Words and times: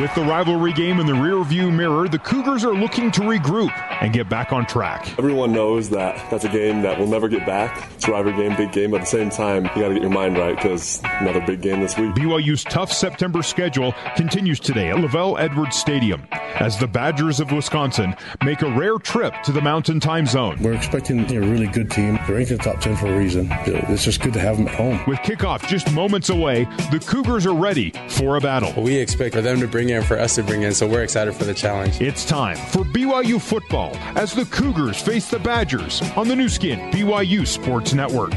With 0.00 0.12
the 0.16 0.22
rivalry 0.22 0.72
game 0.72 0.98
in 0.98 1.06
the 1.06 1.12
rearview 1.12 1.72
mirror, 1.72 2.08
the 2.08 2.18
Cougars 2.18 2.64
are 2.64 2.74
looking 2.74 3.12
to 3.12 3.20
regroup 3.20 3.70
and 4.02 4.12
get 4.12 4.28
back 4.28 4.52
on 4.52 4.66
track. 4.66 5.16
Everyone 5.20 5.52
knows 5.52 5.88
that 5.90 6.16
that's 6.32 6.44
a 6.44 6.48
game 6.48 6.82
that 6.82 6.98
we'll 6.98 7.06
never 7.06 7.28
get 7.28 7.46
back. 7.46 7.92
It's 7.92 8.08
a 8.08 8.10
rivalry 8.10 8.36
game, 8.36 8.56
big 8.56 8.72
game, 8.72 8.90
but 8.90 8.96
at 8.96 9.00
the 9.02 9.06
same 9.06 9.30
time, 9.30 9.66
you 9.66 9.82
got 9.82 9.88
to 9.88 9.94
get 9.94 10.02
your 10.02 10.10
mind 10.10 10.36
right 10.36 10.56
because 10.56 11.00
another 11.20 11.40
big 11.46 11.62
game 11.62 11.80
this 11.80 11.96
week. 11.96 12.10
BYU's 12.16 12.64
tough 12.64 12.92
September 12.92 13.40
schedule 13.40 13.94
continues 14.16 14.58
today 14.58 14.90
at 14.90 14.96
LaVell 14.96 15.38
Edwards 15.38 15.76
Stadium 15.76 16.26
as 16.32 16.76
the 16.76 16.88
Badgers 16.88 17.38
of 17.38 17.52
Wisconsin 17.52 18.16
make 18.44 18.62
a 18.62 18.70
rare 18.72 18.98
trip 18.98 19.32
to 19.44 19.52
the 19.52 19.60
Mountain 19.60 20.00
Time 20.00 20.26
Zone. 20.26 20.60
We're 20.60 20.74
expecting 20.74 21.20
a 21.20 21.40
really 21.40 21.68
good 21.68 21.88
team. 21.88 22.18
They're 22.26 22.34
ranked 22.34 22.50
in 22.50 22.58
the 22.58 22.64
top 22.64 22.80
10 22.80 22.96
for 22.96 23.06
a 23.06 23.16
reason. 23.16 23.46
It's 23.64 24.02
just 24.04 24.20
good 24.20 24.32
to 24.32 24.40
have 24.40 24.56
them 24.56 24.66
at 24.66 24.74
home. 24.74 25.00
With 25.06 25.20
kickoff 25.20 25.68
just 25.68 25.92
moments 25.92 26.30
away, 26.30 26.64
the 26.90 27.00
Cougars 27.06 27.46
are 27.46 27.54
ready 27.54 27.92
for 28.08 28.36
a 28.36 28.40
battle. 28.40 28.82
We 28.82 28.96
expect 28.96 29.36
for 29.36 29.40
them 29.40 29.60
to 29.60 29.68
bring 29.68 29.83
in, 29.90 30.02
for 30.02 30.18
us 30.18 30.34
to 30.36 30.42
bring 30.42 30.62
in, 30.62 30.74
so 30.74 30.86
we're 30.86 31.02
excited 31.02 31.34
for 31.34 31.44
the 31.44 31.54
challenge. 31.54 32.00
It's 32.00 32.24
time 32.24 32.56
for 32.56 32.84
BYU 32.84 33.40
football 33.40 33.94
as 34.16 34.34
the 34.34 34.44
Cougars 34.46 35.00
face 35.00 35.28
the 35.28 35.38
Badgers 35.38 36.02
on 36.16 36.28
the 36.28 36.36
Nu 36.36 36.48
Skin 36.48 36.78
BYU 36.90 37.46
Sports 37.46 37.92
Network. 37.92 38.32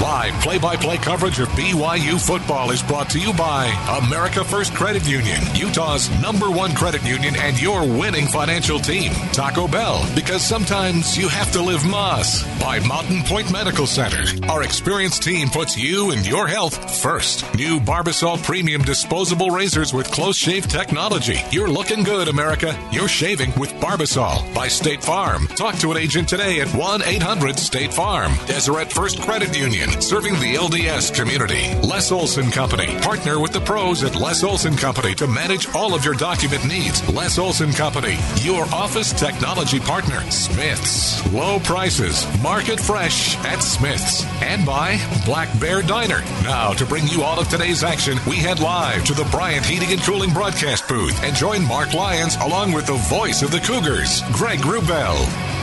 Live 0.00 0.34
play 0.42 0.58
by 0.58 0.76
play 0.76 0.98
coverage 0.98 1.38
of 1.40 1.48
BYU 1.50 2.20
football 2.20 2.70
is 2.70 2.82
brought 2.82 3.08
to 3.10 3.18
you 3.18 3.32
by 3.32 3.64
America 4.04 4.44
First 4.44 4.74
Credit 4.74 5.08
Union, 5.08 5.40
Utah's 5.54 6.10
number 6.20 6.50
one 6.50 6.74
credit 6.74 7.02
union 7.02 7.34
and 7.38 7.60
your 7.60 7.80
winning 7.80 8.26
financial 8.26 8.78
team. 8.78 9.12
Taco 9.32 9.66
Bell, 9.66 10.06
because 10.14 10.42
sometimes 10.42 11.16
you 11.16 11.28
have 11.28 11.50
to 11.52 11.62
live 11.62 11.80
Más. 11.80 12.44
By 12.60 12.78
Mountain 12.80 13.22
Point 13.22 13.50
Medical 13.50 13.86
Center. 13.86 14.22
Our 14.50 14.62
experienced 14.62 15.22
team 15.22 15.48
puts 15.48 15.78
you 15.78 16.10
and 16.10 16.26
your 16.26 16.46
health 16.46 17.00
first. 17.00 17.42
New 17.54 17.80
Barbasol 17.80 18.42
Premium 18.42 18.82
Disposable 18.82 19.50
Razors 19.50 19.94
with 19.94 20.10
close 20.10 20.36
shave 20.36 20.68
technology. 20.68 21.38
You're 21.50 21.70
looking 21.70 22.02
good, 22.02 22.28
America. 22.28 22.78
You're 22.92 23.08
shaving 23.08 23.52
with 23.58 23.72
Barbasol. 23.74 24.54
By 24.54 24.68
State 24.68 25.02
Farm. 25.02 25.46
Talk 25.48 25.76
to 25.76 25.90
an 25.92 25.96
agent 25.96 26.28
today 26.28 26.60
at 26.60 26.68
1 26.74 27.02
800 27.02 27.58
State 27.58 27.94
Farm. 27.94 28.34
Deseret 28.46 28.92
First 28.92 29.22
Credit 29.22 29.56
Union 29.56 29.85
serving 30.00 30.34
the 30.34 30.54
LDS 30.54 31.14
community. 31.14 31.74
Les 31.86 32.12
Olson 32.12 32.50
Company. 32.50 32.86
Partner 33.00 33.40
with 33.40 33.52
the 33.52 33.60
pros 33.60 34.04
at 34.04 34.16
Les 34.16 34.42
Olson 34.42 34.76
Company 34.76 35.14
to 35.14 35.26
manage 35.26 35.68
all 35.74 35.94
of 35.94 36.04
your 36.04 36.14
document 36.14 36.66
needs. 36.66 37.08
Les 37.12 37.38
Olson 37.38 37.72
Company, 37.72 38.16
your 38.42 38.64
office 38.74 39.12
technology 39.12 39.80
partner. 39.80 40.20
Smiths. 40.30 41.24
Low 41.32 41.58
prices. 41.60 42.26
Market 42.42 42.80
fresh 42.80 43.36
at 43.44 43.60
Smiths. 43.60 44.24
And 44.42 44.64
by 44.64 44.98
Black 45.24 45.48
Bear 45.60 45.82
Diner. 45.82 46.22
Now, 46.42 46.72
to 46.72 46.86
bring 46.86 47.06
you 47.08 47.22
all 47.22 47.38
of 47.38 47.48
today's 47.48 47.82
action, 47.82 48.18
we 48.28 48.36
head 48.36 48.60
live 48.60 49.04
to 49.04 49.14
the 49.14 49.24
Bryant 49.30 49.64
Heating 49.64 49.92
and 49.92 50.02
Cooling 50.02 50.32
broadcast 50.32 50.88
booth 50.88 51.22
and 51.22 51.34
join 51.34 51.64
Mark 51.66 51.94
Lyons 51.94 52.36
along 52.36 52.72
with 52.72 52.86
the 52.86 52.94
voice 52.94 53.42
of 53.42 53.50
the 53.50 53.60
Cougars, 53.60 54.22
Greg 54.32 54.60
Wrubell. 54.60 55.55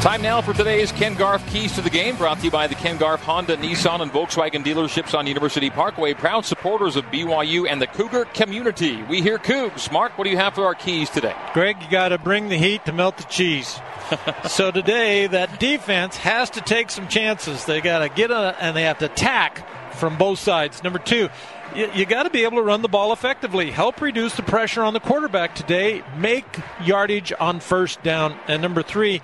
Time 0.00 0.22
now 0.22 0.40
for 0.40 0.52
today's 0.52 0.92
Ken 0.92 1.14
Garff 1.14 1.44
Keys 1.50 1.74
to 1.74 1.80
the 1.80 1.90
Game, 1.90 2.16
brought 2.16 2.38
to 2.38 2.44
you 2.44 2.50
by 2.50 2.68
the 2.68 2.76
Ken 2.76 2.96
Garff 2.96 3.22
Honda, 3.22 3.56
Nissan, 3.56 4.02
and 4.02 4.12
Volkswagen 4.12 4.62
dealerships 4.62 5.18
on 5.18 5.26
University 5.26 5.68
Parkway. 5.68 6.14
Proud 6.14 6.44
supporters 6.44 6.94
of 6.94 7.04
BYU 7.06 7.68
and 7.68 7.82
the 7.82 7.88
Cougar 7.88 8.26
community. 8.26 9.02
We 9.02 9.20
hear 9.20 9.38
Cougs. 9.38 9.90
Mark, 9.90 10.16
what 10.16 10.24
do 10.24 10.30
you 10.30 10.36
have 10.36 10.54
for 10.54 10.64
our 10.64 10.76
keys 10.76 11.10
today? 11.10 11.34
Greg, 11.54 11.82
you 11.82 11.90
got 11.90 12.10
to 12.10 12.18
bring 12.18 12.48
the 12.48 12.56
heat 12.56 12.84
to 12.84 12.92
melt 12.92 13.16
the 13.16 13.24
cheese. 13.24 13.80
so 14.48 14.70
today, 14.70 15.26
that 15.26 15.58
defense 15.58 16.16
has 16.18 16.50
to 16.50 16.60
take 16.60 16.90
some 16.90 17.08
chances. 17.08 17.64
They 17.64 17.80
got 17.80 17.98
to 17.98 18.08
get 18.08 18.30
a, 18.30 18.54
and 18.60 18.76
they 18.76 18.82
have 18.84 18.98
to 18.98 19.06
attack 19.06 19.66
from 19.96 20.16
both 20.18 20.38
sides. 20.38 20.84
Number 20.84 20.98
two, 21.00 21.28
you, 21.74 21.90
you 21.94 22.06
got 22.06 22.24
to 22.24 22.30
be 22.30 22.44
able 22.44 22.58
to 22.58 22.62
run 22.62 22.82
the 22.82 22.88
ball 22.88 23.12
effectively. 23.12 23.70
Help 23.70 24.00
reduce 24.00 24.36
the 24.36 24.42
pressure 24.42 24.82
on 24.82 24.92
the 24.92 25.00
quarterback 25.00 25.54
today. 25.54 26.04
Make 26.16 26.46
yardage 26.84 27.32
on 27.40 27.60
first 27.60 28.02
down. 28.02 28.38
And 28.46 28.62
number 28.62 28.82
three, 28.82 29.22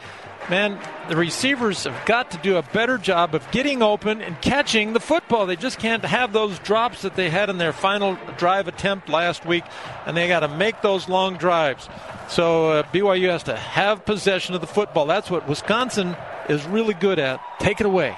man, 0.51 0.79
the 1.09 1.17
receivers 1.17 1.85
have 1.85 2.07
got 2.07 2.31
to 2.33 2.39
do 2.39 2.57
a 2.57 2.63
better 2.63 2.99
job 2.99 3.35
of 3.35 3.49
getting 3.51 3.83
open 3.83 4.21
and 4.21 4.41
catching 4.41 4.93
the 4.93 5.01
football. 5.01 5.47
They 5.47 5.57
just 5.57 5.79
can't 5.79 6.05
have 6.05 6.33
those 6.33 6.59
drops 6.61 7.03
that 7.03 7.17
they 7.17 7.31
had 7.31 7.51
in 7.51 7.59
their 7.59 7.73
final 7.73 8.19
drive 8.37 8.69
attempt 8.69 9.09
last 9.09 9.45
week, 9.45 9.65
and 10.07 10.17
they 10.17 10.29
got 10.29 10.41
to 10.41 10.49
make 10.49 10.81
those 10.83 11.09
long 11.09 11.37
drives. 11.37 11.89
So 12.29 12.71
uh, 12.71 12.83
BYU 12.85 13.29
has 13.29 13.43
to 13.45 13.57
have 13.57 14.05
possession 14.05 14.55
of 14.55 14.61
the 14.61 14.67
football. 14.67 15.07
That's 15.07 15.31
what 15.31 15.49
Wisconsin 15.49 16.17
is 16.49 16.65
really 16.67 16.95
good 16.95 17.19
at. 17.19 17.41
Take 17.59 17.81
it 17.81 17.87
away. 17.87 18.17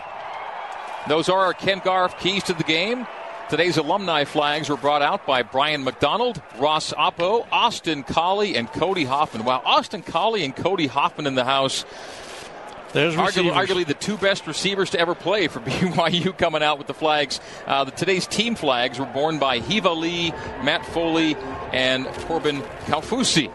Those 1.09 1.28
are 1.28 1.38
our 1.38 1.53
Ken 1.53 1.82
Garff 1.84 2.19
keys 2.19 2.44
to 2.44 2.54
the 2.54 2.65
game. 2.65 3.06
Today's 3.50 3.77
alumni 3.77 4.25
flags 4.25 4.71
were 4.71 4.77
brought 4.78 5.03
out 5.03 5.27
by 5.27 5.43
Brian 5.43 5.84
McDonald, 5.84 6.41
Ross 6.59 6.94
Apo, 6.94 7.47
Austin 7.53 8.03
Collie, 8.03 8.56
and 8.56 8.72
Cody 8.72 9.04
Hoffman. 9.04 9.44
Wow, 9.44 9.60
Austin 9.66 10.03
Collie 10.03 10.44
and 10.44 10.56
Cody 10.56 10.87
Hoffman 10.87 11.27
in 11.27 11.34
the 11.34 11.44
house. 11.44 11.84
There's 12.94 13.16
arguably, 13.16 13.53
arguably, 13.53 13.87
the 13.87 13.94
two 13.94 14.16
best 14.16 14.47
receivers 14.47 14.91
to 14.91 15.00
ever 15.00 15.16
play 15.16 15.49
for 15.49 15.59
BYU 15.60 16.37
coming 16.38 16.62
out 16.62 16.78
with 16.78 16.87
the 16.87 16.94
flags. 16.94 17.41
Uh, 17.66 17.82
the, 17.82 17.91
today's 17.91 18.27
team 18.27 18.55
flags 18.55 19.00
were 19.00 19.06
borne 19.06 19.41
by 19.41 19.59
Hiva 19.59 19.91
Lee, 19.91 20.31
Matt 20.62 20.87
Foley, 20.87 21.34
and 21.72 22.06
Corbin 22.06 22.62
Kaufusi. 22.87 23.53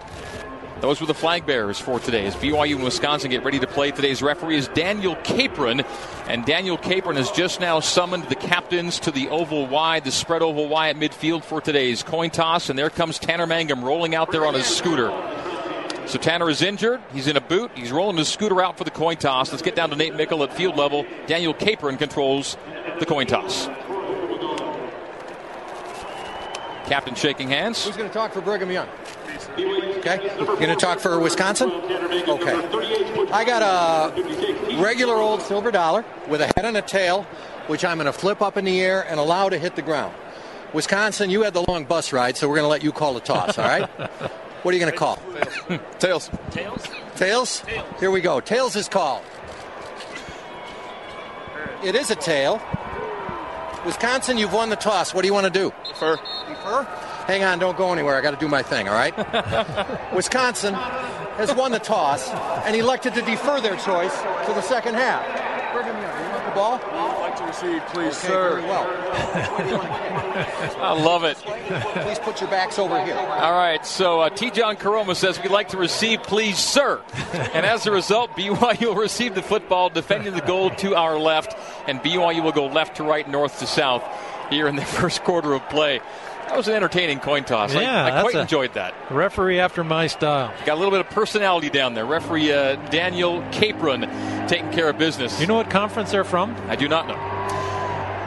Those 0.81 0.99
were 0.99 1.07
the 1.07 1.13
flag 1.13 1.45
bearers 1.45 1.79
for 1.79 1.99
today. 1.99 2.25
As 2.25 2.35
BYU 2.35 2.75
and 2.75 2.83
Wisconsin 2.83 3.31
get 3.31 3.43
ready 3.45 3.59
to 3.59 3.67
play, 3.67 3.91
today's 3.91 4.21
referee 4.21 4.57
is 4.57 4.67
Daniel 4.69 5.15
Capron. 5.17 5.81
And 6.27 6.45
Daniel 6.45 6.77
Capron 6.77 7.15
has 7.15 7.31
just 7.31 7.61
now 7.61 7.79
summoned 7.79 8.25
the 8.25 8.35
captains 8.35 8.99
to 9.01 9.11
the 9.11 9.29
oval 9.29 9.67
Y, 9.67 10.01
the 10.01 10.11
spread 10.11 10.41
oval 10.41 10.67
Y 10.67 10.89
at 10.89 10.97
midfield 10.97 11.43
for 11.43 11.59
today's 11.61 12.03
coin 12.03 12.29
toss. 12.29 12.69
And 12.69 12.77
there 12.77 12.89
comes 12.89 13.19
Tanner 13.19 13.47
Mangum 13.47 13.83
rolling 13.83 14.15
out 14.15 14.31
there 14.31 14.45
on 14.45 14.53
his 14.53 14.65
scooter. 14.65 15.09
So 16.09 16.17
Tanner 16.17 16.49
is 16.49 16.63
injured. 16.63 17.01
He's 17.13 17.27
in 17.27 17.37
a 17.37 17.41
boot. 17.41 17.69
He's 17.75 17.91
rolling 17.91 18.17
his 18.17 18.27
scooter 18.27 18.63
out 18.63 18.79
for 18.79 18.83
the 18.83 18.89
coin 18.89 19.17
toss. 19.17 19.51
Let's 19.51 19.61
get 19.61 19.75
down 19.75 19.91
to 19.91 19.95
Nate 19.95 20.15
Mickle 20.15 20.41
at 20.43 20.51
field 20.51 20.75
level. 20.75 21.05
Daniel 21.27 21.53
Capron 21.53 21.97
controls 21.97 22.57
the 22.99 23.05
coin 23.05 23.27
toss. 23.27 23.67
Captain 26.87 27.13
shaking 27.13 27.49
hands. 27.49 27.85
Who's 27.85 27.95
going 27.95 28.09
to 28.09 28.13
talk 28.13 28.33
for 28.33 28.41
Brigham 28.41 28.71
Young? 28.71 28.87
Okay. 29.59 30.31
You're 30.35 30.45
going 30.55 30.69
to 30.69 30.75
talk 30.75 30.99
for 30.99 31.19
Wisconsin? 31.19 31.69
Okay. 31.69 32.55
I 33.31 33.45
got 33.45 33.61
a 33.61 34.81
regular 34.81 35.13
old 35.13 35.43
silver 35.43 35.69
dollar 35.69 36.03
with 36.27 36.41
a 36.41 36.47
head 36.47 36.65
and 36.65 36.75
a 36.75 36.81
tail, 36.81 37.21
which 37.67 37.85
I'm 37.85 37.97
going 37.97 38.11
to 38.11 38.13
flip 38.13 38.41
up 38.41 38.57
in 38.57 38.65
the 38.65 38.81
air 38.81 39.05
and 39.07 39.19
allow 39.19 39.47
to 39.49 39.59
hit 39.59 39.75
the 39.75 39.83
ground. 39.83 40.15
Wisconsin, 40.73 41.29
you 41.29 41.43
had 41.43 41.53
the 41.53 41.63
long 41.67 41.85
bus 41.85 42.11
ride, 42.11 42.35
so 42.35 42.49
we're 42.49 42.55
going 42.55 42.65
to 42.65 42.69
let 42.69 42.83
you 42.83 42.91
call 42.91 43.13
the 43.13 43.19
toss, 43.19 43.59
all 43.59 43.65
right? 43.65 43.87
What 44.63 44.73
are 44.73 44.77
you 44.77 44.81
going 44.81 44.91
to 44.91 44.97
call? 44.97 45.19
Tails. 45.99 46.29
Tails? 46.51 46.87
Tails? 47.15 47.63
Here 47.99 48.11
we 48.11 48.21
go. 48.21 48.39
Tails 48.41 48.75
is 48.75 48.89
called. 48.89 49.23
It 51.83 51.95
is 51.95 52.11
a 52.11 52.15
tail. 52.15 52.61
Wisconsin, 53.85 54.37
you've 54.37 54.51
won 54.51 54.69
the 54.69 54.75
toss. 54.75 55.13
What 55.13 55.21
do 55.21 55.27
you 55.27 55.33
want 55.33 55.45
to 55.45 55.49
do? 55.49 55.73
Defer. 55.87 56.17
Defer? 56.17 56.83
Hang 57.27 57.43
on, 57.43 57.59
don't 57.59 57.77
go 57.77 57.93
anywhere. 57.93 58.17
I 58.17 58.21
got 58.21 58.31
to 58.31 58.37
do 58.37 58.49
my 58.49 58.61
thing, 58.61 58.89
all 58.89 58.95
right? 58.95 59.15
Wisconsin 60.13 60.73
has 60.73 61.55
won 61.55 61.71
the 61.71 61.79
toss 61.79 62.29
and 62.65 62.75
elected 62.75 63.13
to 63.13 63.21
defer 63.21 63.61
their 63.61 63.77
choice 63.77 64.15
to 64.45 64.53
the 64.53 64.61
second 64.61 64.95
half. 64.95 65.23
Brigham 65.73 65.95
Young, 66.01 66.25
you 66.25 66.31
want 66.33 66.45
the 66.45 66.51
ball? 66.51 66.77
I'd 67.49 67.53
like 67.53 67.59
to 67.61 67.67
receive, 67.67 67.85
please, 67.87 68.17
okay, 68.17 68.27
sir. 68.27 68.49
Very 68.49 68.63
well. 68.63 68.87
I 70.81 71.01
love 71.01 71.23
it. 71.23 71.37
Please 71.37 72.19
put 72.19 72.41
your 72.41 72.49
backs 72.49 72.77
over 72.77 73.03
here. 73.03 73.15
All 73.15 73.53
right, 73.53 73.85
so 73.85 74.21
uh, 74.21 74.29
Tejan 74.29 74.77
Koroma 74.77 75.15
says 75.15 75.41
we'd 75.41 75.51
like 75.51 75.69
to 75.69 75.77
receive, 75.77 76.23
please, 76.23 76.57
sir. 76.57 77.01
and 77.33 77.65
as 77.65 77.85
a 77.87 77.91
result, 77.91 78.31
BYU 78.31 78.87
will 78.87 78.95
receive 78.95 79.35
the 79.35 79.41
football, 79.41 79.89
defending 79.89 80.33
the 80.33 80.41
goal 80.41 80.69
to 80.71 80.95
our 80.95 81.17
left, 81.17 81.55
and 81.87 81.99
BYU 82.01 82.43
will 82.43 82.51
go 82.51 82.67
left 82.67 82.97
to 82.97 83.03
right, 83.03 83.27
north 83.27 83.59
to 83.59 83.67
south 83.67 84.03
here 84.49 84.67
in 84.67 84.75
the 84.75 84.85
first 84.99 85.23
quarter 85.23 85.53
of 85.53 85.67
play. 85.69 86.01
That 86.49 86.57
was 86.57 86.67
an 86.67 86.73
entertaining 86.73 87.19
coin 87.19 87.43
toss. 87.43 87.75
Yeah, 87.75 88.05
I, 88.05 88.17
I 88.17 88.21
quite 88.21 88.33
enjoyed 88.33 88.73
that. 88.73 88.95
Referee 89.11 89.59
after 89.59 89.83
my 89.83 90.07
style. 90.07 90.51
Got 90.65 90.73
a 90.73 90.79
little 90.79 90.89
bit 90.89 91.01
of 91.01 91.09
personality 91.11 91.69
down 91.69 91.93
there. 91.93 92.05
Referee 92.05 92.51
uh, 92.51 92.75
Daniel 92.89 93.43
Capron 93.51 94.01
taking 94.47 94.71
care 94.71 94.89
of 94.89 94.97
business. 94.97 95.39
You 95.39 95.45
know 95.45 95.53
what 95.53 95.69
conference 95.69 96.09
they're 96.09 96.23
from? 96.23 96.55
I 96.67 96.75
do 96.75 96.87
not 96.87 97.07
know. 97.07 97.38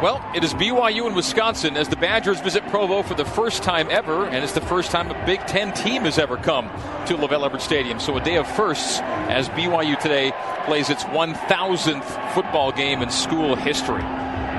Well, 0.03 0.21
it 0.35 0.43
is 0.43 0.53
BYU 0.55 1.07
in 1.07 1.15
Wisconsin 1.15 1.77
as 1.77 1.89
the 1.89 1.95
Badgers 1.95 2.41
visit 2.41 2.67
Provo 2.67 3.05
for 3.05 3.15
the 3.15 3.25
first 3.25 3.63
time 3.63 3.87
ever, 3.89 4.27
and 4.27 4.43
it's 4.43 4.53
the 4.53 4.61
first 4.61 4.91
time 4.91 5.09
a 5.13 5.27
Big 5.27 5.39
Ten 5.47 5.73
team 5.73 6.03
has 6.03 6.19
ever 6.19 6.37
come 6.37 6.67
to 7.07 7.15
LaVell 7.15 7.47
Edwards 7.47 7.63
Stadium. 7.63 8.01
So 8.01 8.17
a 8.17 8.21
day 8.21 8.37
of 8.37 8.51
firsts 8.57 8.99
as 8.99 9.49
BYU 9.51 9.97
today 10.01 10.33
plays 10.65 10.91
its 10.91 11.05
1,000th 11.05 12.35
football 12.35 12.73
game 12.73 13.01
in 13.01 13.11
school 13.11 13.55
history. 13.55 14.03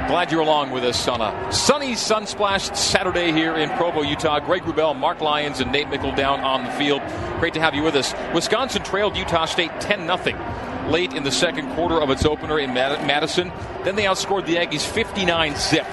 Glad 0.08 0.32
you're 0.32 0.40
along 0.40 0.72
with 0.72 0.86
us 0.86 1.10
on 1.10 1.20
a 1.20 1.52
sunny, 1.52 1.96
sun-splashed 1.96 2.78
Saturday 2.78 3.34
here 3.34 3.58
in 3.58 3.70
Provo, 3.72 4.02
Utah. 4.02 4.40
Greg 4.40 4.62
Wrubell, 4.62 4.98
Mark 4.98 5.20
Lyons, 5.20 5.60
and 5.60 5.74
Nate 5.74 5.90
Mickle 5.90 6.16
down 6.16 6.40
on 6.40 6.64
the 6.64 6.72
field. 6.72 7.02
Great 7.42 7.54
to 7.56 7.60
have 7.60 7.76
you 7.76 7.84
with 7.84 7.96
us. 7.96 8.14
Wisconsin 8.34 8.82
trailed 8.82 9.18
Utah 9.18 9.44
State 9.44 9.72
10-0 9.82 10.73
late 10.90 11.14
in 11.14 11.24
the 11.24 11.32
second 11.32 11.74
quarter 11.76 12.02
of 12.02 12.10
its 12.10 12.26
opener 12.26 12.60
in 12.60 12.74
Madison. 12.74 13.52
Then 13.84 13.96
they 13.96 14.04
outscored 14.04 14.46
the 14.46 14.56
Aggies 14.56 14.86
59 14.86 15.56
zip. 15.56 15.86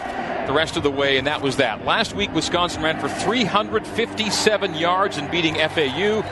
the 0.46 0.52
rest 0.52 0.76
of 0.76 0.82
the 0.82 0.90
way, 0.90 1.16
and 1.16 1.26
that 1.28 1.42
was 1.42 1.56
that. 1.56 1.84
Last 1.84 2.16
week, 2.16 2.34
Wisconsin 2.34 2.82
ran 2.82 2.98
for 2.98 3.08
357 3.08 4.74
yards 4.74 5.16
in 5.16 5.30
beating 5.30 5.54
FAU. 5.54 6.22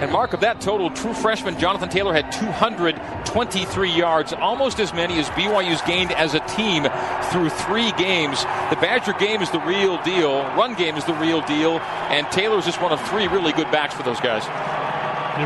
And 0.00 0.10
mark 0.10 0.32
of 0.32 0.40
that 0.40 0.62
total, 0.62 0.88
true 0.90 1.12
freshman 1.12 1.58
Jonathan 1.58 1.90
Taylor 1.90 2.14
had 2.14 2.32
223 2.32 3.90
yards, 3.90 4.32
almost 4.32 4.80
as 4.80 4.94
many 4.94 5.18
as 5.18 5.28
BYU's 5.30 5.82
gained 5.82 6.10
as 6.12 6.34
a 6.34 6.40
team 6.48 6.88
through 7.30 7.50
three 7.50 7.92
games. 7.92 8.42
The 8.70 8.78
Badger 8.80 9.12
game 9.12 9.42
is 9.42 9.50
the 9.50 9.60
real 9.60 10.02
deal, 10.02 10.40
run 10.56 10.74
game 10.74 10.96
is 10.96 11.04
the 11.04 11.12
real 11.14 11.42
deal, 11.42 11.80
and 12.08 12.26
Taylor's 12.32 12.64
just 12.64 12.80
one 12.80 12.92
of 12.92 13.00
three 13.10 13.28
really 13.28 13.52
good 13.52 13.70
backs 13.70 13.92
for 13.92 14.02
those 14.02 14.20
guys. 14.20 14.42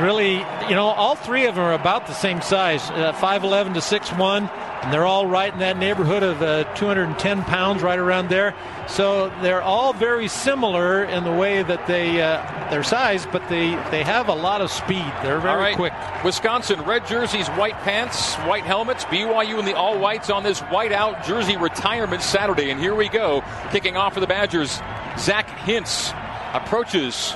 Really, 0.03 0.35
you 0.69 0.75
know, 0.75 0.87
all 0.87 1.15
three 1.15 1.47
of 1.47 1.55
them 1.55 1.65
are 1.65 1.73
about 1.73 2.07
the 2.07 2.15
same 2.15 2.43
size, 2.43 2.91
uh, 2.91 3.13
5'11 3.13 3.75
to 3.75 3.81
6'1 3.81 4.51
and 4.85 4.93
they're 4.93 5.07
all 5.07 5.27
right 5.27 5.51
in 5.51 5.61
that 5.61 5.79
neighborhood 5.79 6.23
of 6.23 6.43
uh, 6.43 6.65
210 6.75 7.43
pounds, 7.45 7.83
right 7.83 7.99
around 7.99 8.29
there. 8.29 8.55
So 8.87 9.31
they're 9.41 9.63
all 9.63 9.95
very 9.95 10.29
similar 10.29 11.05
in 11.05 11.25
the 11.25 11.33
way 11.33 11.63
that 11.63 11.87
they 11.87 12.21
uh, 12.21 12.69
their 12.69 12.83
size, 12.83 13.27
but 13.33 13.49
they 13.49 13.71
they 13.91 14.03
have 14.03 14.29
a 14.29 14.35
lot 14.35 14.61
of 14.61 14.71
speed. 14.71 15.11
They're 15.23 15.41
very 15.41 15.75
quick. 15.75 15.95
Wisconsin 16.23 16.83
red 16.83 17.07
jerseys, 17.07 17.49
white 17.49 17.77
pants, 17.77 18.35
white 18.41 18.65
helmets. 18.65 19.07
BYU 19.07 19.59
in 19.59 19.65
the 19.65 19.75
all 19.75 19.99
whites 19.99 20.29
on 20.29 20.43
this 20.43 20.61
white 20.61 20.93
out 20.93 21.25
jersey 21.25 21.57
retirement 21.57 22.21
Saturday, 22.21 22.71
and 22.71 22.79
here 22.79 22.95
we 22.95 23.09
go, 23.09 23.43
kicking 23.71 23.97
off 23.97 24.13
for 24.13 24.21
the 24.21 24.27
Badgers. 24.27 24.83
Zach 25.19 25.49
Hintz 25.65 26.13
approaches 26.53 27.35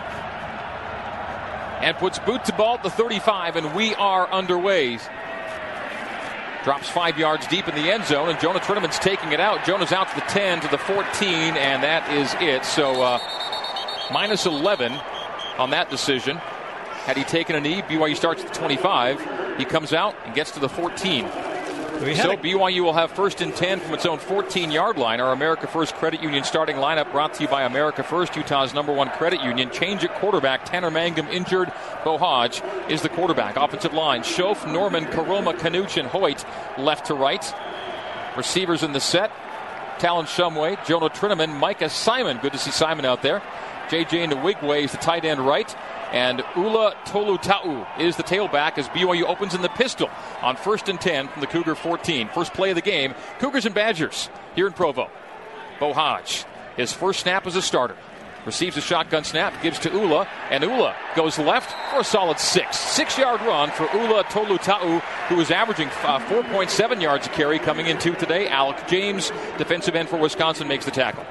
and 1.81 1.97
puts 1.97 2.19
boot 2.19 2.45
to 2.47 2.53
ball 2.53 2.75
at 2.75 2.83
the 2.83 2.91
35, 2.91 3.57
and 3.57 3.75
we 3.75 3.95
are 3.95 4.29
underway. 4.31 4.99
Drops 6.65 6.89
five 6.89 7.19
yards 7.19 7.47
deep 7.47 7.69
in 7.69 7.75
the 7.75 7.91
end 7.91 8.05
zone, 8.05 8.29
and 8.29 8.39
Jonah 8.41 8.59
Trinnaman's 8.59 8.99
taking 8.99 9.33
it 9.33 9.41
out. 9.41 9.65
Jonah's 9.65 9.93
out 9.93 10.09
to 10.11 10.15
the 10.17 10.23
10, 10.23 10.61
to 10.63 10.69
the 10.69 10.79
14, 10.79 10.97
and 11.57 11.83
that 11.83 12.13
is 12.13 12.35
it. 12.41 12.65
So 12.65 13.01
uh, 13.01 13.19
minus 14.13 14.45
11 14.45 14.93
on 15.59 15.71
that 15.71 15.89
decision. 15.91 16.37
Had 16.37 17.17
he 17.17 17.25
taken 17.25 17.57
a 17.57 17.61
knee, 17.61 17.81
BYU 17.83 18.17
starts 18.17 18.43
at 18.43 18.49
the 18.49 18.55
25. 18.55 19.57
He 19.57 19.65
comes 19.65 19.93
out 19.93 20.15
and 20.25 20.35
gets 20.35 20.51
to 20.53 20.61
the 20.61 20.69
14. 20.69 21.25
So 21.99 22.37
BYU 22.37 22.85
will 22.85 22.93
have 22.93 23.11
first 23.11 23.41
and 23.41 23.55
10 23.55 23.81
from 23.81 23.93
its 23.93 24.07
own 24.07 24.19
14 24.19 24.71
yard 24.71 24.99
line. 24.99 25.21
Our 25.21 25.33
America 25.33 25.67
First 25.67 25.97
Credit 25.97 26.23
Union 26.23 26.45
starting 26.45 26.77
lineup 26.77 27.11
brought 27.11 27.35
to 27.35 27.43
you 27.43 27.49
by 27.49 27.65
America 27.65 28.05
First, 28.05 28.37
Utah's 28.37 28.73
number 28.73 28.93
one 28.93 29.11
credit 29.11 29.43
union. 29.43 29.69
Change 29.71 30.05
at 30.05 30.15
quarterback. 30.15 30.65
Tanner 30.65 30.93
Mangum 30.93 31.27
injured. 31.27 31.73
Beau 32.05 32.17
Hoge 32.17 32.63
is 32.89 33.03
the 33.03 33.09
quarterback. 33.09 33.57
Offensive 33.57 33.93
line. 33.95 34.23
Shoaf, 34.23 34.71
Norman, 34.73 35.07
Koroma, 35.07 35.55
Kanuch, 35.55 35.99
and 35.99 36.09
Hoyt 36.09 36.45
left 36.79 37.07
to 37.07 37.15
right. 37.15 37.53
Receivers 38.37 38.85
in 38.85 38.93
the 38.93 39.01
set. 39.01 39.33
Talon 39.99 40.27
Shumway, 40.27 40.85
Jonah 40.87 41.11
Trinnaman, 41.11 41.59
Micah 41.59 41.91
Simon. 41.91 42.39
Good 42.39 42.53
to 42.53 42.59
see 42.59 42.71
Simon 42.71 43.07
out 43.07 43.23
there. 43.23 43.43
JJ 43.89 44.31
Nwigwe 44.31 44.85
is 44.85 44.93
the 44.93 44.99
tight 44.99 45.25
end 45.25 45.41
right. 45.41 45.75
And 46.13 46.43
Ula 46.57 46.95
Tolutau 47.05 47.87
is 48.01 48.17
the 48.17 48.23
tailback 48.23 48.79
as 48.79 48.89
BYU 48.89 49.25
opens 49.25 49.55
in 49.55 49.63
the 49.63 49.69
pistol 49.69 50.11
on 50.41 50.57
first 50.57 50.89
and 50.89 51.01
10 51.01 51.29
from 51.29 51.41
the 51.41 51.47
Cougar 51.47 51.75
14. 51.75 52.29
First 52.29 52.55
play 52.55 52.71
of 52.71 52.77
the 52.77 52.83
game 52.83 53.15
Cougars 53.39 53.67
and 53.67 53.75
Badgers 53.75 54.31
here 54.55 54.67
in 54.67 54.73
Provo. 54.73 55.11
Beau 55.79 55.93
Hoge, 55.93 56.45
his 56.77 56.93
first 56.93 57.21
snap 57.21 57.47
as 57.47 57.57
a 57.57 57.63
starter. 57.63 57.97
Receives 58.47 58.77
a 58.79 58.81
shotgun 58.81 59.25
snap, 59.25 59.53
gives 59.63 59.79
to 59.81 59.91
Ula, 59.91 60.27
and 60.51 60.65
Ula 60.65 60.97
goes 61.15 61.39
left 61.39 61.71
for 61.91 62.01
a 62.01 62.05
solid 62.05 62.39
six. 62.39 62.79
Six 62.79 63.19
yard 63.19 63.43
run 63.43 63.71
for 63.71 63.85
Ula 63.95 64.25
Tolutau, 64.25 65.01
who 65.29 65.41
is 65.41 65.51
averaging 65.51 65.89
uh, 65.89 66.19
4.7 66.21 67.03
yards 67.03 67.27
a 67.27 67.31
carry 67.31 67.59
coming 67.59 67.87
into 67.87 68.15
today. 68.15 68.49
Alec 68.49 68.87
James, 68.87 69.31
defensive 69.59 69.95
end 69.95 70.09
for 70.09 70.17
Wisconsin, 70.17 70.67
makes 70.67 70.87
the 70.87 70.91
tackle. 70.91 71.27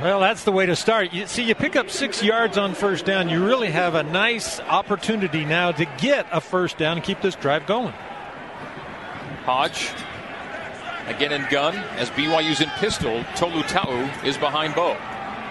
Well, 0.00 0.20
that's 0.20 0.44
the 0.44 0.52
way 0.52 0.66
to 0.66 0.74
start. 0.74 1.12
You 1.12 1.26
see, 1.26 1.44
you 1.44 1.54
pick 1.54 1.76
up 1.76 1.90
six 1.90 2.22
yards 2.22 2.56
on 2.56 2.74
first 2.74 3.04
down. 3.04 3.28
You 3.28 3.44
really 3.44 3.70
have 3.70 3.94
a 3.94 4.02
nice 4.02 4.58
opportunity 4.60 5.44
now 5.44 5.70
to 5.72 5.84
get 5.98 6.26
a 6.32 6.40
first 6.40 6.78
down 6.78 6.96
and 6.96 7.04
keep 7.04 7.20
this 7.20 7.34
drive 7.34 7.66
going. 7.66 7.92
Hoge 9.44 9.90
again 11.06 11.32
in 11.32 11.46
gun 11.50 11.76
as 11.96 12.10
BYU's 12.10 12.60
in 12.60 12.68
pistol. 12.70 13.22
Tolutau 13.34 14.24
is 14.24 14.36
behind 14.38 14.74
Beau. 14.74 14.94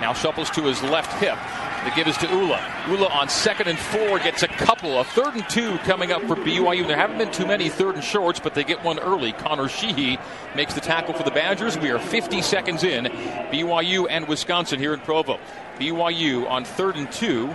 Now 0.01 0.13
shuffles 0.13 0.49
to 0.51 0.63
his 0.63 0.81
left 0.83 1.13
hip. 1.21 1.37
The 1.83 1.91
give 1.95 2.07
is 2.07 2.17
to 2.17 2.27
Ula. 2.27 2.85
Ula 2.89 3.07
on 3.07 3.27
second 3.27 3.67
and 3.67 3.79
four 3.79 4.19
gets 4.19 4.43
a 4.43 4.47
couple. 4.47 4.99
A 4.99 5.03
third 5.03 5.33
and 5.33 5.49
two 5.49 5.79
coming 5.79 6.11
up 6.11 6.21
for 6.23 6.35
BYU. 6.35 6.85
There 6.85 6.95
haven't 6.95 7.17
been 7.17 7.31
too 7.31 7.47
many 7.47 7.69
third 7.69 7.95
and 7.95 8.03
shorts, 8.03 8.39
but 8.39 8.53
they 8.53 8.63
get 8.63 8.83
one 8.83 8.99
early. 8.99 9.31
Connor 9.31 9.67
Sheehy 9.67 10.19
makes 10.55 10.75
the 10.75 10.81
tackle 10.81 11.15
for 11.15 11.23
the 11.23 11.31
Badgers. 11.31 11.79
We 11.79 11.89
are 11.89 11.97
50 11.97 12.43
seconds 12.43 12.83
in. 12.83 13.05
BYU 13.05 14.05
and 14.07 14.27
Wisconsin 14.27 14.79
here 14.79 14.93
in 14.93 14.99
Provo. 14.99 15.39
BYU 15.79 16.47
on 16.47 16.65
third 16.65 16.97
and 16.97 17.11
two 17.11 17.47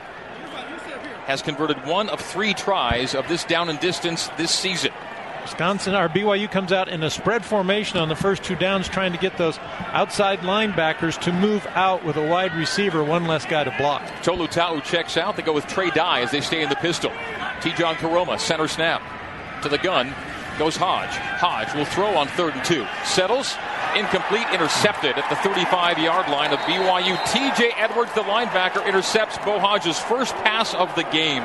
has 1.26 1.40
converted 1.40 1.76
one 1.86 2.08
of 2.08 2.20
three 2.20 2.52
tries 2.52 3.14
of 3.14 3.28
this 3.28 3.44
down 3.44 3.68
and 3.68 3.78
distance 3.78 4.28
this 4.36 4.50
season. 4.50 4.92
Wisconsin 5.46 5.94
or 5.94 6.08
BYU 6.08 6.50
comes 6.50 6.72
out 6.72 6.88
in 6.88 7.04
a 7.04 7.08
spread 7.08 7.44
formation 7.44 8.00
on 8.00 8.08
the 8.08 8.16
first 8.16 8.42
two 8.42 8.56
downs, 8.56 8.88
trying 8.88 9.12
to 9.12 9.18
get 9.18 9.38
those 9.38 9.60
outside 9.92 10.40
linebackers 10.40 11.20
to 11.20 11.32
move 11.32 11.64
out 11.76 12.04
with 12.04 12.16
a 12.16 12.26
wide 12.26 12.52
receiver, 12.56 13.04
one 13.04 13.26
less 13.26 13.46
guy 13.46 13.62
to 13.62 13.72
block. 13.78 14.02
Tolutau 14.24 14.82
checks 14.82 15.16
out. 15.16 15.36
They 15.36 15.42
go 15.42 15.52
with 15.52 15.68
Trey 15.68 15.90
Dye 15.90 16.22
as 16.22 16.32
they 16.32 16.40
stay 16.40 16.62
in 16.62 16.68
the 16.68 16.74
pistol. 16.74 17.10
Tejan 17.60 17.94
Koroma, 17.94 18.40
center 18.40 18.66
snap 18.66 19.00
to 19.62 19.68
the 19.68 19.78
gun. 19.78 20.12
Goes 20.58 20.76
Hoge. 20.76 21.14
Hoge 21.38 21.72
will 21.76 21.84
throw 21.84 22.16
on 22.16 22.26
third 22.26 22.54
and 22.54 22.64
two. 22.64 22.84
Settles. 23.04 23.54
Incomplete, 23.94 24.48
intercepted 24.52 25.16
at 25.16 25.30
the 25.30 25.36
35 25.36 26.00
yard 26.00 26.28
line 26.28 26.52
of 26.52 26.58
BYU. 26.60 27.14
TJ 27.18 27.70
Edwards, 27.76 28.12
the 28.14 28.22
linebacker, 28.22 28.84
intercepts 28.84 29.38
Beau 29.38 29.60
Hoge's 29.60 30.00
first 30.00 30.34
pass 30.42 30.74
of 30.74 30.92
the 30.96 31.04
game. 31.04 31.44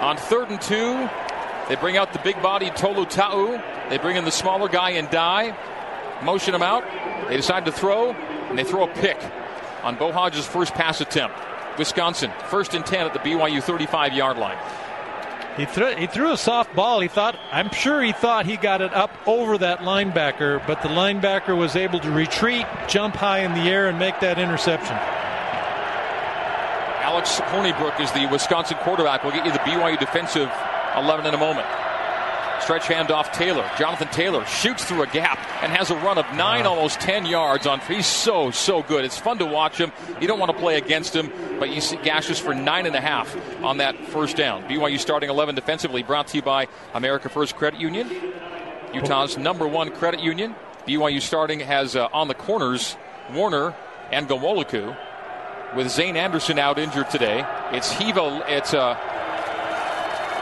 On 0.00 0.16
third 0.16 0.50
and 0.50 0.60
two, 0.60 1.08
they 1.68 1.76
bring 1.76 1.96
out 1.96 2.12
the 2.12 2.18
big 2.18 2.40
body 2.42 2.70
Tolutau. 2.70 3.62
They 3.88 3.98
bring 3.98 4.16
in 4.16 4.24
the 4.24 4.30
smaller 4.30 4.68
guy 4.68 4.90
and 4.90 5.08
Dye. 5.10 5.56
Motion 6.22 6.54
him 6.54 6.62
out. 6.62 6.84
They 7.28 7.36
decide 7.36 7.64
to 7.64 7.72
throw, 7.72 8.12
and 8.12 8.58
they 8.58 8.64
throw 8.64 8.84
a 8.84 8.94
pick 8.94 9.18
on 9.82 9.96
Beau 9.96 10.12
Hoge's 10.12 10.46
first 10.46 10.74
pass 10.74 11.00
attempt. 11.00 11.36
Wisconsin, 11.78 12.30
first 12.48 12.74
and 12.74 12.84
10 12.84 13.06
at 13.06 13.12
the 13.12 13.18
BYU 13.18 13.62
35 13.62 14.12
yard 14.12 14.38
line. 14.38 14.58
He 15.56 15.66
threw, 15.66 15.94
he 15.94 16.06
threw 16.06 16.32
a 16.32 16.36
soft 16.36 16.74
ball. 16.74 17.00
He 17.00 17.08
thought, 17.08 17.38
I'm 17.52 17.70
sure 17.70 18.02
he 18.02 18.12
thought 18.12 18.44
he 18.44 18.56
got 18.56 18.80
it 18.80 18.92
up 18.92 19.12
over 19.26 19.56
that 19.58 19.80
linebacker, 19.80 20.66
but 20.66 20.82
the 20.82 20.88
linebacker 20.88 21.56
was 21.56 21.76
able 21.76 22.00
to 22.00 22.10
retreat, 22.10 22.66
jump 22.88 23.14
high 23.14 23.40
in 23.40 23.54
the 23.54 23.70
air, 23.70 23.88
and 23.88 23.98
make 23.98 24.18
that 24.20 24.38
interception. 24.38 24.96
Alex 27.04 27.38
Hornibrook 27.40 28.00
is 28.00 28.10
the 28.12 28.26
Wisconsin 28.32 28.76
quarterback. 28.78 29.22
We'll 29.22 29.32
get 29.32 29.46
you 29.46 29.52
the 29.52 29.58
BYU 29.58 29.98
defensive 29.98 30.50
11 30.96 31.26
in 31.26 31.34
a 31.34 31.38
moment. 31.38 31.66
Stretch 32.60 32.84
handoff 32.84 33.30
Taylor. 33.32 33.68
Jonathan 33.78 34.08
Taylor 34.08 34.44
shoots 34.46 34.84
through 34.84 35.02
a 35.02 35.06
gap 35.08 35.38
and 35.62 35.70
has 35.70 35.90
a 35.90 35.96
run 35.96 36.16
of 36.16 36.24
nine, 36.34 36.64
almost 36.64 36.98
10 37.00 37.26
yards 37.26 37.66
on. 37.66 37.78
He's 37.80 38.06
so, 38.06 38.50
so 38.50 38.82
good. 38.82 39.04
It's 39.04 39.18
fun 39.18 39.38
to 39.38 39.44
watch 39.44 39.76
him. 39.76 39.92
You 40.18 40.26
don't 40.26 40.38
want 40.38 40.50
to 40.50 40.58
play 40.58 40.78
against 40.78 41.14
him, 41.14 41.30
but 41.58 41.68
you 41.68 41.82
see 41.82 41.96
gashes 41.96 42.38
for 42.38 42.54
nine 42.54 42.86
and 42.86 42.96
a 42.96 43.02
half 43.02 43.36
on 43.62 43.78
that 43.78 43.98
first 44.06 44.36
down. 44.36 44.62
BYU 44.64 44.98
starting 44.98 45.28
11 45.28 45.56
defensively, 45.56 46.02
brought 46.02 46.28
to 46.28 46.36
you 46.36 46.42
by 46.42 46.68
America 46.94 47.28
First 47.28 47.56
Credit 47.56 47.80
Union, 47.80 48.08
Utah's 48.94 49.36
number 49.36 49.68
one 49.68 49.90
credit 49.90 50.20
union. 50.20 50.54
BYU 50.86 51.20
starting 51.20 51.60
has 51.60 51.96
uh, 51.96 52.08
on 52.12 52.28
the 52.28 52.34
corners 52.34 52.96
Warner 53.32 53.74
and 54.10 54.28
Ghanwoloku, 54.28 54.96
with 55.76 55.90
Zayne 55.90 56.16
Anderson 56.16 56.58
out 56.58 56.78
injured 56.78 57.10
today. 57.10 57.44
It's 57.72 57.90
Hiva. 57.90 58.44
It's 58.48 58.72
uh, 58.72 58.94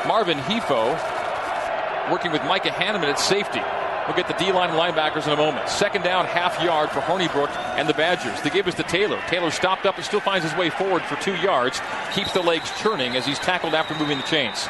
Marvin 0.06 0.38
Hefo 0.38 2.10
working 2.10 2.32
with 2.32 2.42
Micah 2.44 2.70
Hannemann 2.70 3.10
at 3.10 3.18
safety. 3.18 3.60
We'll 4.06 4.16
get 4.16 4.26
the 4.26 4.34
D 4.34 4.50
line 4.50 4.70
linebackers 4.70 5.26
in 5.26 5.32
a 5.32 5.36
moment. 5.36 5.68
Second 5.68 6.02
down, 6.02 6.26
half 6.26 6.60
yard 6.60 6.90
for 6.90 7.00
Hornibrook 7.00 7.50
and 7.76 7.88
the 7.88 7.94
Badgers. 7.94 8.40
The 8.42 8.50
give 8.50 8.66
is 8.66 8.74
to 8.74 8.82
Taylor. 8.82 9.20
Taylor 9.28 9.52
stopped 9.52 9.86
up 9.86 9.96
and 9.96 10.04
still 10.04 10.20
finds 10.20 10.44
his 10.44 10.58
way 10.58 10.70
forward 10.70 11.02
for 11.02 11.14
two 11.22 11.36
yards. 11.36 11.80
Keeps 12.12 12.32
the 12.32 12.42
legs 12.42 12.70
churning 12.80 13.16
as 13.16 13.24
he's 13.24 13.38
tackled 13.38 13.74
after 13.74 13.94
moving 13.94 14.18
the 14.18 14.24
chains. 14.24 14.68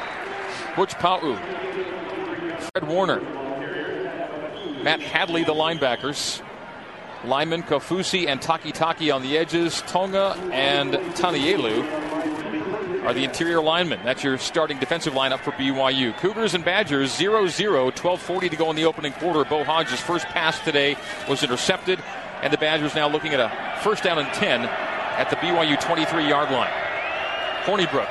Butch 0.77 0.93
Pau'u, 0.95 1.39
Fred 2.61 2.87
Warner, 2.87 3.21
Matt 4.83 5.01
Hadley, 5.01 5.45
the 5.45 5.55
linebackers. 5.55 6.43
Lyman, 7.25 7.63
Kaufusi, 7.63 8.27
and 8.27 8.41
Takitaki 8.41 8.75
Taki 8.75 9.11
on 9.13 9.23
the 9.23 9.39
edges. 9.39 9.81
Tonga 9.83 10.37
and 10.53 10.95
Tanielu 11.15 12.12
are 13.05 13.13
the 13.13 13.25
interior 13.25 13.61
linemen. 13.61 14.01
That's 14.05 14.23
your 14.23 14.39
starting 14.39 14.79
defensive 14.79 15.15
lineup 15.15 15.41
for 15.41 15.51
BYU. 15.53 16.17
Cougars 16.19 16.55
and 16.55 16.65
Badgers 16.65 17.15
0 17.15 17.49
0, 17.49 17.91
12.40 17.91 18.51
to 18.51 18.57
go 18.57 18.71
in 18.71 18.77
the 18.77 18.85
opening 18.85 19.13
quarter. 19.13 19.45
Beau 19.45 19.65
Hoge's 19.65 20.01
first 20.01 20.27
pass 20.27 20.59
today 20.61 20.97
was 21.29 21.43
intercepted, 21.43 22.01
and 22.43 22.53
the 22.53 22.59
Badgers 22.59 22.95
now 22.95 23.09
looking 23.09 23.35
at 23.35 23.41
a 23.41 23.81
first 23.83 24.05
down 24.05 24.19
and 24.19 24.33
10 24.35 24.63
at 24.63 25.31
the 25.31 25.37
BYU 25.37 25.81
23 25.81 26.29
yard 26.29 26.51
line. 26.51 26.73
Hornibrook 27.65 28.11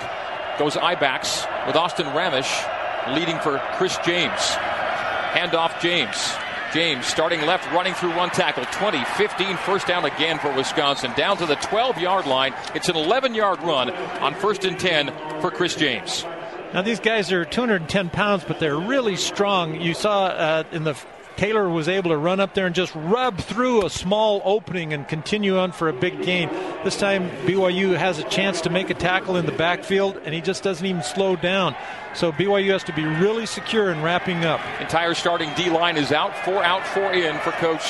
goes 0.60 0.76
I 0.76 0.96
backs 0.96 1.46
with 1.66 1.76
Austin 1.76 2.08
Ramesh 2.08 3.16
leading 3.16 3.40
for 3.40 3.60
Chris 3.74 3.98
James. 4.06 4.40
Handoff 5.32 5.80
James. 5.80 6.34
James 6.74 7.06
starting 7.06 7.42
left, 7.42 7.70
running 7.72 7.94
through 7.94 8.16
one 8.16 8.30
tackle. 8.30 8.66
20, 8.72 9.04
15, 9.18 9.58
first 9.58 9.88
down 9.88 10.06
again 10.06 10.40
for 10.40 10.54
Wisconsin. 10.56 11.12
Down 11.16 11.38
to 11.38 11.46
the 11.46 11.56
12 11.56 11.98
yard 11.98 12.26
line. 12.26 12.54
It's 12.74 12.90
an 12.90 12.96
11 12.96 13.36
yard 13.36 13.62
run 13.62 13.92
on 13.92 14.34
first 14.36 14.64
and 14.64 14.80
10 14.80 15.14
for 15.42 15.52
Chris 15.52 15.76
James. 15.76 16.26
Now, 16.74 16.82
these 16.82 17.02
guys 17.02 17.32
are 17.34 17.44
210 17.44 18.10
pounds, 18.10 18.46
but 18.48 18.60
they're 18.60 18.80
really 18.80 19.18
strong. 19.18 19.82
You 19.82 19.94
saw 19.94 20.28
uh, 20.28 20.64
in 20.72 20.86
the 20.86 20.94
Taylor 21.42 21.68
was 21.68 21.90
able 21.90 22.12
to 22.12 22.18
run 22.18 22.40
up 22.40 22.54
there 22.54 22.68
and 22.68 22.76
just 22.76 22.94
rub 22.94 23.40
through 23.40 23.84
a 23.84 23.90
small 23.90 24.44
opening 24.46 24.94
and 24.94 25.08
continue 25.08 25.58
on 25.58 25.72
for 25.72 25.90
a 25.90 25.94
big 25.94 26.22
gain. 26.22 26.50
This 26.84 26.96
time, 26.96 27.32
BYU 27.48 27.98
has 27.98 28.20
a 28.20 28.24
chance 28.26 28.62
to 28.62 28.70
make 28.70 28.92
a 28.92 28.94
tackle 28.94 29.36
in 29.38 29.48
the 29.48 29.52
backfield, 29.52 30.18
and 30.24 30.36
he 30.36 30.42
just 30.42 30.62
doesn't 30.62 30.86
even 30.86 31.02
slow 31.02 31.36
down. 31.36 31.76
So 32.14 32.32
BYU 32.32 32.74
has 32.74 32.84
to 32.84 32.94
be 32.94 33.04
really 33.04 33.48
secure 33.48 33.92
in 33.92 34.04
wrapping 34.04 34.46
up. 34.46 34.62
Entire 34.80 35.16
starting 35.16 35.50
D 35.56 35.72
line 35.72 35.98
is 35.98 36.12
out, 36.12 36.38
four 36.46 36.64
out, 36.64 36.86
four 36.86 37.12
in 37.12 37.36
for 37.40 37.54
Coach 37.54 37.82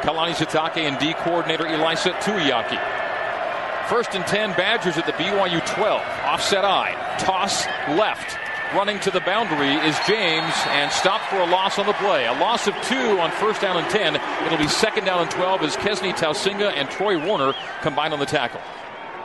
Kalani 0.00 0.34
Sitake 0.34 0.78
and 0.78 0.98
D 0.98 1.14
coordinator 1.14 1.66
Ilaisa 1.66 2.12
Tuiaki. 2.14 3.88
First 3.88 4.16
and 4.16 4.26
10 4.26 4.54
Badgers 4.54 4.96
at 4.96 5.06
the 5.06 5.12
BYU 5.12 5.64
12. 5.64 6.02
Offset 6.24 6.64
eye. 6.64 6.96
Toss 7.20 7.66
left. 7.96 8.36
Running 8.74 9.00
to 9.00 9.10
the 9.10 9.20
boundary 9.20 9.74
is 9.88 9.98
James 10.06 10.54
and 10.68 10.92
stopped 10.92 11.24
for 11.24 11.40
a 11.40 11.46
loss 11.46 11.76
on 11.80 11.86
the 11.86 11.92
play. 11.94 12.26
A 12.26 12.32
loss 12.34 12.68
of 12.68 12.74
two 12.82 13.18
on 13.18 13.32
first 13.32 13.60
down 13.60 13.76
and 13.76 13.90
10. 13.90 14.14
It'll 14.46 14.58
be 14.58 14.68
second 14.68 15.06
down 15.06 15.22
and 15.22 15.30
12 15.30 15.62
as 15.62 15.76
Kesni 15.76 16.12
Tausinga 16.12 16.72
and 16.76 16.88
Troy 16.88 17.18
Warner 17.26 17.52
combine 17.82 18.12
on 18.12 18.20
the 18.20 18.26
tackle. 18.26 18.60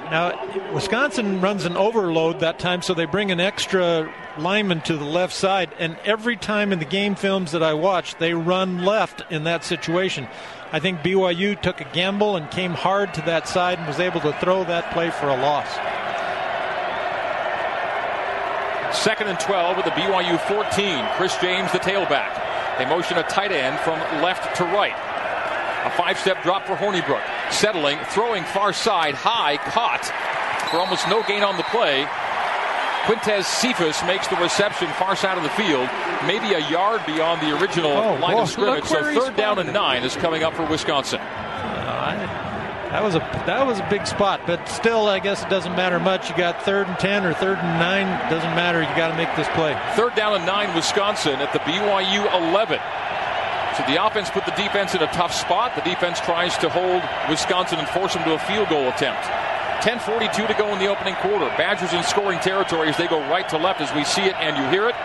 Now, 0.09 0.71
Wisconsin 0.73 1.41
runs 1.41 1.65
an 1.65 1.77
overload 1.77 2.39
that 2.39 2.57
time, 2.57 2.81
so 2.81 2.95
they 2.95 3.05
bring 3.05 3.29
an 3.31 3.39
extra 3.39 4.11
lineman 4.39 4.81
to 4.81 4.97
the 4.97 5.05
left 5.05 5.33
side. 5.33 5.69
And 5.77 5.95
every 6.05 6.37
time 6.37 6.73
in 6.73 6.79
the 6.79 6.85
game 6.85 7.13
films 7.13 7.51
that 7.51 7.61
I 7.61 7.75
watch, 7.75 8.15
they 8.15 8.33
run 8.33 8.83
left 8.83 9.31
in 9.31 9.43
that 9.43 9.63
situation. 9.63 10.27
I 10.71 10.79
think 10.79 11.01
BYU 11.01 11.61
took 11.61 11.81
a 11.81 11.85
gamble 11.93 12.35
and 12.35 12.49
came 12.49 12.71
hard 12.71 13.13
to 13.13 13.21
that 13.21 13.47
side 13.47 13.77
and 13.77 13.87
was 13.87 13.99
able 13.99 14.21
to 14.21 14.33
throw 14.33 14.63
that 14.63 14.91
play 14.91 15.11
for 15.11 15.29
a 15.29 15.37
loss. 15.37 15.67
Second 18.95 19.27
and 19.27 19.39
12 19.39 19.77
with 19.77 19.85
the 19.85 19.91
BYU 19.91 20.39
14. 20.47 21.05
Chris 21.17 21.37
James, 21.37 21.71
the 21.71 21.79
tailback. 21.79 22.77
They 22.77 22.85
motion 22.85 23.17
a 23.17 23.23
tight 23.23 23.51
end 23.51 23.79
from 23.79 23.99
left 24.21 24.55
to 24.57 24.63
right. 24.63 24.95
A 25.85 25.91
five 25.91 26.17
step 26.17 26.41
drop 26.43 26.65
for 26.65 26.75
Hornibrook. 26.75 27.21
Settling, 27.51 27.99
throwing 28.09 28.43
far 28.43 28.73
side, 28.73 29.13
high, 29.13 29.57
caught 29.57 30.05
for 30.71 30.77
almost 30.77 31.07
no 31.07 31.23
gain 31.23 31.43
on 31.43 31.57
the 31.57 31.63
play. 31.63 32.05
Quintez 33.05 33.43
Cephus 33.43 34.03
makes 34.05 34.27
the 34.27 34.35
reception 34.37 34.87
far 34.93 35.15
side 35.15 35.37
of 35.37 35.43
the 35.43 35.49
field, 35.49 35.87
maybe 36.25 36.53
a 36.53 36.69
yard 36.69 37.05
beyond 37.05 37.39
the 37.41 37.55
original 37.61 37.91
oh, 37.91 38.15
line 38.15 38.33
boy, 38.33 38.41
of 38.41 38.49
scrimmage. 38.49 38.85
So 38.85 39.03
third 39.03 39.35
down 39.35 39.59
and 39.59 39.71
nine 39.71 40.03
is 40.03 40.15
coming 40.15 40.41
up 40.43 40.55
for 40.55 40.65
Wisconsin. 40.65 41.19
Uh, 41.19 42.44
that 42.95 43.03
was 43.03 43.15
a 43.15 43.19
that 43.43 43.67
was 43.67 43.79
a 43.79 43.87
big 43.89 44.07
spot, 44.07 44.39
but 44.47 44.69
still, 44.69 45.07
I 45.11 45.19
guess 45.19 45.43
it 45.43 45.49
doesn't 45.49 45.75
matter 45.75 45.99
much. 45.99 46.29
You 46.29 46.37
got 46.37 46.63
third 46.63 46.87
and 46.87 46.97
ten 46.97 47.25
or 47.25 47.33
third 47.33 47.57
and 47.57 47.77
nine, 47.77 48.07
doesn't 48.31 48.55
matter. 48.55 48.79
You 48.79 48.87
got 48.95 49.11
to 49.11 49.17
make 49.17 49.27
this 49.35 49.49
play. 49.51 49.75
Third 49.99 50.15
down 50.15 50.31
and 50.31 50.45
nine, 50.45 50.73
Wisconsin 50.73 51.35
at 51.43 51.51
the 51.51 51.59
BYU 51.67 52.23
11. 52.23 52.79
So 53.75 53.83
the 53.91 53.99
offense 53.99 54.29
put 54.29 54.45
the 54.45 54.55
defense 54.55 54.95
in 54.95 55.03
a 55.03 55.11
tough 55.11 55.35
spot. 55.35 55.75
The 55.75 55.81
defense 55.81 56.21
tries 56.21 56.57
to 56.59 56.69
hold 56.69 57.03
Wisconsin 57.27 57.79
and 57.79 57.87
force 57.89 58.13
them 58.13 58.23
to 58.23 58.35
a 58.35 58.39
field 58.39 58.69
goal 58.69 58.87
attempt. 58.87 59.27
10:42 59.83 60.47
to 60.47 60.53
go 60.53 60.71
in 60.71 60.79
the 60.79 60.87
opening 60.87 61.15
quarter. 61.15 61.51
Badgers 61.57 61.91
in 61.91 62.01
scoring 62.03 62.39
territory 62.39 62.87
as 62.87 62.95
they 62.95 63.07
go 63.07 63.19
right 63.27 63.47
to 63.49 63.57
left 63.57 63.81
as 63.81 63.91
we 63.91 64.05
see 64.05 64.23
it 64.23 64.39
and 64.39 64.55
you 64.55 64.63
hear 64.71 64.87
it. 64.87 64.95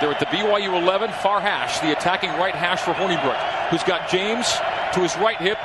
They're 0.00 0.16
at 0.16 0.18
the 0.18 0.32
BYU 0.32 0.80
11, 0.80 1.12
far 1.20 1.42
hash, 1.42 1.78
the 1.80 1.92
attacking 1.92 2.30
right 2.40 2.54
hash 2.54 2.80
for 2.80 2.94
Hornibrook, 2.94 3.36
who's 3.68 3.84
got 3.84 4.08
James 4.08 4.48
to 4.94 5.00
his 5.00 5.14
right 5.18 5.36
hip, 5.36 5.58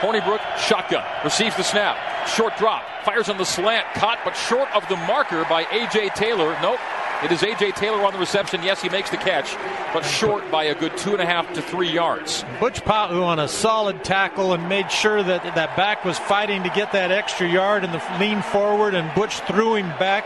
Hornibrook, 0.00 0.40
shotgun, 0.56 1.04
receives 1.22 1.56
the 1.56 1.62
snap, 1.62 1.96
short 2.26 2.56
drop, 2.56 2.82
fires 3.04 3.28
on 3.28 3.36
the 3.36 3.44
slant, 3.44 3.86
caught 3.94 4.18
but 4.24 4.34
short 4.34 4.68
of 4.74 4.88
the 4.88 4.96
marker 4.96 5.44
by 5.48 5.62
A.J. 5.70 6.10
Taylor. 6.10 6.56
Nope. 6.62 6.80
It 7.22 7.32
is 7.32 7.42
A.J. 7.42 7.72
Taylor 7.72 8.02
on 8.06 8.14
the 8.14 8.18
reception. 8.18 8.62
Yes, 8.62 8.80
he 8.80 8.88
makes 8.88 9.10
the 9.10 9.18
catch, 9.18 9.54
but 9.92 10.02
short 10.06 10.50
by 10.50 10.64
a 10.64 10.74
good 10.74 10.96
two 10.96 11.12
and 11.12 11.20
a 11.20 11.26
half 11.26 11.52
to 11.52 11.60
three 11.60 11.90
yards. 11.90 12.46
Butch 12.58 12.82
Pau'u 12.82 13.22
on 13.22 13.38
a 13.38 13.46
solid 13.46 14.02
tackle 14.02 14.54
and 14.54 14.70
made 14.70 14.90
sure 14.90 15.22
that 15.22 15.42
that 15.54 15.76
back 15.76 16.02
was 16.02 16.18
fighting 16.18 16.62
to 16.62 16.70
get 16.70 16.92
that 16.92 17.10
extra 17.10 17.46
yard 17.46 17.84
and 17.84 17.92
the 17.92 18.02
lean 18.18 18.40
forward, 18.40 18.94
and 18.94 19.14
Butch 19.14 19.40
threw 19.40 19.74
him 19.74 19.88
back 19.98 20.24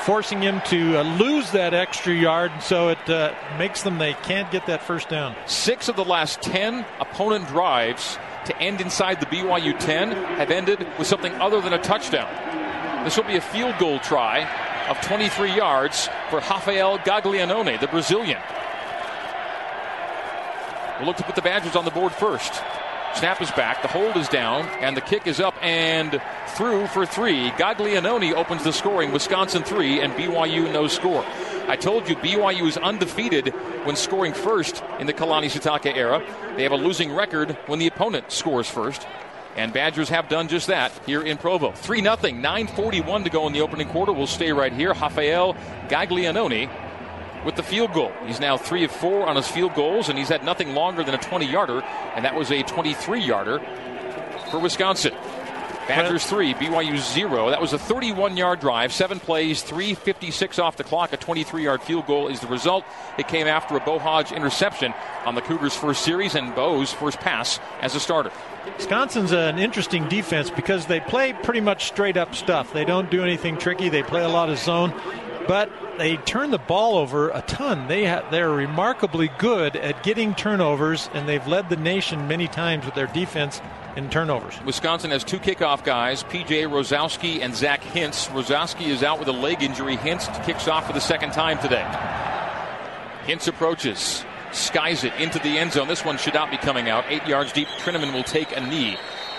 forcing 0.00 0.40
him 0.40 0.62
to 0.62 0.98
uh, 0.98 1.02
lose 1.18 1.50
that 1.50 1.74
extra 1.74 2.14
yard, 2.14 2.50
so 2.62 2.88
it 2.88 3.10
uh, 3.10 3.34
makes 3.58 3.82
them 3.82 3.98
they 3.98 4.14
can't 4.14 4.50
get 4.50 4.64
that 4.66 4.82
first 4.82 5.10
down. 5.10 5.36
Six 5.44 5.88
of 5.90 5.96
the 5.96 6.04
last 6.06 6.40
ten 6.40 6.86
opponent 7.00 7.46
drives 7.48 8.16
to 8.46 8.56
end 8.58 8.80
inside 8.80 9.20
the 9.20 9.26
BYU 9.26 9.78
10 9.78 10.10
have 10.10 10.50
ended 10.50 10.86
with 10.98 11.06
something 11.06 11.32
other 11.34 11.60
than 11.60 11.72
a 11.72 11.78
touchdown. 11.78 12.28
This 13.04 13.16
will 13.16 13.24
be 13.24 13.36
a 13.36 13.40
field 13.40 13.76
goal 13.78 13.98
try 14.00 14.48
of 14.88 15.00
23 15.02 15.54
yards 15.54 16.08
for 16.30 16.36
Rafael 16.36 16.98
Gaglianone, 16.98 17.80
the 17.80 17.86
Brazilian. 17.86 18.40
We'll 20.98 21.08
look 21.08 21.16
to 21.16 21.24
put 21.24 21.34
the 21.34 21.42
Badgers 21.42 21.76
on 21.76 21.84
the 21.84 21.90
board 21.90 22.12
first. 22.12 22.62
Snap 23.14 23.42
is 23.42 23.50
back, 23.50 23.82
the 23.82 23.88
hold 23.88 24.16
is 24.16 24.28
down, 24.28 24.66
and 24.80 24.96
the 24.96 25.00
kick 25.00 25.26
is 25.26 25.40
up 25.40 25.54
and 25.62 26.22
through 26.48 26.86
for 26.86 27.04
three. 27.04 27.50
Gaglianone 27.50 28.32
opens 28.34 28.64
the 28.64 28.72
scoring. 28.72 29.12
Wisconsin 29.12 29.62
three, 29.62 30.00
and 30.00 30.12
BYU 30.14 30.72
no 30.72 30.86
score. 30.86 31.24
I 31.68 31.76
told 31.76 32.08
you 32.08 32.16
BYU 32.16 32.66
is 32.66 32.76
undefeated 32.78 33.48
when 33.84 33.96
scoring 33.96 34.32
first 34.32 34.82
in 34.98 35.06
the 35.06 35.12
Kalani 35.12 35.50
Sitake 35.50 35.94
era. 35.94 36.22
They 36.56 36.62
have 36.62 36.72
a 36.72 36.76
losing 36.76 37.12
record 37.12 37.58
when 37.66 37.78
the 37.78 37.88
opponent 37.88 38.32
scores 38.32 38.70
first. 38.70 39.06
And 39.56 39.72
Badgers 39.72 40.08
have 40.08 40.28
done 40.28 40.48
just 40.48 40.68
that 40.68 40.92
here 41.04 41.22
in 41.22 41.36
Provo. 41.36 41.72
3 41.72 42.02
0, 42.02 42.16
9.41 42.16 43.24
to 43.24 43.30
go 43.30 43.46
in 43.46 43.52
the 43.52 43.60
opening 43.60 43.88
quarter. 43.88 44.12
We'll 44.12 44.28
stay 44.28 44.52
right 44.52 44.72
here. 44.72 44.94
Rafael 44.94 45.54
Gaglianone 45.88 46.70
with 47.44 47.56
the 47.56 47.62
field 47.62 47.92
goal. 47.92 48.12
He's 48.26 48.40
now 48.40 48.56
3 48.56 48.84
of 48.84 48.90
4 48.90 49.26
on 49.26 49.36
his 49.36 49.48
field 49.48 49.74
goals, 49.74 50.08
and 50.08 50.18
he's 50.18 50.28
had 50.28 50.44
nothing 50.44 50.74
longer 50.74 51.02
than 51.02 51.14
a 51.14 51.18
20 51.18 51.46
yarder, 51.46 51.80
and 52.14 52.24
that 52.24 52.34
was 52.34 52.50
a 52.50 52.62
23 52.62 53.20
yarder 53.20 53.60
for 54.50 54.58
Wisconsin. 54.58 55.14
Badgers 55.90 56.24
three, 56.24 56.54
BYU 56.54 56.98
zero. 56.98 57.50
That 57.50 57.60
was 57.60 57.72
a 57.72 57.78
31 57.78 58.36
yard 58.36 58.60
drive, 58.60 58.92
seven 58.92 59.18
plays, 59.18 59.60
356 59.62 60.60
off 60.60 60.76
the 60.76 60.84
clock. 60.84 61.12
A 61.12 61.16
23 61.16 61.64
yard 61.64 61.82
field 61.82 62.06
goal 62.06 62.28
is 62.28 62.38
the 62.38 62.46
result. 62.46 62.84
It 63.18 63.26
came 63.26 63.48
after 63.48 63.76
a 63.76 63.80
Beau 63.80 63.98
Hoge 63.98 64.30
interception 64.30 64.94
on 65.26 65.34
the 65.34 65.40
Cougars' 65.40 65.74
first 65.74 66.04
series 66.04 66.36
and 66.36 66.54
Beau's 66.54 66.92
first 66.92 67.18
pass 67.18 67.58
as 67.80 67.96
a 67.96 68.00
starter. 68.00 68.30
Wisconsin's 68.76 69.32
an 69.32 69.58
interesting 69.58 70.08
defense 70.08 70.48
because 70.48 70.86
they 70.86 71.00
play 71.00 71.32
pretty 71.32 71.60
much 71.60 71.88
straight 71.88 72.16
up 72.16 72.36
stuff. 72.36 72.72
They 72.72 72.84
don't 72.84 73.10
do 73.10 73.24
anything 73.24 73.58
tricky. 73.58 73.88
They 73.88 74.04
play 74.04 74.22
a 74.22 74.28
lot 74.28 74.48
of 74.48 74.58
zone, 74.58 74.92
but 75.50 75.68
they 75.98 76.16
turn 76.16 76.52
the 76.52 76.58
ball 76.58 76.96
over 76.96 77.30
a 77.30 77.42
ton. 77.42 77.88
They 77.88 78.06
ha- 78.06 78.24
they're 78.30 78.52
remarkably 78.52 79.32
good 79.38 79.74
at 79.74 80.04
getting 80.04 80.32
turnovers, 80.36 81.10
and 81.12 81.28
they've 81.28 81.44
led 81.44 81.68
the 81.68 81.76
nation 81.76 82.28
many 82.28 82.46
times 82.46 82.86
with 82.86 82.94
their 82.94 83.08
defense 83.08 83.60
in 83.96 84.10
turnovers. 84.10 84.54
Wisconsin 84.64 85.10
has 85.10 85.24
two 85.24 85.40
kickoff 85.40 85.82
guys, 85.82 86.22
PJ 86.22 86.68
Rosowski 86.68 87.42
and 87.42 87.52
Zach 87.52 87.82
Hintz. 87.82 88.28
Rosowski 88.28 88.86
is 88.86 89.02
out 89.02 89.18
with 89.18 89.26
a 89.26 89.32
leg 89.32 89.60
injury. 89.60 89.96
Hintz 89.96 90.32
kicks 90.44 90.68
off 90.68 90.86
for 90.86 90.92
the 90.92 91.00
second 91.00 91.32
time 91.32 91.58
today. 91.58 91.84
Hintz 93.24 93.48
approaches, 93.48 94.24
skies 94.52 95.02
it 95.02 95.12
into 95.14 95.40
the 95.40 95.58
end 95.58 95.72
zone. 95.72 95.88
This 95.88 96.04
one 96.04 96.16
should 96.16 96.34
not 96.34 96.52
be 96.52 96.58
coming 96.58 96.88
out. 96.88 97.04
Eight 97.08 97.26
yards 97.26 97.52
deep. 97.52 97.66
Trinnaman 97.80 98.12
will 98.12 98.22
take 98.22 98.56
a 98.56 98.60
knee. 98.60 98.96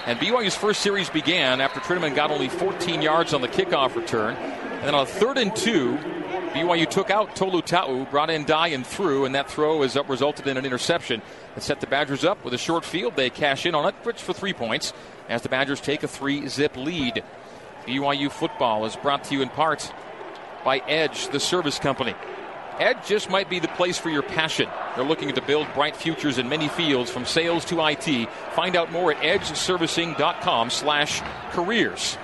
And 0.07 0.17
BYU's 0.17 0.55
first 0.55 0.81
series 0.81 1.11
began 1.11 1.61
after 1.61 1.79
Trinnaman 1.79 2.15
got 2.15 2.31
only 2.31 2.49
14 2.49 3.03
yards 3.03 3.35
on 3.35 3.41
the 3.41 3.47
kickoff 3.47 3.95
return. 3.95 4.35
And 4.35 4.87
then 4.87 4.95
on 4.95 5.03
a 5.03 5.05
third 5.05 5.37
and 5.37 5.55
two, 5.55 5.95
BYU 6.53 6.89
took 6.89 7.11
out 7.11 7.35
Tolutau, 7.35 8.09
brought 8.09 8.31
in 8.31 8.43
Dye 8.43 8.69
and 8.69 8.85
threw, 8.85 9.25
and 9.25 9.35
that 9.35 9.47
throw 9.49 9.83
has 9.83 9.95
resulted 10.07 10.47
in 10.47 10.57
an 10.57 10.65
interception 10.65 11.21
that 11.53 11.61
set 11.61 11.81
the 11.81 11.87
Badgers 11.87 12.25
up 12.25 12.43
with 12.43 12.55
a 12.55 12.57
short 12.57 12.83
field. 12.83 13.15
They 13.15 13.29
cash 13.29 13.67
in 13.67 13.75
on 13.75 13.87
it, 13.89 13.95
which 14.01 14.19
for 14.19 14.33
three 14.33 14.53
points, 14.53 14.91
as 15.29 15.43
the 15.43 15.49
Badgers 15.49 15.79
take 15.79 16.01
a 16.01 16.07
three 16.07 16.47
zip 16.47 16.75
lead. 16.75 17.23
BYU 17.85 18.31
football 18.31 18.85
is 18.85 18.95
brought 18.95 19.23
to 19.25 19.35
you 19.35 19.43
in 19.43 19.49
part 19.49 19.93
by 20.65 20.79
Edge, 20.87 21.27
the 21.27 21.39
service 21.39 21.77
company. 21.77 22.15
Edge 22.81 23.05
just 23.05 23.29
might 23.29 23.47
be 23.47 23.59
the 23.59 23.67
place 23.67 23.99
for 23.99 24.09
your 24.09 24.23
passion. 24.23 24.67
They're 24.95 25.05
looking 25.05 25.31
to 25.35 25.41
build 25.43 25.67
bright 25.75 25.95
futures 25.95 26.39
in 26.39 26.49
many 26.49 26.67
fields, 26.67 27.11
from 27.11 27.27
sales 27.27 27.63
to 27.65 27.79
IT. 27.85 28.27
Find 28.55 28.75
out 28.75 28.91
more 28.91 29.13
at 29.13 29.21
edgeservicing.com 29.21 30.71
slash 30.71 31.21
careers. 31.51 32.17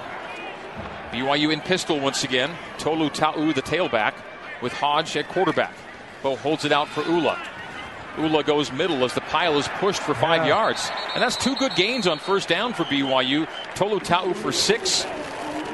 BYU 1.12 1.54
in 1.54 1.62
pistol 1.62 2.00
once 2.00 2.24
again. 2.24 2.50
Tolutau, 2.80 3.54
the 3.54 3.62
tailback, 3.62 4.16
with 4.64 4.74
Hoge 4.74 5.16
at 5.16 5.28
quarterback. 5.28 5.76
Beau 6.24 6.36
holds 6.36 6.66
it 6.66 6.72
out 6.72 6.88
for 6.88 7.04
Ula. 7.04 7.40
Ula 8.18 8.44
goes 8.44 8.72
middle 8.72 9.06
as 9.06 9.14
the 9.14 9.22
pile 9.22 9.60
is 9.60 9.68
pushed 9.68 10.02
for 10.02 10.16
five 10.16 10.42
yeah. 10.42 10.48
yards. 10.48 10.90
And 11.14 11.22
that's 11.22 11.38
two 11.38 11.56
good 11.58 11.76
gains 11.76 12.08
on 12.08 12.18
first 12.18 12.50
down 12.50 12.74
for 12.74 12.84
BYU. 12.86 13.48
Tolutau 13.76 14.36
for 14.36 14.52
six. 14.52 15.06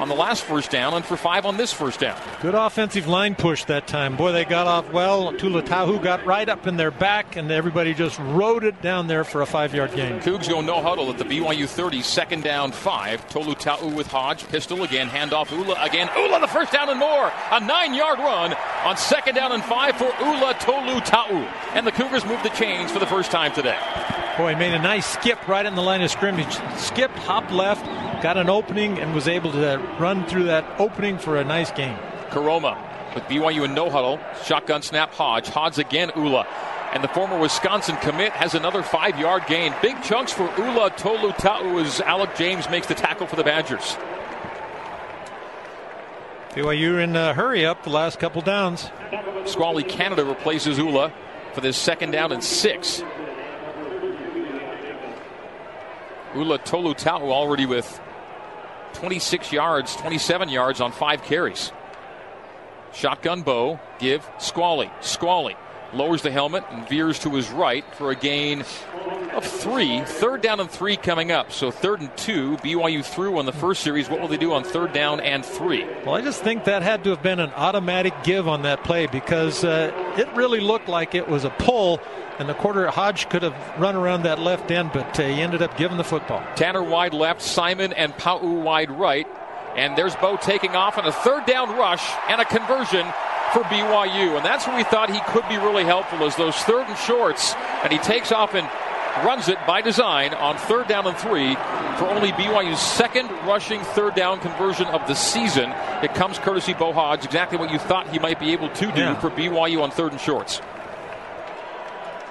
On 0.00 0.08
the 0.08 0.14
last 0.14 0.42
first 0.42 0.70
down 0.70 0.94
and 0.94 1.04
for 1.04 1.16
five 1.16 1.46
on 1.46 1.56
this 1.56 1.72
first 1.72 2.00
down. 2.00 2.20
Good 2.42 2.54
offensive 2.54 3.06
line 3.06 3.34
push 3.34 3.64
that 3.64 3.86
time. 3.86 4.16
Boy, 4.16 4.32
they 4.32 4.44
got 4.44 4.66
off 4.66 4.92
well. 4.92 5.32
Tolutau 5.32 6.02
got 6.02 6.26
right 6.26 6.48
up 6.48 6.66
in 6.66 6.76
their 6.76 6.90
back, 6.90 7.36
and 7.36 7.50
everybody 7.50 7.94
just 7.94 8.18
rode 8.18 8.64
it 8.64 8.82
down 8.82 9.06
there 9.06 9.24
for 9.24 9.42
a 9.42 9.46
five 9.46 9.72
yard 9.74 9.94
gain. 9.94 10.20
Cougs 10.20 10.48
go 10.48 10.60
no 10.60 10.82
huddle 10.82 11.10
at 11.10 11.18
the 11.18 11.24
BYU 11.24 11.68
30, 11.68 12.02
second 12.02 12.42
down 12.42 12.72
five. 12.72 13.26
Tolu 13.28 13.54
Tolutau 13.54 13.94
with 13.94 14.08
Hoge, 14.08 14.46
pistol 14.48 14.82
again, 14.82 15.08
handoff 15.08 15.50
Ula 15.50 15.76
again. 15.82 16.08
Ula 16.16 16.40
the 16.40 16.48
first 16.48 16.72
down 16.72 16.88
and 16.88 16.98
more. 16.98 17.32
A 17.52 17.60
nine 17.60 17.94
yard 17.94 18.18
run 18.18 18.54
on 18.84 18.96
second 18.96 19.34
down 19.36 19.52
and 19.52 19.62
five 19.62 19.96
for 19.96 20.12
Ula 20.20 20.54
Tolutau. 20.54 21.30
And 21.74 21.86
the 21.86 21.92
Cougars 21.92 22.24
move 22.24 22.42
the 22.42 22.50
chains 22.50 22.90
for 22.90 22.98
the 22.98 23.06
first 23.06 23.30
time 23.30 23.52
today. 23.52 23.78
Boy, 24.36 24.56
made 24.56 24.74
a 24.74 24.78
nice 24.80 25.06
skip 25.06 25.46
right 25.46 25.64
in 25.64 25.76
the 25.76 25.82
line 25.82 26.02
of 26.02 26.10
scrimmage. 26.10 26.58
Skipped, 26.76 27.16
hop 27.18 27.50
left, 27.52 27.86
got 28.24 28.38
an 28.38 28.48
opening, 28.48 28.98
and 28.98 29.14
was 29.14 29.28
able 29.28 29.52
to 29.52 29.76
run 30.00 30.24
through 30.24 30.44
that 30.44 30.64
opening 30.80 31.18
for 31.18 31.36
a 31.36 31.44
nice 31.44 31.70
gain. 31.72 31.94
Koroma 32.30 32.74
with 33.14 33.22
BYU 33.24 33.66
in 33.66 33.74
no 33.74 33.90
huddle. 33.90 34.18
Shotgun 34.44 34.80
snap 34.80 35.12
Hoge. 35.12 35.46
Hoge 35.50 35.76
again, 35.76 36.10
Ula. 36.16 36.46
And 36.94 37.04
the 37.04 37.08
former 37.08 37.38
Wisconsin 37.38 37.96
commit 37.96 38.32
has 38.32 38.54
another 38.54 38.82
five 38.82 39.18
yard 39.18 39.42
gain. 39.46 39.74
Big 39.82 40.02
chunks 40.02 40.32
for 40.32 40.44
Ula 40.56 40.92
Tolutau 40.92 41.84
as 41.84 42.00
Alec 42.00 42.34
James 42.34 42.70
makes 42.70 42.86
the 42.86 42.94
tackle 42.94 43.26
for 43.26 43.36
the 43.36 43.44
Badgers. 43.44 43.94
BYU 46.52 47.04
in 47.04 47.14
a 47.16 47.34
hurry 47.34 47.66
up 47.66 47.82
the 47.82 47.90
last 47.90 48.18
couple 48.20 48.40
downs. 48.40 48.88
Squally 49.44 49.82
Canada 49.82 50.24
replaces 50.24 50.78
Ula 50.78 51.12
for 51.52 51.60
this 51.60 51.76
second 51.76 52.12
down 52.12 52.32
and 52.32 52.42
six. 52.42 53.02
Ula 56.34 56.58
Tolutau 56.60 57.20
already 57.30 57.66
with 57.66 58.00
26 58.94 59.52
yards, 59.52 59.96
27 59.96 60.48
yards 60.48 60.80
on 60.80 60.92
five 60.92 61.22
carries. 61.22 61.72
Shotgun 62.92 63.42
Beau, 63.42 63.80
give 63.98 64.28
Squally. 64.38 64.90
Squally 65.00 65.56
lowers 65.94 66.22
the 66.22 66.30
helmet 66.30 66.64
and 66.70 66.88
veers 66.88 67.18
to 67.20 67.30
his 67.30 67.50
right 67.50 67.84
for 67.94 68.10
a 68.10 68.16
gain 68.16 68.64
of 69.34 69.44
three. 69.44 70.00
Third 70.00 70.42
down 70.42 70.60
and 70.60 70.70
three 70.70 70.96
coming 70.96 71.32
up. 71.32 71.52
So 71.52 71.70
third 71.70 72.00
and 72.00 72.16
two. 72.16 72.56
BYU 72.58 73.04
threw 73.04 73.38
on 73.38 73.46
the 73.46 73.52
first 73.52 73.82
series. 73.82 74.08
What 74.08 74.20
will 74.20 74.28
they 74.28 74.36
do 74.36 74.52
on 74.52 74.64
third 74.64 74.92
down 74.92 75.20
and 75.20 75.44
three? 75.44 75.84
Well, 76.04 76.14
I 76.14 76.20
just 76.20 76.42
think 76.42 76.64
that 76.64 76.82
had 76.82 77.04
to 77.04 77.10
have 77.10 77.22
been 77.22 77.40
an 77.40 77.50
automatic 77.50 78.14
give 78.22 78.48
on 78.48 78.62
that 78.62 78.84
play 78.84 79.06
because 79.06 79.64
uh, 79.64 79.92
it 80.16 80.28
really 80.34 80.60
looked 80.60 80.88
like 80.88 81.14
it 81.14 81.28
was 81.28 81.44
a 81.44 81.50
pull. 81.50 82.00
And 82.38 82.48
the 82.48 82.54
quarter 82.54 82.90
Hoge 82.90 83.28
could 83.28 83.42
have 83.42 83.54
run 83.78 83.94
around 83.94 84.22
that 84.24 84.40
left 84.40 84.70
end, 84.70 84.90
but 84.92 85.18
uh, 85.18 85.22
he 85.22 85.40
ended 85.40 85.62
up 85.62 85.76
giving 85.76 85.96
the 85.96 86.04
football. 86.04 86.44
Tanner 86.56 86.82
wide 86.82 87.14
left, 87.14 87.42
Simon 87.42 87.92
and 87.92 88.16
Pau 88.16 88.44
wide 88.44 88.90
right. 88.90 89.26
And 89.76 89.96
there's 89.96 90.14
Beau 90.16 90.36
taking 90.36 90.76
off 90.76 90.98
on 90.98 91.06
a 91.06 91.12
third 91.12 91.46
down 91.46 91.76
rush 91.76 92.08
and 92.28 92.40
a 92.40 92.44
conversion 92.44 93.06
for 93.54 93.62
BYU. 93.62 94.36
And 94.36 94.44
that's 94.44 94.66
where 94.66 94.76
we 94.76 94.84
thought 94.84 95.08
he 95.08 95.20
could 95.32 95.48
be 95.48 95.56
really 95.56 95.84
helpful 95.84 96.22
as 96.24 96.36
those 96.36 96.54
third 96.56 96.86
and 96.86 96.98
shorts. 96.98 97.54
And 97.82 97.90
he 97.92 97.98
takes 98.00 98.32
off 98.32 98.54
and 98.54 98.68
runs 99.24 99.48
it 99.48 99.56
by 99.66 99.80
design 99.80 100.34
on 100.34 100.56
third 100.58 100.88
down 100.88 101.06
and 101.06 101.16
three 101.16 101.54
for 101.98 102.06
only 102.10 102.32
BYU's 102.32 102.80
second 102.80 103.30
rushing 103.46 103.80
third 103.80 104.14
down 104.16 104.40
conversion 104.40 104.86
of 104.88 105.06
the 105.06 105.14
season. 105.14 105.70
It 106.02 106.12
comes 106.14 106.38
courtesy 106.40 106.74
Beau 106.74 106.92
Hoge, 106.92 107.24
exactly 107.24 107.56
what 107.56 107.70
you 107.70 107.78
thought 107.78 108.08
he 108.10 108.18
might 108.18 108.40
be 108.40 108.52
able 108.52 108.68
to 108.70 108.86
do 108.92 109.00
Yeah. 109.00 109.14
for 109.20 109.30
BYU 109.30 109.82
on 109.82 109.90
third 109.92 110.10
and 110.12 110.20
shorts. 110.20 110.60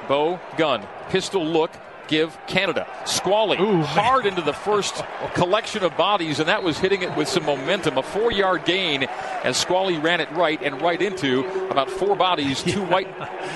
Beau, 0.10 0.39
gun, 0.58 0.86
pistol 1.10 1.46
look, 1.46 1.72
give 2.07 2.38
Canada. 2.48 2.88
Squally 3.05 3.57
hard 3.57 4.25
into 4.25 4.41
the 4.41 4.53
first 4.53 5.03
collection 5.33 5.83
of 5.83 5.95
bodies, 5.98 6.39
and 6.39 6.50
that 6.50 6.63
was 6.63 6.77
hitting 6.77 7.01
it 7.01 7.15
with 7.15 7.27
some 7.27 7.45
momentum. 7.45 7.98
A 7.98 8.03
four 8.03 8.31
yard 8.31 8.65
gain 8.65 9.03
as 9.43 9.57
Squally 9.57 9.98
ran 9.98 10.19
it 10.19 10.31
right 10.31 10.62
and 10.62 10.81
right 10.81 11.01
into 11.01 11.45
about 11.69 11.89
four 11.89 12.15
bodies 12.15 12.63
two 12.63 12.83
white 12.83 13.07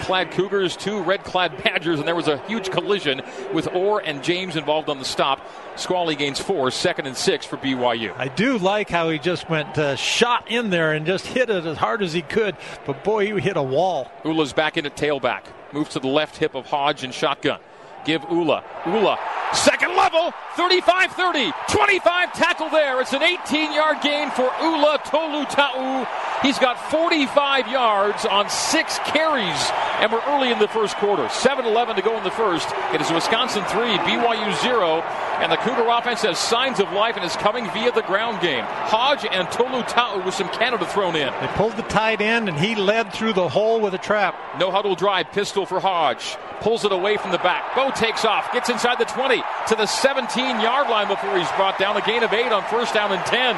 clad 0.03 0.31
Cougars, 0.31 0.75
two 0.75 1.01
red 1.01 1.23
clad 1.23 1.51
Badgers, 1.63 1.99
and 1.99 2.07
there 2.07 2.15
was 2.15 2.27
a 2.27 2.37
huge 2.47 2.69
collision 2.71 3.21
with 3.53 3.67
Orr 3.67 3.99
and 3.99 4.23
James 4.23 4.55
involved 4.55 4.89
on 4.89 4.99
the 4.99 5.05
stop. 5.05 5.41
Squally 5.75 6.15
gains 6.15 6.39
four, 6.39 6.71
second 6.71 7.05
and 7.05 7.15
six 7.15 7.45
for 7.45 7.57
BYU. 7.57 8.15
I 8.17 8.27
do 8.29 8.57
like 8.57 8.89
how 8.89 9.09
he 9.09 9.19
just 9.19 9.49
went 9.49 9.77
uh, 9.77 9.95
shot 9.95 10.49
in 10.49 10.69
there 10.69 10.93
and 10.93 11.05
just 11.05 11.27
hit 11.27 11.49
it 11.49 11.65
as 11.65 11.77
hard 11.77 12.01
as 12.01 12.13
he 12.13 12.21
could. 12.21 12.55
But 12.85 13.03
boy, 13.03 13.33
he 13.33 13.41
hit 13.41 13.57
a 13.57 13.63
wall. 13.63 14.11
Ula's 14.25 14.53
back 14.53 14.77
into 14.77 14.89
tailback. 14.89 15.43
Moves 15.73 15.89
to 15.91 15.99
the 15.99 16.07
left 16.07 16.37
hip 16.37 16.55
of 16.55 16.65
Hoge 16.65 17.03
and 17.03 17.13
shotgun. 17.13 17.59
Give 18.07 18.23
Ula. 18.31 18.63
Ula. 18.85 19.19
Second 19.53 19.97
level. 19.97 20.31
35 20.55 21.11
30. 21.11 21.51
25 21.69 22.31
tackle 22.31 22.69
there. 22.69 23.01
It's 23.01 23.11
an 23.11 23.21
18 23.21 23.73
yard 23.73 23.97
gain 24.01 24.31
for 24.31 24.49
Ula 24.61 24.97
Tolutau. 25.03 26.07
He's 26.43 26.59
got 26.59 26.91
45 26.91 27.67
yards 27.67 28.25
on 28.25 28.49
six 28.49 28.99
carries. 29.05 29.71
And 29.99 30.11
we're 30.11 30.21
early 30.27 30.51
in 30.51 30.59
the 30.59 30.67
first 30.67 30.95
quarter. 30.97 31.27
7 31.29 31.65
11 31.65 31.95
to 31.95 32.01
go 32.03 32.15
in 32.17 32.23
the 32.23 32.31
first. 32.31 32.67
It 32.93 33.01
is 33.01 33.11
Wisconsin 33.11 33.63
3, 33.65 33.97
BYU 34.05 34.61
0. 34.61 35.01
And 35.41 35.51
the 35.51 35.57
Cougar 35.57 35.87
offense 35.87 36.21
has 36.21 36.37
signs 36.37 36.79
of 36.79 36.91
life 36.91 37.15
and 37.15 37.25
is 37.25 37.35
coming 37.35 37.65
via 37.71 37.91
the 37.91 38.03
ground 38.03 38.41
game. 38.41 38.63
Hoge 38.67 39.25
and 39.31 39.47
Tolutau 39.47 40.23
with 40.23 40.35
some 40.35 40.49
Canada 40.49 40.85
thrown 40.85 41.15
in. 41.15 41.33
They 41.41 41.47
pulled 41.55 41.75
the 41.75 41.83
tight 41.83 42.21
end 42.21 42.49
and 42.49 42.57
he 42.57 42.75
led 42.75 43.11
through 43.13 43.33
the 43.33 43.49
hole 43.49 43.79
with 43.79 43.95
a 43.95 43.99
trap. 43.99 44.35
No 44.59 44.69
huddle 44.69 44.95
drive, 44.95 45.31
pistol 45.31 45.65
for 45.65 45.79
Hoge. 45.79 46.37
Pulls 46.61 46.85
it 46.85 46.91
away 46.91 47.17
from 47.17 47.31
the 47.31 47.37
back. 47.39 47.75
Beau 47.75 47.91
takes 47.91 48.25
off, 48.25 48.51
gets 48.53 48.69
inside 48.69 48.99
the 48.99 49.05
20 49.05 49.43
to 49.67 49.75
the 49.75 49.85
17 49.85 50.61
yard 50.61 50.89
line 50.89 51.07
before 51.07 51.37
he's 51.37 51.51
brought 51.51 51.79
down. 51.79 51.97
A 51.97 52.01
gain 52.01 52.21
of 52.21 52.33
8 52.33 52.51
on 52.51 52.63
first 52.65 52.93
down 52.93 53.11
and 53.11 53.25
10. 53.25 53.57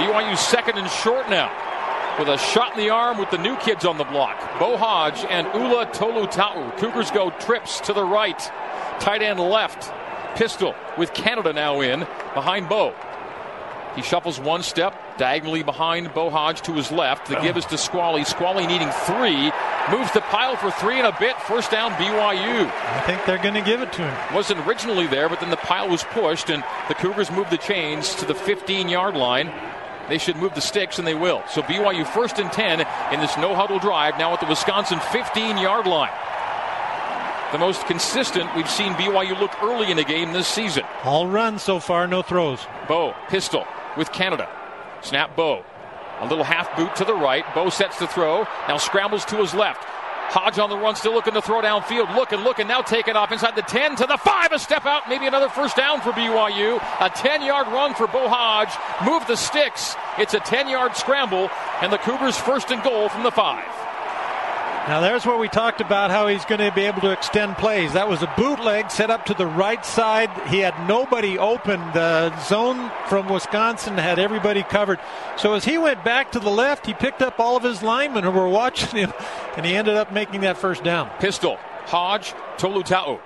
BYU 0.00 0.34
second 0.34 0.78
and 0.78 0.88
short 0.90 1.28
now 1.28 1.52
with 2.18 2.28
a 2.28 2.38
shot 2.38 2.72
in 2.72 2.82
the 2.82 2.88
arm 2.88 3.18
with 3.18 3.30
the 3.30 3.36
new 3.36 3.54
kids 3.56 3.84
on 3.84 3.98
the 3.98 4.04
block. 4.04 4.58
Beau 4.58 4.78
Hoge 4.78 5.26
and 5.28 5.46
Ula 5.52 5.92
Tolu 5.92 6.26
Tolutau. 6.26 6.78
Cougars 6.78 7.10
go 7.10 7.28
trips 7.38 7.80
to 7.80 7.92
the 7.92 8.02
right. 8.02 8.40
Tight 8.98 9.20
end 9.20 9.38
left. 9.38 9.92
Pistol 10.36 10.74
with 10.96 11.12
Canada 11.12 11.52
now 11.52 11.82
in 11.82 12.00
behind 12.32 12.66
Beau. 12.70 12.94
He 13.94 14.00
shuffles 14.00 14.40
one 14.40 14.62
step 14.62 14.94
diagonally 15.18 15.62
behind 15.62 16.14
Beau 16.14 16.30
Hoge 16.30 16.62
to 16.62 16.72
his 16.72 16.90
left. 16.90 17.26
The 17.26 17.38
give 17.40 17.58
is 17.58 17.66
to 17.66 17.76
Squally. 17.76 18.24
Squally 18.24 18.66
needing 18.66 18.88
three. 19.04 19.52
Moves 19.90 20.12
the 20.12 20.22
pile 20.30 20.56
for 20.56 20.70
three 20.70 20.96
and 20.96 21.06
a 21.06 21.14
bit. 21.18 21.36
First 21.42 21.72
down 21.72 21.90
BYU. 21.92 22.70
I 22.70 23.02
think 23.04 23.26
they're 23.26 23.42
going 23.42 23.54
to 23.54 23.60
give 23.60 23.82
it 23.82 23.92
to 23.94 24.02
him. 24.08 24.34
Wasn't 24.34 24.66
originally 24.66 25.06
there, 25.08 25.28
but 25.28 25.40
then 25.40 25.50
the 25.50 25.58
pile 25.58 25.90
was 25.90 26.04
pushed 26.04 26.48
and 26.48 26.64
the 26.88 26.94
Cougars 26.94 27.30
moved 27.30 27.50
the 27.50 27.58
chains 27.58 28.14
to 28.14 28.24
the 28.24 28.34
15 28.34 28.88
yard 28.88 29.14
line. 29.14 29.52
They 30.10 30.18
should 30.18 30.36
move 30.36 30.56
the 30.56 30.60
sticks, 30.60 30.98
and 30.98 31.06
they 31.06 31.14
will. 31.14 31.40
So 31.48 31.62
BYU 31.62 32.04
first 32.04 32.40
and 32.40 32.50
10 32.50 32.80
in 33.12 33.20
this 33.20 33.36
no 33.38 33.54
huddle 33.54 33.78
drive, 33.78 34.18
now 34.18 34.34
at 34.34 34.40
the 34.40 34.46
Wisconsin 34.46 34.98
15 35.12 35.56
yard 35.56 35.86
line. 35.86 36.10
The 37.52 37.58
most 37.58 37.86
consistent 37.86 38.54
we've 38.56 38.68
seen 38.68 38.92
BYU 38.94 39.38
look 39.38 39.52
early 39.62 39.92
in 39.92 40.00
a 40.00 40.04
game 40.04 40.32
this 40.32 40.48
season. 40.48 40.82
All 41.04 41.28
runs 41.28 41.62
so 41.62 41.78
far, 41.78 42.08
no 42.08 42.22
throws. 42.22 42.66
Beau, 42.88 43.14
pistol 43.28 43.64
with 43.96 44.10
Canada. 44.10 44.48
Snap 45.00 45.36
Beau. 45.36 45.64
A 46.18 46.26
little 46.26 46.44
half 46.44 46.76
boot 46.76 46.94
to 46.96 47.04
the 47.04 47.14
right. 47.14 47.44
Beau 47.54 47.70
sets 47.70 47.98
the 48.00 48.08
throw. 48.08 48.48
Now 48.68 48.78
scrambles 48.78 49.24
to 49.26 49.36
his 49.36 49.54
left. 49.54 49.86
Hoge 50.30 50.60
on 50.60 50.70
the 50.70 50.78
run, 50.78 50.94
still 50.94 51.12
looking 51.12 51.34
to 51.34 51.42
throw 51.42 51.60
downfield. 51.60 52.14
Looking, 52.14 52.38
looking, 52.40 52.68
now 52.68 52.82
taking 52.82 53.16
off 53.16 53.32
inside 53.32 53.56
the 53.56 53.62
10 53.62 53.96
to 53.96 54.06
the 54.06 54.16
5. 54.16 54.52
A 54.52 54.58
step 54.58 54.86
out, 54.86 55.08
maybe 55.08 55.26
another 55.26 55.48
first 55.48 55.76
down 55.76 56.00
for 56.00 56.12
BYU. 56.12 56.76
A 57.00 57.10
10 57.10 57.42
yard 57.42 57.66
run 57.68 57.94
for 57.94 58.06
Beau 58.06 58.28
Hoge. 58.28 58.70
Move 59.04 59.26
the 59.26 59.36
sticks. 59.36 59.96
It's 60.18 60.34
a 60.34 60.40
10 60.40 60.68
yard 60.68 60.96
scramble, 60.96 61.50
and 61.82 61.92
the 61.92 61.98
Cougars 61.98 62.36
first 62.36 62.70
and 62.70 62.82
goal 62.82 63.08
from 63.08 63.24
the 63.24 63.32
5. 63.32 63.89
Now 64.90 64.98
there's 64.98 65.24
where 65.24 65.38
we 65.38 65.48
talked 65.48 65.80
about 65.80 66.10
how 66.10 66.26
he's 66.26 66.44
going 66.44 66.58
to 66.58 66.72
be 66.72 66.80
able 66.80 67.00
to 67.02 67.12
extend 67.12 67.56
plays. 67.58 67.92
That 67.92 68.08
was 68.08 68.22
a 68.22 68.34
bootleg 68.36 68.90
set 68.90 69.08
up 69.08 69.24
to 69.26 69.34
the 69.34 69.46
right 69.46 69.86
side. 69.86 70.28
He 70.48 70.58
had 70.58 70.74
nobody 70.88 71.38
open. 71.38 71.78
The 71.92 72.36
zone 72.40 72.90
from 73.06 73.28
Wisconsin 73.28 73.96
had 73.96 74.18
everybody 74.18 74.64
covered. 74.64 74.98
So 75.36 75.54
as 75.54 75.64
he 75.64 75.78
went 75.78 76.02
back 76.02 76.32
to 76.32 76.40
the 76.40 76.50
left, 76.50 76.86
he 76.86 76.94
picked 76.94 77.22
up 77.22 77.38
all 77.38 77.56
of 77.56 77.62
his 77.62 77.84
linemen 77.84 78.24
who 78.24 78.32
were 78.32 78.48
watching 78.62 78.98
him, 78.98 79.12
and 79.56 79.64
he 79.64 79.76
ended 79.76 79.94
up 79.94 80.12
making 80.12 80.40
that 80.40 80.58
first 80.58 80.82
down. 80.82 81.08
Pistol, 81.20 81.56
Hoge, 81.86 82.34
Tolutau. 82.56 83.20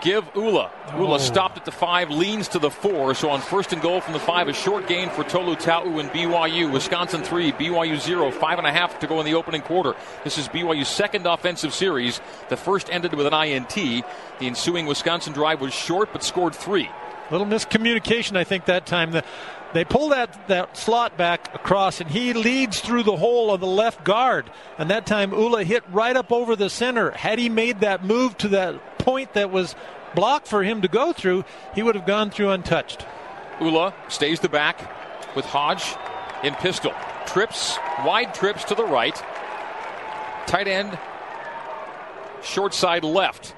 Give 0.00 0.24
Ula. 0.34 0.70
Ula 0.96 1.14
Oh. 1.14 1.18
stopped 1.18 1.56
at 1.58 1.64
the 1.64 1.72
five, 1.72 2.10
leans 2.10 2.48
to 2.48 2.58
the 2.58 2.70
four. 2.70 3.14
So 3.14 3.30
on 3.30 3.40
first 3.40 3.72
and 3.72 3.80
goal 3.82 4.00
from 4.00 4.12
the 4.12 4.18
five, 4.20 4.48
a 4.48 4.52
short 4.52 4.86
gain 4.86 5.10
for 5.10 5.24
Tolutau 5.24 5.98
and 6.00 6.10
BYU. 6.10 6.70
Wisconsin 6.70 7.22
three, 7.22 7.52
BYU 7.52 7.96
zero. 7.98 8.30
Five 8.30 8.58
and 8.58 8.66
a 8.66 8.72
half 8.72 8.98
to 9.00 9.06
go 9.06 9.18
in 9.20 9.26
the 9.26 9.34
opening 9.34 9.62
quarter. 9.62 9.94
This 10.24 10.38
is 10.38 10.48
BYU's 10.48 10.88
second 10.88 11.26
offensive 11.26 11.74
series. 11.74 12.20
The 12.48 12.56
first 12.56 12.88
ended 12.90 13.14
with 13.14 13.26
an 13.26 13.34
INT. 13.34 13.74
The 13.74 14.46
ensuing 14.46 14.86
Wisconsin 14.86 15.32
drive 15.32 15.60
was 15.60 15.72
short 15.74 16.10
but 16.12 16.22
scored 16.22 16.54
three. 16.54 16.88
Little 17.30 17.46
miscommunication, 17.46 18.36
I 18.36 18.44
think, 18.44 18.66
that 18.66 18.86
time. 18.86 19.10
The, 19.10 19.24
they 19.72 19.84
pull 19.84 20.10
that, 20.10 20.46
that 20.46 20.76
slot 20.76 21.16
back 21.18 21.52
across, 21.54 22.00
and 22.00 22.08
he 22.08 22.32
leads 22.32 22.80
through 22.80 23.02
the 23.02 23.16
hole 23.16 23.52
of 23.52 23.60
the 23.60 23.66
left 23.66 24.04
guard. 24.04 24.48
And 24.78 24.90
that 24.90 25.06
time, 25.06 25.32
Ula 25.32 25.64
hit 25.64 25.82
right 25.90 26.16
up 26.16 26.30
over 26.30 26.54
the 26.54 26.70
center. 26.70 27.10
Had 27.10 27.40
he 27.40 27.48
made 27.48 27.80
that 27.80 28.04
move 28.04 28.38
to 28.38 28.48
that 28.48 28.95
point 29.06 29.34
that 29.34 29.52
was 29.52 29.76
blocked 30.16 30.48
for 30.48 30.64
him 30.64 30.82
to 30.82 30.88
go 30.88 31.12
through, 31.12 31.44
he 31.76 31.82
would 31.82 31.94
have 31.94 32.06
gone 32.06 32.28
through 32.28 32.50
untouched. 32.50 33.06
Ula 33.60 33.94
stays 34.08 34.40
the 34.40 34.48
back 34.48 34.76
with 35.36 35.44
Hoge 35.44 35.94
in 36.42 36.54
pistol. 36.56 36.92
Trips, 37.24 37.78
wide 38.04 38.34
trips 38.34 38.64
to 38.64 38.74
the 38.74 38.84
right. 38.84 39.16
Tight 40.48 40.66
end, 40.66 40.98
short 42.42 42.74
side 42.74 43.04
left. 43.04 43.54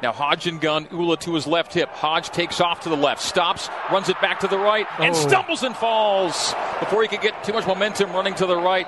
Now 0.00 0.12
Hoge 0.12 0.46
and 0.46 0.60
gun, 0.60 0.86
Ula 0.92 1.16
to 1.18 1.34
his 1.34 1.46
left 1.46 1.74
hip. 1.74 1.88
Hoge 1.90 2.28
takes 2.30 2.60
off 2.60 2.80
to 2.80 2.88
the 2.88 2.96
left, 2.96 3.20
stops, 3.20 3.68
runs 3.90 4.08
it 4.08 4.20
back 4.20 4.40
to 4.40 4.48
the 4.48 4.58
right, 4.58 4.86
and 5.00 5.10
Oh. 5.14 5.18
stumbles 5.18 5.64
and 5.64 5.74
falls 5.76 6.54
before 6.78 7.02
he 7.02 7.08
could 7.08 7.20
get 7.20 7.42
too 7.42 7.52
much 7.52 7.66
momentum 7.66 8.12
running 8.12 8.34
to 8.34 8.46
the 8.46 8.56
right. 8.56 8.86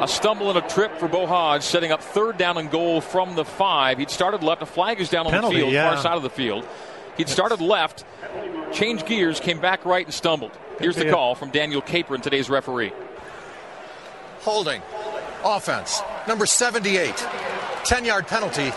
A 0.00 0.08
stumble 0.08 0.48
and 0.48 0.58
a 0.58 0.68
trip 0.68 0.96
for 0.98 1.08
Beau 1.08 1.26
Hoge, 1.26 1.62
setting 1.62 1.92
up 1.92 2.02
third 2.02 2.38
down 2.38 2.56
and 2.58 2.70
goal 2.70 3.00
from 3.00 3.34
the 3.34 3.44
five. 3.44 3.98
He'd 3.98 4.10
started 4.10 4.42
left. 4.42 4.62
A 4.62 4.66
flag 4.66 5.00
is 5.00 5.08
down 5.08 5.26
on 5.26 5.32
Penalty, 5.32 5.56
the 5.56 5.62
field, 5.62 5.72
yeah. 5.72 5.94
far 5.94 6.02
side 6.02 6.16
of 6.16 6.22
the 6.22 6.30
field. 6.30 6.66
He'd 7.16 7.28
started 7.28 7.60
left, 7.60 8.04
changed 8.72 9.06
gears, 9.06 9.40
came 9.40 9.60
back 9.60 9.84
right, 9.84 10.04
and 10.04 10.14
stumbled. 10.14 10.52
Here's 10.78 10.96
the 10.96 11.02
be 11.02 11.08
it. 11.08 11.12
call 11.12 11.34
from 11.34 11.50
Daniel 11.50 11.82
Capron, 11.82 12.20
today's 12.20 12.48
referee. 12.48 12.92
Holding. 14.40 14.80
Offense. 15.44 16.00
Number 16.26 16.46
78. 16.46 17.14
10 17.84 18.04
yard 18.04 18.26
penalty. 18.26 18.72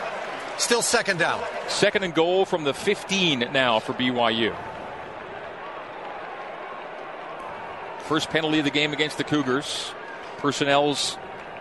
Still 0.57 0.81
second 0.81 1.19
down. 1.19 1.41
Second 1.67 2.03
and 2.03 2.13
goal 2.13 2.45
from 2.45 2.63
the 2.63 2.73
15 2.73 3.39
now 3.51 3.79
for 3.79 3.93
BYU. 3.93 4.55
First 7.99 8.29
penalty 8.29 8.59
of 8.59 8.65
the 8.65 8.71
game 8.71 8.93
against 8.93 9.17
the 9.17 9.23
Cougars. 9.23 9.93
Personnel's 10.43 11.17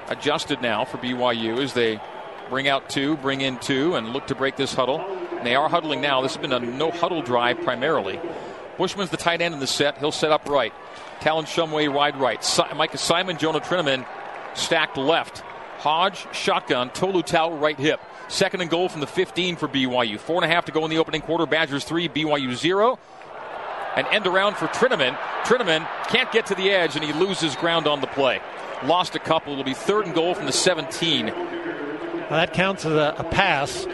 adjusted 0.08 0.60
now 0.60 0.84
for 0.84 0.98
BYU 0.98 1.62
as 1.62 1.72
they 1.72 2.00
bring 2.50 2.66
out 2.66 2.90
two, 2.90 3.16
bring 3.18 3.40
in 3.40 3.56
two, 3.58 3.94
and 3.94 4.12
look 4.12 4.26
to 4.26 4.34
break 4.34 4.56
this 4.56 4.74
huddle. 4.74 5.00
And 5.38 5.46
they 5.46 5.54
are 5.54 5.68
huddling 5.68 6.00
now. 6.00 6.20
This 6.20 6.34
has 6.34 6.42
been 6.42 6.52
a 6.52 6.58
no 6.58 6.90
huddle 6.90 7.22
drive 7.22 7.60
primarily. 7.60 8.18
Bushman's 8.76 9.10
the 9.10 9.16
tight 9.16 9.40
end 9.40 9.54
in 9.54 9.60
the 9.60 9.68
set. 9.68 9.98
He'll 9.98 10.10
set 10.10 10.32
up 10.32 10.48
right. 10.48 10.74
Talon 11.20 11.44
Shumway 11.44 11.92
wide 11.92 12.16
right. 12.16 12.42
Si- 12.42 12.64
Micah 12.74 12.98
Simon, 12.98 13.38
Jonah 13.38 13.60
Trinnaman 13.60 14.04
stacked 14.54 14.96
left. 14.96 15.44
Hoge, 15.78 16.26
shotgun, 16.32 16.90
Tolutau, 16.90 17.60
right 17.60 17.78
hip. 17.78 18.00
Second 18.26 18.62
and 18.62 18.70
goal 18.70 18.88
from 18.88 19.00
the 19.00 19.06
15 19.06 19.54
for 19.54 19.68
BYU. 19.68 20.18
Four 20.18 20.42
and 20.42 20.50
a 20.50 20.52
half 20.52 20.64
to 20.64 20.72
go 20.72 20.84
in 20.84 20.90
the 20.90 20.98
opening 20.98 21.20
quarter. 21.20 21.46
Badgers 21.46 21.84
three, 21.84 22.08
BYU 22.08 22.52
zero. 22.56 22.98
An 23.94 24.06
end 24.06 24.26
around 24.26 24.56
for 24.56 24.66
Trinnaman. 24.66 25.16
Trinnaman 25.44 25.86
can't 26.08 26.32
get 26.32 26.46
to 26.46 26.56
the 26.56 26.70
edge 26.70 26.96
and 26.96 27.04
he 27.04 27.12
loses 27.12 27.54
ground 27.54 27.86
on 27.86 28.00
the 28.00 28.06
play. 28.08 28.40
Lost 28.84 29.14
a 29.14 29.18
couple. 29.18 29.52
It'll 29.52 29.64
be 29.64 29.74
third 29.74 30.06
and 30.06 30.14
goal 30.14 30.34
from 30.34 30.46
the 30.46 30.52
17. 30.52 31.26
Well, 31.26 32.28
that 32.30 32.52
counts 32.52 32.84
as 32.84 32.92
a, 32.92 33.14
a 33.18 33.24
pass 33.24 33.86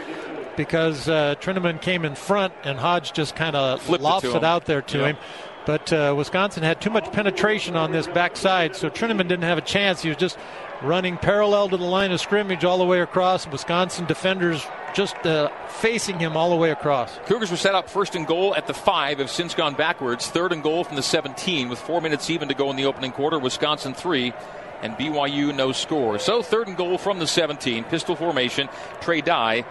because 0.55 1.07
uh, 1.07 1.35
Trinnaman 1.39 1.81
came 1.81 2.05
in 2.05 2.15
front 2.15 2.53
and 2.63 2.77
Hoge 2.79 3.13
just 3.13 3.35
kind 3.35 3.55
of 3.55 3.81
Flipped 3.81 4.03
it 4.23 4.35
it, 4.35 4.43
out 4.43 4.65
there 4.65 4.81
to 4.83 4.97
Yeah. 4.97 5.07
him. 5.07 5.17
But 5.65 5.93
uh, 5.93 6.15
Wisconsin 6.17 6.63
had 6.63 6.81
too 6.81 6.89
much 6.89 7.11
penetration 7.11 7.75
on 7.75 7.91
this 7.91 8.07
backside, 8.07 8.75
so 8.75 8.89
Trinnaman 8.89 9.27
didn't 9.27 9.43
have 9.43 9.57
a 9.59 9.61
chance. 9.61 10.01
He 10.01 10.09
was 10.09 10.17
just 10.17 10.37
running 10.81 11.17
parallel 11.17 11.69
to 11.69 11.77
the 11.77 11.83
line 11.83 12.11
of 12.11 12.19
scrimmage 12.19 12.63
all 12.65 12.77
the 12.79 12.85
way 12.85 13.01
across. 13.01 13.45
Wisconsin 13.45 14.05
defenders 14.05 14.65
just 14.95 15.15
uh, 15.27 15.49
facing 15.67 16.17
him 16.17 16.35
all 16.35 16.49
the 16.49 16.55
way 16.55 16.71
across. 16.71 17.19
Cougars 17.25 17.51
were 17.51 17.57
set 17.57 17.75
up 17.75 17.87
first 17.89 18.15
and 18.15 18.25
goal 18.25 18.55
at 18.55 18.65
the 18.65 18.73
five, 18.73 19.19
have 19.19 19.29
since 19.29 19.53
gone 19.53 19.75
backwards. 19.75 20.27
Third 20.27 20.53
and 20.53 20.63
goal 20.63 20.83
from 20.83 20.95
the 20.95 21.03
17 21.03 21.69
with 21.69 21.77
four 21.79 22.01
minutes 22.01 22.29
even 22.29 22.47
to 22.47 22.55
go 22.55 22.71
in 22.71 22.75
the 22.75 22.85
opening 22.85 23.11
quarter. 23.11 23.37
Wisconsin 23.37 23.93
three 23.93 24.33
and 24.81 24.93
BYU 24.95 25.55
no 25.55 25.71
score. 25.71 26.19
So 26.19 26.41
third 26.41 26.67
and 26.67 26.77
goal 26.77 26.97
from 26.97 27.19
the 27.19 27.27
17, 27.27 27.83
pistol 27.85 28.15
formation. 28.15 28.69
Trey 29.01 29.21
Dye 29.21 29.65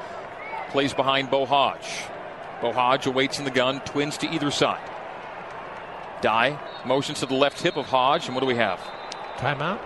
plays 0.71 0.95
behind 0.95 1.31
Beau 1.31 1.47
Hoge. 1.47 2.05
Beau 2.61 2.73
Hoge 2.73 3.07
awaits 3.07 3.39
in 3.39 3.45
the 3.45 3.51
gun, 3.51 3.81
twins 3.81 4.19
to 4.19 4.29
either 4.29 4.51
side. 4.51 4.91
Dye 6.21 6.59
motions 6.85 7.21
to 7.21 7.27
the 7.27 7.35
left 7.35 7.61
hip 7.61 7.77
of 7.77 7.87
Hoge, 7.87 8.27
and 8.27 8.35
what 8.35 8.41
do 8.41 8.47
we 8.47 8.57
have? 8.57 8.81
Timeout. 9.37 9.79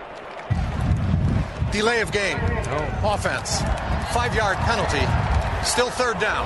Delay 1.71 2.01
of 2.01 2.11
game. 2.11 2.37
Offense. 3.03 3.61
Five 4.13 4.35
yard 4.35 4.57
penalty. 4.57 5.05
Still 5.65 5.89
third 5.89 6.19
down. 6.19 6.45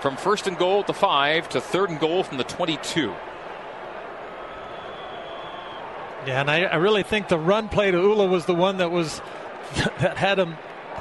From 0.00 0.16
first 0.16 0.46
and 0.46 0.58
goal 0.58 0.80
at 0.80 0.86
the 0.86 0.94
five 0.94 1.48
to 1.50 1.60
third 1.60 1.90
and 1.90 2.00
goal 2.00 2.22
from 2.22 2.38
the 2.38 2.44
22. 2.44 3.14
Yeah, 6.26 6.40
and 6.40 6.50
I, 6.50 6.62
I 6.64 6.76
really 6.76 7.02
think 7.02 7.26
the 7.26 7.38
run 7.38 7.68
play 7.68 7.90
to 7.90 7.98
Ula 7.98 8.26
was 8.26 8.46
the 8.46 8.54
one 8.54 8.76
that 8.76 8.92
was 8.92 9.20
that 9.98 10.16
had 10.16 10.38
him 10.38 10.56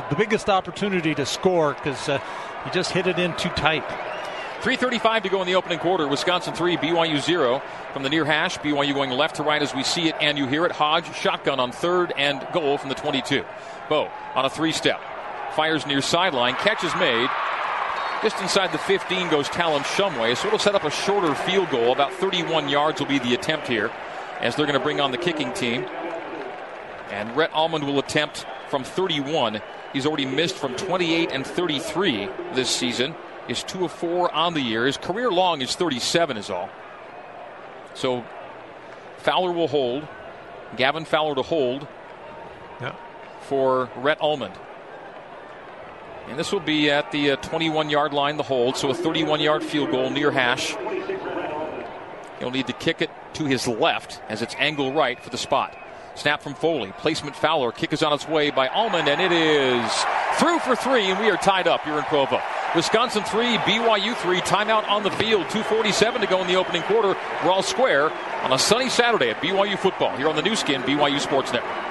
the 0.09 0.15
biggest 0.15 0.49
opportunity 0.49 1.13
to 1.13 1.25
score 1.25 1.73
because 1.73 2.09
uh, 2.09 2.19
he 2.63 2.71
just 2.71 2.91
hit 2.91 3.05
it 3.05 3.19
in 3.19 3.35
too 3.35 3.49
tight. 3.49 3.87
3.35 4.61 5.23
to 5.23 5.29
go 5.29 5.41
in 5.41 5.47
the 5.47 5.55
opening 5.55 5.79
quarter. 5.79 6.07
Wisconsin 6.07 6.53
3, 6.53 6.77
BYU 6.77 7.19
0. 7.19 7.61
From 7.93 8.03
the 8.03 8.09
near 8.09 8.25
hash, 8.25 8.57
BYU 8.59 8.93
going 8.93 9.09
left 9.09 9.35
to 9.35 9.43
right 9.43 9.61
as 9.61 9.73
we 9.75 9.83
see 9.83 10.07
it 10.07 10.15
and 10.21 10.37
you 10.37 10.47
hear 10.47 10.65
it. 10.65 10.71
Hoge, 10.71 11.13
shotgun 11.15 11.59
on 11.59 11.71
third 11.71 12.13
and 12.15 12.45
goal 12.53 12.77
from 12.77 12.89
the 12.89 12.95
22. 12.95 13.43
Beau 13.89 14.09
on 14.35 14.45
a 14.45 14.49
three 14.49 14.71
step. 14.71 15.01
Fires 15.55 15.85
near 15.85 16.01
sideline. 16.01 16.53
Catch 16.55 16.83
is 16.83 16.95
made. 16.95 17.29
Just 18.21 18.39
inside 18.39 18.71
the 18.71 18.77
15 18.77 19.29
goes 19.29 19.49
Talon 19.49 19.81
Shumway. 19.81 20.37
So 20.37 20.47
it'll 20.47 20.59
set 20.59 20.75
up 20.75 20.83
a 20.83 20.91
shorter 20.91 21.33
field 21.33 21.69
goal. 21.69 21.91
About 21.91 22.13
31 22.13 22.69
yards 22.69 22.99
will 22.99 23.07
be 23.07 23.19
the 23.19 23.33
attempt 23.33 23.67
here 23.67 23.91
as 24.41 24.55
they're 24.55 24.65
going 24.65 24.77
to 24.77 24.83
bring 24.83 24.99
on 24.99 25.11
the 25.11 25.17
kicking 25.17 25.53
team. 25.53 25.85
And 27.11 27.35
Rhett 27.35 27.51
Almond 27.53 27.83
will 27.85 27.99
attempt 27.99 28.45
from 28.69 28.83
31. 28.83 29.61
He's 29.93 30.05
already 30.05 30.25
missed 30.25 30.55
from 30.55 30.75
28 30.75 31.31
and 31.31 31.45
33 31.45 32.29
this 32.53 32.69
season. 32.69 33.15
Is 33.47 33.63
two 33.63 33.83
of 33.85 33.91
four 33.91 34.33
on 34.33 34.53
the 34.53 34.61
year. 34.61 34.85
His 34.85 34.97
career 34.97 35.29
long 35.31 35.61
is 35.61 35.75
37 35.75 36.37
is 36.37 36.49
all. 36.49 36.69
So 37.95 38.23
Fowler 39.17 39.51
will 39.51 39.67
hold. 39.67 40.07
Gavin 40.77 41.03
Fowler 41.05 41.35
to 41.35 41.41
hold 41.41 41.87
Yeah. 42.79 42.95
for 43.41 43.89
Rhett 43.97 44.21
Almond. 44.21 44.53
And 46.29 46.39
this 46.39 46.51
will 46.53 46.59
be 46.61 46.89
at 46.89 47.11
the 47.11 47.31
uh, 47.31 47.35
21 47.37 47.89
yard 47.89 48.13
line, 48.13 48.37
the 48.37 48.43
hold. 48.43 48.77
So 48.77 48.89
a 48.89 48.93
31 48.93 49.41
yard 49.41 49.63
field 49.63 49.91
goal 49.91 50.09
near 50.11 50.31
hash. 50.31 50.75
He'll 52.39 52.51
need 52.51 52.67
to 52.67 52.73
kick 52.73 53.01
it 53.01 53.09
to 53.35 53.45
his 53.45 53.67
left 53.67 54.21
as 54.29 54.41
it's 54.41 54.55
angle 54.57 54.93
right 54.93 55.21
for 55.21 55.29
the 55.29 55.37
spot. 55.37 55.75
Snap 56.15 56.41
from 56.41 56.53
Foley. 56.53 56.91
Placement 56.97 57.35
Fowler. 57.35 57.71
Kick 57.71 57.93
is 57.93 58.03
on 58.03 58.13
its 58.13 58.27
way 58.27 58.51
by 58.51 58.67
Almond, 58.67 59.07
and 59.07 59.21
it 59.21 59.31
is 59.31 60.05
through 60.35 60.59
for 60.59 60.75
three, 60.75 61.09
and 61.09 61.19
we 61.19 61.29
are 61.29 61.37
tied 61.37 61.67
up 61.67 61.83
here 61.83 61.97
in 61.97 62.03
Provo. 62.03 62.41
Wisconsin 62.75 63.23
three, 63.23 63.57
BYU 63.59 64.15
three. 64.15 64.41
Timeout 64.41 64.87
on 64.89 65.03
the 65.03 65.11
field. 65.11 65.45
2:47 65.49 66.21
to 66.21 66.27
go 66.27 66.41
in 66.41 66.47
the 66.47 66.55
opening 66.55 66.83
quarter. 66.83 67.15
We're 67.43 67.51
all 67.51 67.63
square 67.63 68.11
on 68.43 68.53
a 68.53 68.59
sunny 68.59 68.89
Saturday 68.89 69.29
at 69.29 69.41
BYU 69.41 69.77
football 69.77 70.15
here 70.17 70.29
on 70.29 70.35
the 70.35 70.41
Nu 70.41 70.55
Skin 70.55 70.81
BYU 70.83 71.19
Sports 71.19 71.53
Network. 71.53 71.90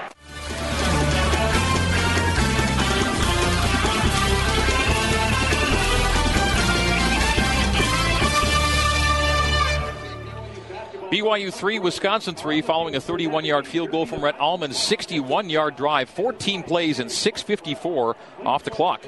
BYU 11.31 11.55
3, 11.55 11.79
Wisconsin 11.79 12.35
3, 12.35 12.61
following 12.61 12.97
a 12.97 13.01
31 13.01 13.45
yard 13.45 13.65
field 13.65 13.93
goal 13.93 14.05
from 14.05 14.21
Rhett 14.21 14.37
Almond's 14.41 14.77
61 14.77 15.49
yard 15.49 15.77
drive, 15.77 16.11
14 16.11 16.65
plays 16.65 16.99
and 16.99 17.09
6.54 17.09 18.17
off 18.45 18.65
the 18.65 18.71
clock. 18.73 19.05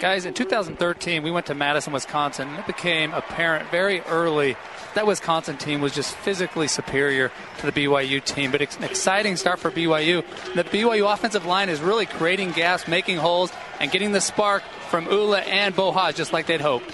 Guys, 0.00 0.26
in 0.26 0.34
2013, 0.34 1.22
we 1.22 1.30
went 1.30 1.46
to 1.46 1.54
Madison, 1.54 1.92
Wisconsin, 1.92 2.48
and 2.48 2.58
it 2.58 2.66
became 2.66 3.14
apparent 3.14 3.70
very 3.70 4.00
early 4.00 4.56
that 4.96 5.06
Wisconsin 5.06 5.56
team 5.56 5.80
was 5.80 5.94
just 5.94 6.16
physically 6.16 6.66
superior 6.66 7.30
to 7.58 7.70
the 7.70 7.72
BYU 7.72 8.22
team. 8.22 8.50
But 8.50 8.60
it's 8.60 8.76
an 8.76 8.82
exciting 8.82 9.36
start 9.36 9.60
for 9.60 9.70
BYU. 9.70 10.24
The 10.56 10.64
BYU 10.64 11.12
offensive 11.12 11.46
line 11.46 11.68
is 11.68 11.80
really 11.80 12.06
creating 12.06 12.50
gaps, 12.50 12.88
making 12.88 13.18
holes, 13.18 13.52
and 13.78 13.88
getting 13.88 14.10
the 14.10 14.20
spark 14.20 14.64
from 14.90 15.06
Ula 15.06 15.42
and 15.42 15.76
Beau 15.76 15.92
Hoge, 15.92 16.16
just 16.16 16.32
like 16.32 16.46
they'd 16.46 16.60
hoped. 16.60 16.92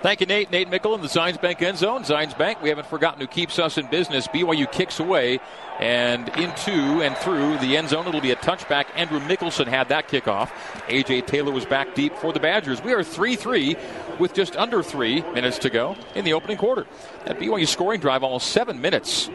Thank 0.00 0.20
you, 0.20 0.26
Nate. 0.26 0.52
Nate 0.52 0.70
Mickle 0.70 0.94
in 0.94 1.00
the 1.00 1.08
Zions 1.08 1.40
Bank 1.40 1.60
end 1.60 1.76
zone. 1.76 2.04
Zions 2.04 2.38
Bank, 2.38 2.62
we 2.62 2.68
haven't 2.68 2.86
forgotten 2.86 3.20
who 3.20 3.26
keeps 3.26 3.58
us 3.58 3.78
in 3.78 3.88
business. 3.88 4.28
BYU 4.28 4.70
kicks 4.70 5.00
away 5.00 5.40
and 5.80 6.28
into 6.36 7.02
and 7.02 7.16
through 7.16 7.58
the 7.58 7.76
end 7.76 7.88
zone. 7.88 8.06
It'll 8.06 8.20
be 8.20 8.30
a 8.30 8.36
touchback. 8.36 8.86
Andrew 8.94 9.18
Mickelson 9.18 9.66
had 9.66 9.88
that 9.88 10.06
kickoff. 10.06 10.50
A.J. 10.88 11.22
Taylor 11.22 11.50
was 11.50 11.66
back 11.66 11.96
deep 11.96 12.14
for 12.14 12.32
the 12.32 12.38
Badgers. 12.38 12.80
We 12.80 12.92
are 12.92 13.02
3 13.02 13.34
3 13.34 13.76
with 14.20 14.34
just 14.34 14.56
under 14.56 14.84
three 14.84 15.22
minutes 15.32 15.58
to 15.58 15.70
go 15.70 15.96
in 16.14 16.24
the 16.24 16.32
opening 16.32 16.58
quarter. 16.58 16.86
That 17.24 17.40
BYU 17.40 17.66
scoring 17.66 18.00
drive, 18.00 18.22
almost 18.22 18.52
seven 18.52 18.80
minutes 18.80 19.28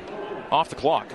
off 0.49 0.69
the 0.69 0.75
clock. 0.75 1.11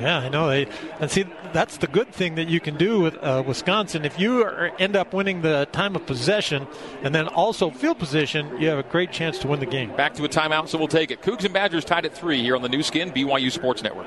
Yeah, 0.00 0.18
I 0.18 0.28
know. 0.28 0.48
They, 0.48 0.66
and 0.98 1.10
see, 1.10 1.26
that's 1.52 1.76
the 1.76 1.86
good 1.86 2.08
thing 2.08 2.36
that 2.36 2.48
you 2.48 2.58
can 2.58 2.76
do 2.76 3.00
with 3.00 3.16
uh, 3.16 3.42
Wisconsin. 3.46 4.04
If 4.04 4.18
you 4.18 4.42
are, 4.42 4.72
end 4.78 4.96
up 4.96 5.12
winning 5.12 5.42
the 5.42 5.68
time 5.72 5.94
of 5.94 6.06
possession 6.06 6.66
and 7.02 7.14
then 7.14 7.28
also 7.28 7.70
field 7.70 7.98
position, 7.98 8.60
you 8.60 8.68
have 8.68 8.78
a 8.78 8.88
great 8.88 9.12
chance 9.12 9.38
to 9.40 9.48
win 9.48 9.60
the 9.60 9.66
game. 9.66 9.94
Back 9.96 10.14
to 10.14 10.24
a 10.24 10.28
timeout, 10.28 10.68
so 10.68 10.78
we'll 10.78 10.88
take 10.88 11.10
it. 11.10 11.20
Cougs 11.22 11.44
and 11.44 11.52
Badgers 11.52 11.84
tied 11.84 12.06
at 12.06 12.14
three 12.14 12.42
here 12.42 12.56
on 12.56 12.62
the 12.62 12.68
Nu 12.68 12.82
Skin 12.82 13.10
BYU 13.10 13.52
Sports 13.52 13.82
Network. 13.82 14.06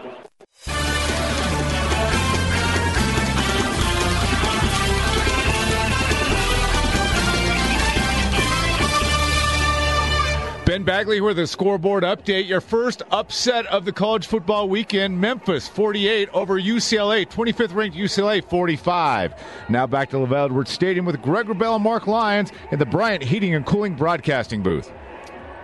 Ben 10.73 10.81
Bagley 10.81 11.21
with 11.21 11.37
a 11.37 11.45
scoreboard 11.45 12.03
update. 12.03 12.47
Your 12.47 12.59
first 12.59 13.03
upset 13.11 13.67
of 13.67 13.85
the 13.85 13.91
college 13.91 14.25
football 14.25 14.67
weekend 14.67 15.21
Memphis 15.21 15.67
48 15.67 16.29
over 16.33 16.59
UCLA, 16.59 17.27
25th 17.27 17.75
ranked 17.75 17.95
UCLA 17.95 18.43
45. 18.43 19.35
Now 19.69 19.85
back 19.85 20.09
to 20.09 20.15
LaVell 20.15 20.45
Edwards 20.45 20.71
Stadium 20.71 21.05
with 21.05 21.21
Greg 21.21 21.45
Wrubell 21.45 21.75
and 21.75 21.83
Mark 21.83 22.07
Lyons 22.07 22.51
in 22.71 22.79
the 22.79 22.87
Bryant 22.87 23.21
Heating 23.21 23.53
and 23.53 23.63
Cooling 23.63 23.93
broadcasting 23.93 24.63
booth. 24.63 24.91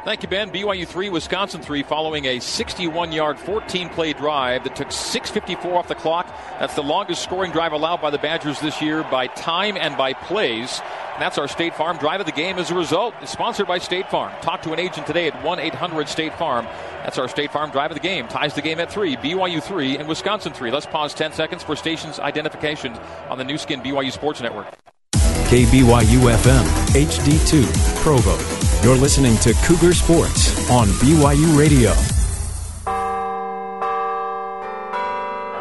Thank 0.06 0.24
you, 0.24 0.30
Ben. 0.30 0.50
BYU 0.50 0.88
3, 0.88 1.10
Wisconsin 1.10 1.62
3, 1.62 1.84
following 1.84 2.26
a 2.26 2.40
61 2.40 3.12
yard, 3.12 3.38
14 3.38 3.90
play 3.90 4.14
drive 4.14 4.64
that 4.64 4.76
took 4.76 4.88
6.54 4.88 5.66
off 5.76 5.90
the 5.90 5.96
clock. 5.96 6.34
That's 6.58 6.74
the 6.74 6.82
longest 6.82 7.22
scoring 7.22 7.52
drive 7.52 7.74
allowed 7.74 8.02
by 8.02 8.10
the 8.10 8.18
Badgers 8.18 8.62
this 8.62 8.82
year 8.82 9.04
by 9.04 9.28
time 9.28 9.76
and 9.76 9.98
by 9.98 10.14
plays. 10.14 10.82
And 11.14 11.22
that's 11.22 11.38
our 11.38 11.50
State 11.50 11.76
Farm 11.76 11.98
drive 11.98 12.22
of 12.22 12.26
the 12.26 12.32
game 12.32 12.58
as 12.60 12.72
a 12.72 12.76
result. 12.76 13.14
It's 13.22 13.34
sponsored 13.34 13.68
by 13.68 13.78
State 13.80 14.10
Farm. 14.10 14.32
Talk 14.42 14.62
to 14.62 14.72
an 14.72 14.80
agent 14.80 15.06
today 15.06 15.28
at 15.28 15.44
1 15.44 15.60
800 15.60 16.08
State 16.08 16.34
Farm. 16.36 16.66
That's 17.04 17.18
our 17.18 17.28
State 17.28 17.52
Farm 17.52 17.70
drive 17.70 17.92
of 17.92 17.96
the 17.96 18.02
game. 18.02 18.30
Ties 18.30 18.54
the 18.54 18.62
game 18.62 18.80
at 18.80 18.90
3, 18.90 19.18
BYU 19.18 19.62
3, 19.62 19.98
and 19.98 20.08
Wisconsin 20.08 20.54
3. 20.54 20.72
Let's 20.72 20.86
pause 20.86 21.14
10 21.14 21.34
seconds 21.34 21.62
for 21.62 21.76
stations 21.76 22.20
identification 22.20 22.94
on 23.30 23.38
the 23.38 23.44
Nu 23.44 23.58
Skin 23.58 23.82
BYU 23.82 24.14
Sports 24.14 24.40
Network. 24.40 24.68
KBYU 25.12 26.32
FM, 26.32 26.64
HD2, 26.94 28.02
Provo. 28.02 28.59
You're 28.82 28.96
listening 28.96 29.36
to 29.40 29.54
Cougar 29.66 29.94
Sports 29.94 30.70
on 30.72 30.88
BYU 30.88 31.60
Radio. 31.60 31.92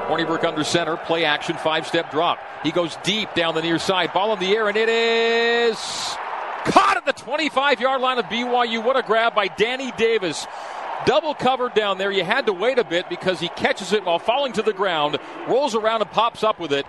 Hornibrook 0.06 0.44
under 0.44 0.62
center, 0.62 0.96
play 0.96 1.24
action, 1.24 1.56
five 1.56 1.84
step 1.84 2.12
drop. 2.12 2.38
He 2.62 2.70
goes 2.70 2.96
deep 3.02 3.34
down 3.34 3.56
the 3.56 3.60
near 3.62 3.80
side, 3.80 4.12
ball 4.12 4.34
in 4.34 4.38
the 4.38 4.54
air, 4.54 4.68
and 4.68 4.76
it 4.76 4.88
is 4.88 5.76
caught 6.66 6.96
at 6.96 7.06
the 7.06 7.12
25 7.12 7.80
yard 7.80 8.00
line 8.00 8.18
of 8.18 8.26
BYU. 8.26 8.84
What 8.84 8.96
a 8.96 9.02
grab 9.02 9.34
by 9.34 9.48
Danny 9.48 9.90
Davis. 9.96 10.46
Double 11.04 11.34
covered 11.34 11.74
down 11.74 11.98
there. 11.98 12.12
You 12.12 12.22
had 12.22 12.46
to 12.46 12.52
wait 12.52 12.78
a 12.78 12.84
bit 12.84 13.08
because 13.08 13.40
he 13.40 13.48
catches 13.48 13.92
it 13.92 14.04
while 14.04 14.20
falling 14.20 14.52
to 14.52 14.62
the 14.62 14.72
ground, 14.72 15.18
rolls 15.48 15.74
around 15.74 16.02
and 16.02 16.10
pops 16.12 16.44
up 16.44 16.60
with 16.60 16.72
it. 16.72 16.86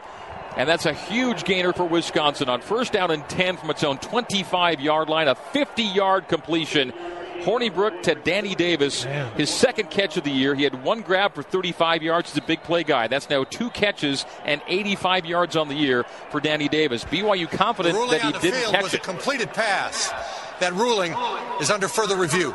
And 0.60 0.68
that's 0.68 0.86
a 0.86 0.92
huge 0.94 1.46
gainer 1.46 1.72
for 1.72 1.86
Wisconsin 1.86 2.50
on 2.50 2.60
first 2.60 2.92
down 2.92 3.12
and 3.12 3.28
10 3.30 3.56
from 3.56 3.70
its 3.70 3.82
own 3.82 3.98
25 3.98 4.82
yard 4.82 5.08
line, 5.08 5.30
a 5.30 5.36
50 5.36 5.84
yard 5.84 6.28
completion. 6.28 6.92
Hornibrook 7.44 8.04
to 8.04 8.16
Danny 8.16 8.56
Davis, 8.56 9.06
Man. 9.06 9.32
his 9.38 9.50
second 9.50 9.90
catch 9.90 10.18
of 10.18 10.26
the 10.26 10.32
year. 10.32 10.56
He 10.56 10.64
had 10.64 10.84
one 10.84 11.00
grab 11.00 11.34
for 11.34 11.42
35 11.44 12.04
yards. 12.04 12.34
He's 12.34 12.44
a 12.44 12.46
big 12.46 12.62
play 12.64 12.84
guy. 12.84 13.08
That's 13.08 13.30
now 13.30 13.46
two 13.46 13.70
catches 13.70 14.26
and 14.44 14.62
85 14.68 15.26
yards 15.26 15.56
on 15.56 15.70
the 15.70 15.76
year 15.76 16.04
for 16.32 16.42
Danny 16.42 16.68
Davis. 16.68 17.06
BYU 17.06 17.50
confident 17.50 17.96
that 18.12 18.22
he 18.22 18.32
didn't 18.40 18.72
catch 18.72 18.84
was 18.84 18.94
it. 18.94 19.00
a 19.00 19.04
completed 19.04 19.54
pass. 19.54 20.10
That 20.60 20.74
ruling 20.74 21.16
is 21.62 21.72
under 21.72 21.88
further 21.88 22.18
review. 22.18 22.54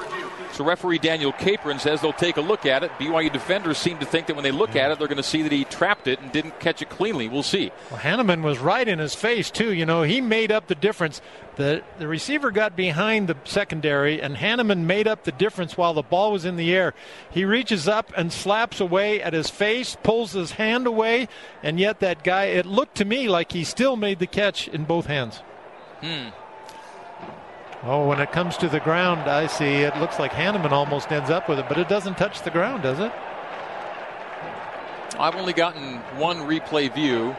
So 0.54 0.64
referee 0.64 0.98
Daniel 0.98 1.32
Capron 1.32 1.80
says 1.80 2.00
they'll 2.00 2.12
take 2.12 2.36
a 2.36 2.40
look 2.40 2.64
at 2.64 2.84
it. 2.84 2.92
BYU 2.92 3.32
defenders 3.32 3.76
seem 3.76 3.98
to 3.98 4.06
think 4.06 4.28
that 4.28 4.36
when 4.36 4.44
they 4.44 4.52
look 4.52 4.76
at 4.76 4.92
it, 4.92 5.00
they're 5.00 5.08
going 5.08 5.16
to 5.16 5.22
see 5.24 5.42
that 5.42 5.50
he 5.50 5.64
trapped 5.64 6.06
it 6.06 6.20
and 6.20 6.30
didn't 6.30 6.60
catch 6.60 6.80
it 6.80 6.88
cleanly. 6.88 7.28
We'll 7.28 7.42
see. 7.42 7.72
Well, 7.90 7.98
Hannemann 7.98 8.42
was 8.42 8.60
right 8.60 8.86
in 8.86 9.00
his 9.00 9.16
face 9.16 9.50
too. 9.50 9.72
You 9.72 9.84
know, 9.84 10.02
he 10.02 10.20
made 10.20 10.52
up 10.52 10.68
the 10.68 10.76
difference. 10.76 11.20
The 11.56 11.82
the 11.98 12.06
receiver 12.06 12.52
got 12.52 12.76
behind 12.76 13.28
the 13.28 13.36
secondary, 13.42 14.22
and 14.22 14.36
Hannemann 14.36 14.86
made 14.86 15.08
up 15.08 15.24
the 15.24 15.32
difference 15.32 15.76
while 15.76 15.92
the 15.92 16.02
ball 16.02 16.30
was 16.30 16.44
in 16.44 16.54
the 16.54 16.72
air. 16.72 16.94
He 17.32 17.44
reaches 17.44 17.88
up 17.88 18.12
and 18.16 18.32
slaps 18.32 18.78
away 18.78 19.20
at 19.20 19.32
his 19.32 19.50
face, 19.50 19.96
pulls 20.04 20.32
his 20.32 20.52
hand 20.52 20.86
away, 20.86 21.26
and 21.64 21.80
yet 21.80 21.98
that 21.98 22.22
guy. 22.22 22.44
It 22.44 22.64
looked 22.64 22.96
to 22.98 23.04
me 23.04 23.28
like 23.28 23.50
he 23.50 23.64
still 23.64 23.96
made 23.96 24.20
the 24.20 24.28
catch 24.28 24.68
in 24.68 24.84
both 24.84 25.06
hands. 25.06 25.42
Hmm. 26.00 26.28
Oh, 27.87 28.07
when 28.07 28.18
it 28.18 28.33
comes 28.33 28.57
to 28.59 28.68
the 28.68 28.81
ground, 28.81 29.29
I 29.29 29.47
see 29.47 29.83
it 29.83 29.94
looks 29.99 30.18
like 30.18 30.33
Hannemann 30.33 30.70
almost 30.70 31.12
ends 31.12 31.29
up 31.29 31.51
with 31.51 31.59
it, 31.59 31.66
but 31.68 31.77
it 31.77 31.87
doesn't 31.87 32.16
touch 32.16 32.40
the 32.40 32.51
ground, 32.51 32.83
does 32.83 32.99
it? 32.99 33.12
I've 35.18 35.37
only 35.37 35.53
gotten 35.53 35.99
one 36.16 36.38
replay 36.38 36.92
view. 36.92 37.37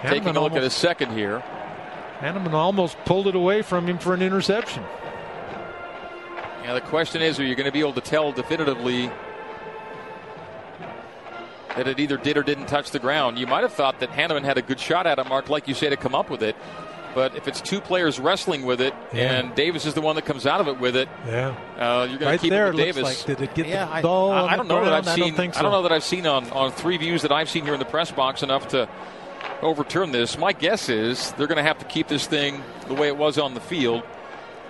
Hannemann 0.00 0.10
Taking 0.10 0.28
a 0.28 0.40
look 0.40 0.52
almost, 0.52 0.56
at 0.56 0.62
a 0.62 0.70
second 0.70 1.10
here. 1.10 1.42
Hannemann 2.20 2.52
almost 2.52 2.96
pulled 3.04 3.26
it 3.26 3.34
away 3.34 3.62
from 3.62 3.88
him 3.88 3.98
for 3.98 4.14
an 4.14 4.22
interception. 4.22 4.84
Yeah, 6.62 6.74
the 6.74 6.80
question 6.80 7.20
is, 7.20 7.40
are 7.40 7.44
you 7.44 7.56
going 7.56 7.66
to 7.66 7.72
be 7.72 7.80
able 7.80 7.94
to 7.94 8.00
tell 8.00 8.30
definitively 8.30 9.10
that 11.76 11.88
it 11.88 11.98
either 11.98 12.18
did 12.18 12.36
or 12.36 12.44
didn't 12.44 12.66
touch 12.66 12.92
the 12.92 13.00
ground? 13.00 13.36
You 13.36 13.48
might 13.48 13.62
have 13.62 13.72
thought 13.72 13.98
that 13.98 14.10
Hannemann 14.10 14.44
had 14.44 14.58
a 14.58 14.62
good 14.62 14.78
shot 14.78 15.08
at 15.08 15.18
it, 15.18 15.26
Mark, 15.26 15.48
like 15.48 15.66
you 15.66 15.74
say, 15.74 15.88
to 15.88 15.96
come 15.96 16.14
up 16.14 16.30
with 16.30 16.42
it. 16.42 16.54
But 17.14 17.36
if 17.36 17.48
it's 17.48 17.60
two 17.60 17.80
players 17.80 18.18
wrestling 18.20 18.64
with 18.64 18.80
it, 18.80 18.94
yeah. 19.12 19.32
and 19.32 19.54
Davis 19.54 19.86
is 19.86 19.94
the 19.94 20.00
one 20.00 20.16
that 20.16 20.24
comes 20.24 20.46
out 20.46 20.60
of 20.60 20.68
it 20.68 20.78
with 20.78 20.96
it, 20.96 21.08
yeah, 21.26 21.56
uh, 21.78 22.06
you're 22.08 22.18
going 22.18 22.30
right 22.30 22.38
to 22.38 22.38
keep 22.38 22.50
there, 22.50 22.68
it 22.68 22.74
with 22.74 22.84
Davis. 22.84 23.02
Like, 23.02 23.38
did 23.38 23.42
it 23.42 23.54
get 23.54 23.66
yeah, 23.66 23.96
the 23.96 24.02
ball? 24.02 24.32
I, 24.32 24.46
I 24.46 24.56
don't 24.56 24.68
know 24.68 24.84
that 24.84 24.92
I've 24.92 25.08
seen. 25.08 25.34
I 25.34 25.36
don't, 25.36 25.54
so. 25.54 25.60
I 25.60 25.62
don't 25.62 25.72
know 25.72 25.82
that 25.82 25.92
I've 25.92 26.04
seen 26.04 26.26
on 26.26 26.50
on 26.50 26.72
three 26.72 26.96
views 26.96 27.22
that 27.22 27.32
I've 27.32 27.48
seen 27.48 27.64
here 27.64 27.74
in 27.74 27.80
the 27.80 27.86
press 27.86 28.10
box 28.10 28.42
enough 28.42 28.68
to 28.68 28.88
overturn 29.62 30.12
this. 30.12 30.38
My 30.38 30.52
guess 30.52 30.88
is 30.88 31.32
they're 31.32 31.46
going 31.46 31.56
to 31.56 31.62
have 31.62 31.78
to 31.78 31.84
keep 31.84 32.08
this 32.08 32.26
thing 32.26 32.62
the 32.86 32.94
way 32.94 33.08
it 33.08 33.16
was 33.16 33.38
on 33.38 33.54
the 33.54 33.60
field. 33.60 34.02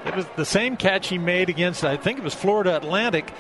It 0.09 0.17
was 0.17 0.27
the 0.37 0.45
same 0.47 0.79
catch 0.79 1.09
he 1.09 1.19
made 1.19 1.51
against, 1.51 1.85
I 1.85 1.99
think 1.99 2.19
it 2.19 2.25
was 2.25 2.35
Florida 2.35 2.75
Atlantic. 2.75 3.31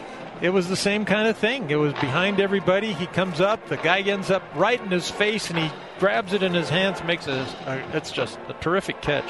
It 0.42 0.50
was 0.50 0.68
the 0.68 0.76
same 0.76 1.06
kind 1.06 1.26
of 1.26 1.36
thing. 1.36 1.70
It 1.70 1.76
was 1.76 1.94
behind 1.94 2.40
everybody. 2.40 2.92
He 2.92 3.06
comes 3.06 3.40
up, 3.40 3.66
the 3.68 3.78
guy 3.78 4.00
ends 4.02 4.30
up 4.30 4.42
right 4.54 4.80
in 4.80 4.90
his 4.90 5.10
face, 5.10 5.48
and 5.48 5.58
he 5.58 5.70
grabs 5.98 6.34
it 6.34 6.42
in 6.42 6.52
his 6.52 6.68
hands, 6.68 7.02
makes 7.04 7.26
a. 7.26 7.46
It's 7.94 8.12
just 8.12 8.38
a 8.48 8.52
terrific 8.52 9.00
catch. 9.00 9.24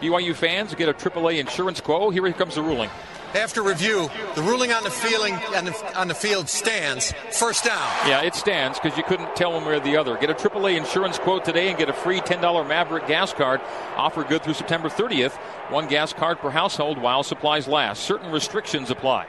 BYU 0.00 0.34
fans 0.34 0.74
get 0.74 0.88
a 0.88 0.92
AAA 0.92 1.38
insurance 1.38 1.80
quo. 1.80 2.10
Here 2.10 2.30
comes 2.32 2.56
the 2.56 2.62
ruling. 2.62 2.90
After 3.34 3.64
review, 3.64 4.08
the 4.36 4.42
ruling 4.42 4.70
on 4.72 4.84
the 4.84 4.90
feeling 4.90 5.34
the, 5.34 5.92
on 5.96 6.06
the 6.06 6.14
field 6.14 6.48
stands. 6.48 7.12
First 7.32 7.64
down. 7.64 7.90
Yeah, 8.06 8.22
it 8.22 8.36
stands 8.36 8.78
because 8.78 8.96
you 8.96 9.02
couldn't 9.02 9.34
tell 9.34 9.52
one 9.52 9.64
way 9.64 9.74
or 9.74 9.80
the 9.80 9.96
other. 9.96 10.16
Get 10.16 10.30
a 10.30 10.34
AAA 10.34 10.76
insurance 10.76 11.18
quote 11.18 11.44
today 11.44 11.68
and 11.68 11.76
get 11.76 11.88
a 11.88 11.92
free 11.92 12.20
$10 12.20 12.68
Maverick 12.68 13.08
gas 13.08 13.32
card. 13.32 13.60
Offer 13.96 14.22
good 14.22 14.44
through 14.44 14.54
September 14.54 14.88
30th. 14.88 15.32
One 15.68 15.88
gas 15.88 16.12
card 16.12 16.38
per 16.38 16.50
household 16.50 16.98
while 16.98 17.24
supplies 17.24 17.66
last. 17.66 18.04
Certain 18.04 18.30
restrictions 18.30 18.90
apply. 18.90 19.26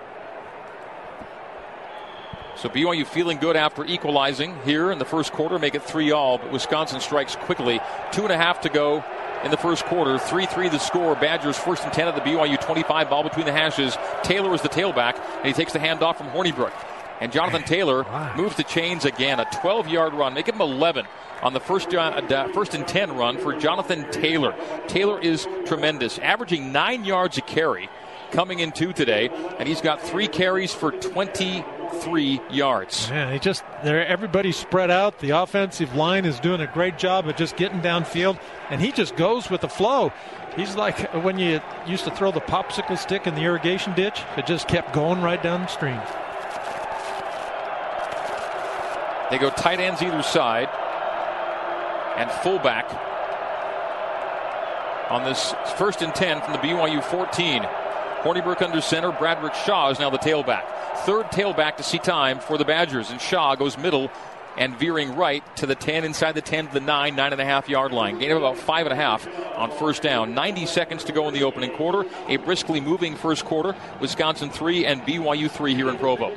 So 2.58 2.70
BYU 2.70 3.08
feeling 3.08 3.40
good 3.40 3.56
after 3.56 3.84
equalizing 3.84 4.56
here 4.66 4.92
in 4.92 5.00
the 5.00 5.06
first 5.06 5.34
quarter, 5.34 5.58
make 5.58 5.74
it 5.74 5.82
three 5.82 6.12
all. 6.12 6.38
But 6.38 6.52
Wisconsin 6.52 7.02
strikes 7.02 7.36
quickly. 7.36 7.82
Two 8.12 8.22
and 8.22 8.32
a 8.32 8.38
half 8.38 8.62
to 8.62 8.70
go 8.70 9.04
in 9.44 9.52
the 9.52 9.58
first 9.58 9.86
quarter. 9.86 10.18
3 10.18 10.46
3 10.46 10.70
the 10.70 10.80
score. 10.80 11.16
Badgers 11.16 11.58
first 11.58 11.84
and 11.84 11.94
10 11.94 12.08
at 12.08 12.16
the 12.16 12.22
BYU 12.22 12.60
25. 12.60 13.10
Ball 13.10 13.24
between 13.24 13.46
the 13.46 13.52
hashes. 13.52 13.98
Taylor 14.24 14.54
is 14.54 14.62
the 14.62 14.70
tailback, 14.70 15.20
and 15.38 15.48
he 15.48 15.54
takes 15.54 15.74
the 15.74 15.80
handoff 15.80 16.18
from 16.18 16.28
Hornibrook. 16.28 16.74
And 17.22 17.32
Jonathan 17.32 17.64
Taylor 17.66 18.04
wow. 18.04 18.36
moves 18.36 18.56
the 18.56 18.64
chains 18.64 19.06
again. 19.06 19.40
A 19.40 19.46
12 19.62 19.88
yard 19.88 20.14
run. 20.14 20.34
Make 20.34 20.48
him 20.48 20.62
11 20.62 21.06
on 21.42 21.54
the 21.54 21.60
first, 21.60 21.94
uh, 21.94 22.48
first 22.54 22.74
and 22.74 22.88
10 22.88 23.16
run 23.16 23.38
for 23.38 23.56
Jonathan 23.58 24.10
Taylor. 24.12 24.56
Taylor 24.88 25.20
is 25.20 25.48
tremendous, 25.66 26.18
averaging 26.20 26.72
nine 26.72 27.06
yards 27.06 27.38
a 27.38 27.42
carry 27.42 27.90
coming 28.32 28.60
in 28.60 28.72
two 28.72 28.94
today, 28.94 29.30
and 29.60 29.68
he's 29.68 29.82
got 29.82 30.02
three 30.02 30.28
carries 30.28 30.74
for 30.74 30.92
23 31.90 32.42
yards. 32.52 33.10
Yeah, 33.10 33.32
he 33.32 33.40
just 33.40 33.64
there. 33.84 34.06
Everybody's 34.06 34.58
spread 34.58 34.92
out. 34.92 35.20
The 35.20 35.32
offensive 35.32 35.96
line 35.96 36.26
is 36.26 36.40
doing 36.40 36.62
a 36.62 36.68
great 36.68 36.98
job 36.98 37.28
of 37.28 37.36
just 37.36 37.58
getting 37.58 37.82
downfield, 37.82 38.40
and 38.70 38.82
he 38.82 38.92
just 38.92 39.16
goes 39.16 39.50
with 39.50 39.62
the 39.62 39.70
flow. 39.70 40.12
He's 40.56 40.76
like 40.76 41.14
when 41.24 41.38
you 41.38 41.62
used 41.86 42.06
to 42.06 42.12
throw 42.12 42.32
the 42.32 42.42
popsicle 42.42 42.98
stick 42.98 43.28
in 43.28 43.36
the 43.36 43.42
irrigation 43.42 43.94
ditch. 43.94 44.22
It 44.38 44.46
just 44.46 44.68
kept 44.68 44.94
going 44.94 45.22
right 45.22 45.42
downstream. 45.42 46.00
They 49.32 49.38
go 49.38 49.50
tight 49.50 49.80
ends 49.80 50.02
either 50.02 50.24
side, 50.24 50.70
and 52.18 52.32
fullback 52.32 52.86
on 55.10 55.24
this 55.24 55.54
first 55.78 56.02
and 56.02 56.14
10 56.16 56.42
from 56.42 56.54
the 56.54 56.60
BYU 56.60 57.04
14. 57.04 57.66
Hornibrook 58.26 58.64
under 58.64 58.82
center. 58.82 59.12
Bradrick 59.12 59.54
Shaw 59.54 59.92
is 59.92 60.00
now 60.00 60.10
the 60.10 60.18
tailback. 60.18 60.68
Third 61.06 61.28
tailback 61.28 61.78
to 61.78 61.84
see 61.84 62.00
time 62.00 62.40
for 62.40 62.58
the 62.58 62.66
Badgers. 62.66 63.12
And 63.12 63.22
Shaw 63.22 63.54
goes 63.54 63.78
middle 63.78 64.10
and 64.58 64.76
veering 64.80 65.16
right 65.16 65.44
to 65.58 65.68
the 65.68 65.76
10, 65.76 66.04
inside 66.04 66.32
the 66.32 66.42
10 66.42 66.70
to 66.70 66.74
the 66.74 66.80
9, 66.80 67.16
9.5 67.16 67.68
yard 67.68 67.92
line. 67.92 68.18
Gain 68.18 68.32
of 68.32 68.38
about 68.38 68.58
5.5 68.58 69.60
on 69.60 69.70
first 69.70 70.02
down. 70.02 70.34
90 70.34 70.66
seconds 70.66 71.04
to 71.04 71.12
go 71.12 71.28
in 71.28 71.36
the 71.36 71.44
opening 71.44 71.70
quarter. 71.70 72.10
A 72.28 72.38
briskly 72.38 72.82
moving 72.82 73.16
first 73.16 73.46
quarter. 73.46 73.76
Wisconsin 74.02 74.50
3 74.50 74.88
and 74.88 75.04
BYU 75.04 75.52
3 75.52 75.76
here 75.76 75.90
in 75.90 75.98
Provo. 75.98 76.32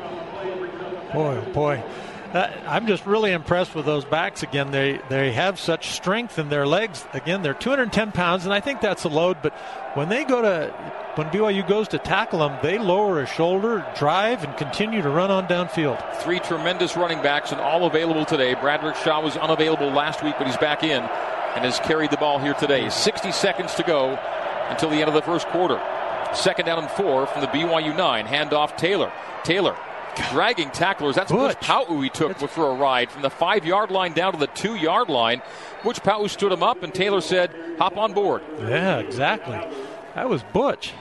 Boy, 1.15 1.43
oh 1.43 1.53
boy. 1.55 1.83
Uh, 2.33 2.51
I'm 2.67 2.87
just 2.87 3.07
really 3.07 3.33
impressed 3.33 3.75
with 3.75 3.87
those 3.87 4.05
backs 4.05 4.43
again. 4.43 4.71
They 4.71 5.01
they 5.09 5.33
have 5.33 5.59
such 5.59 5.93
strength 5.93 6.39
in 6.39 6.51
their 6.51 6.67
legs. 6.67 7.07
Again, 7.15 7.41
they're 7.41 7.55
210 7.55 8.13
pounds, 8.13 8.45
and 8.45 8.53
I 8.53 8.61
think 8.61 8.83
that's 8.83 9.05
a 9.05 9.09
load. 9.09 9.39
But 9.43 9.55
when 9.95 10.11
they 10.11 10.25
go 10.25 10.43
to 10.43 10.71
when 11.15 11.29
BYU 11.29 11.67
goes 11.67 11.89
to 11.89 11.99
tackle 11.99 12.41
them, 12.41 12.59
they 12.63 12.77
lower 12.77 13.23
a 13.23 13.27
shoulder, 13.27 13.87
drive, 13.97 14.45
and 14.45 14.55
continue 14.59 15.01
to 15.01 15.09
run 15.09 15.31
on 15.31 15.47
downfield. 15.47 16.17
Three 16.17 16.39
tremendous 16.39 16.97
running 16.99 17.23
backs 17.23 17.51
and 17.51 17.63
all 17.63 17.87
available 17.87 18.27
today. 18.27 18.55
Bradrick 18.55 18.97
Shaw 18.97 19.23
was 19.23 19.39
unavailable 19.39 19.89
last 19.89 20.23
week, 20.23 20.35
but 20.37 20.47
he's 20.47 20.59
back 20.59 20.83
in 20.83 21.03
and 21.03 21.65
has 21.65 21.81
carried 21.81 22.11
the 22.11 22.19
ball 22.19 22.39
here 22.39 22.55
today. 22.55 22.91
60 22.91 23.33
seconds 23.33 23.75
to 23.77 23.83
go 23.83 24.19
until 24.69 24.91
the 24.91 24.97
end 24.97 25.09
of 25.09 25.15
the 25.15 25.23
first 25.23 25.47
quarter. 25.47 25.81
Second 26.35 26.67
down 26.67 26.81
and 26.81 26.91
four 26.91 27.27
from 27.27 27.41
the 27.41 27.47
BYU 27.49 27.97
nine. 27.97 28.27
Handoff 28.27 28.77
Taylor. 28.77 29.11
Taylor 29.45 29.75
dragging 30.31 30.71
tacklers. 30.71 31.17
That's 31.17 31.33
Butch 31.33 31.57
Pau'u 31.57 32.03
he 32.03 32.11
took 32.11 32.37
for 32.39 32.71
a 32.71 32.75
ride 32.75 33.11
from 33.11 33.23
the 33.23 33.31
five 33.31 33.65
yard 33.65 33.91
line 33.91 34.13
down 34.13 34.33
to 34.33 34.39
the 34.39 34.47
two 34.49 34.75
yard 34.75 35.09
line. 35.09 35.43
Butch 35.83 36.01
Pau'u 36.03 36.29
stood 36.29 36.53
him 36.53 36.63
up, 36.63 36.83
and 36.83 36.93
Taylor 36.95 37.21
said, 37.21 37.55
"Hop 37.79 37.97
on 37.97 38.13
board." 38.13 38.43
Yeah, 38.61 38.99
exactly. 38.99 39.61
That 40.15 40.29
was 40.29 40.43
Butch. 40.43 40.93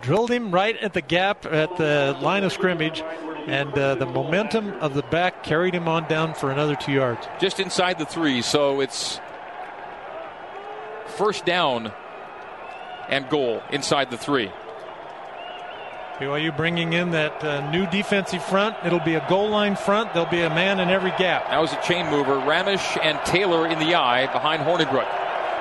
Drilled 0.00 0.30
him 0.30 0.50
right 0.50 0.76
at 0.78 0.94
the 0.94 1.00
gap 1.00 1.46
at 1.46 1.76
the 1.76 2.16
line 2.20 2.42
of 2.44 2.52
scrimmage, 2.52 3.02
and 3.46 3.72
uh, 3.78 3.94
the 3.94 4.06
momentum 4.06 4.72
of 4.80 4.94
the 4.94 5.02
back 5.02 5.44
carried 5.44 5.74
him 5.74 5.86
on 5.86 6.08
down 6.08 6.34
for 6.34 6.50
another 6.50 6.74
two 6.74 6.92
yards. 6.92 7.26
Just 7.40 7.60
inside 7.60 7.98
the 7.98 8.06
three, 8.06 8.42
so 8.42 8.80
it's 8.80 9.20
first 11.16 11.44
down 11.44 11.92
and 13.08 13.28
goal 13.28 13.62
inside 13.70 14.10
the 14.10 14.16
three. 14.16 14.50
BYU 16.18 16.56
bringing 16.56 16.92
in 16.92 17.10
that 17.12 17.42
uh, 17.42 17.68
new 17.70 17.86
defensive 17.86 18.44
front. 18.44 18.76
It'll 18.84 19.00
be 19.00 19.14
a 19.14 19.26
goal 19.28 19.48
line 19.48 19.74
front. 19.76 20.12
There'll 20.12 20.30
be 20.30 20.42
a 20.42 20.50
man 20.50 20.78
in 20.78 20.88
every 20.88 21.10
gap. 21.18 21.48
That 21.48 21.58
was 21.60 21.72
a 21.72 21.80
chain 21.82 22.06
mover. 22.10 22.36
Ramesh 22.36 22.98
and 23.02 23.18
Taylor 23.26 23.66
in 23.66 23.78
the 23.78 23.94
I 23.94 24.26
behind 24.26 24.62
Hornibrook. 24.62 25.08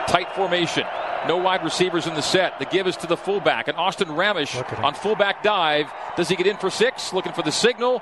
Tight 0.07 0.29
formation. 0.35 0.83
No 1.27 1.37
wide 1.37 1.63
receivers 1.63 2.05
in 2.05 2.13
the 2.15 2.21
set. 2.21 2.59
The 2.59 2.65
give 2.65 2.85
is 2.85 2.97
to 2.97 3.07
the 3.07 3.17
fullback. 3.17 3.67
And 3.69 3.77
Austin 3.77 4.09
Ramesh 4.09 4.55
on 4.83 4.93
fullback 4.93 5.41
dive. 5.41 5.91
Does 6.17 6.29
he 6.29 6.35
get 6.35 6.47
in 6.47 6.57
for 6.57 6.69
six? 6.69 7.13
Looking 7.13 7.33
for 7.33 7.43
the 7.43 7.51
signal. 7.51 8.01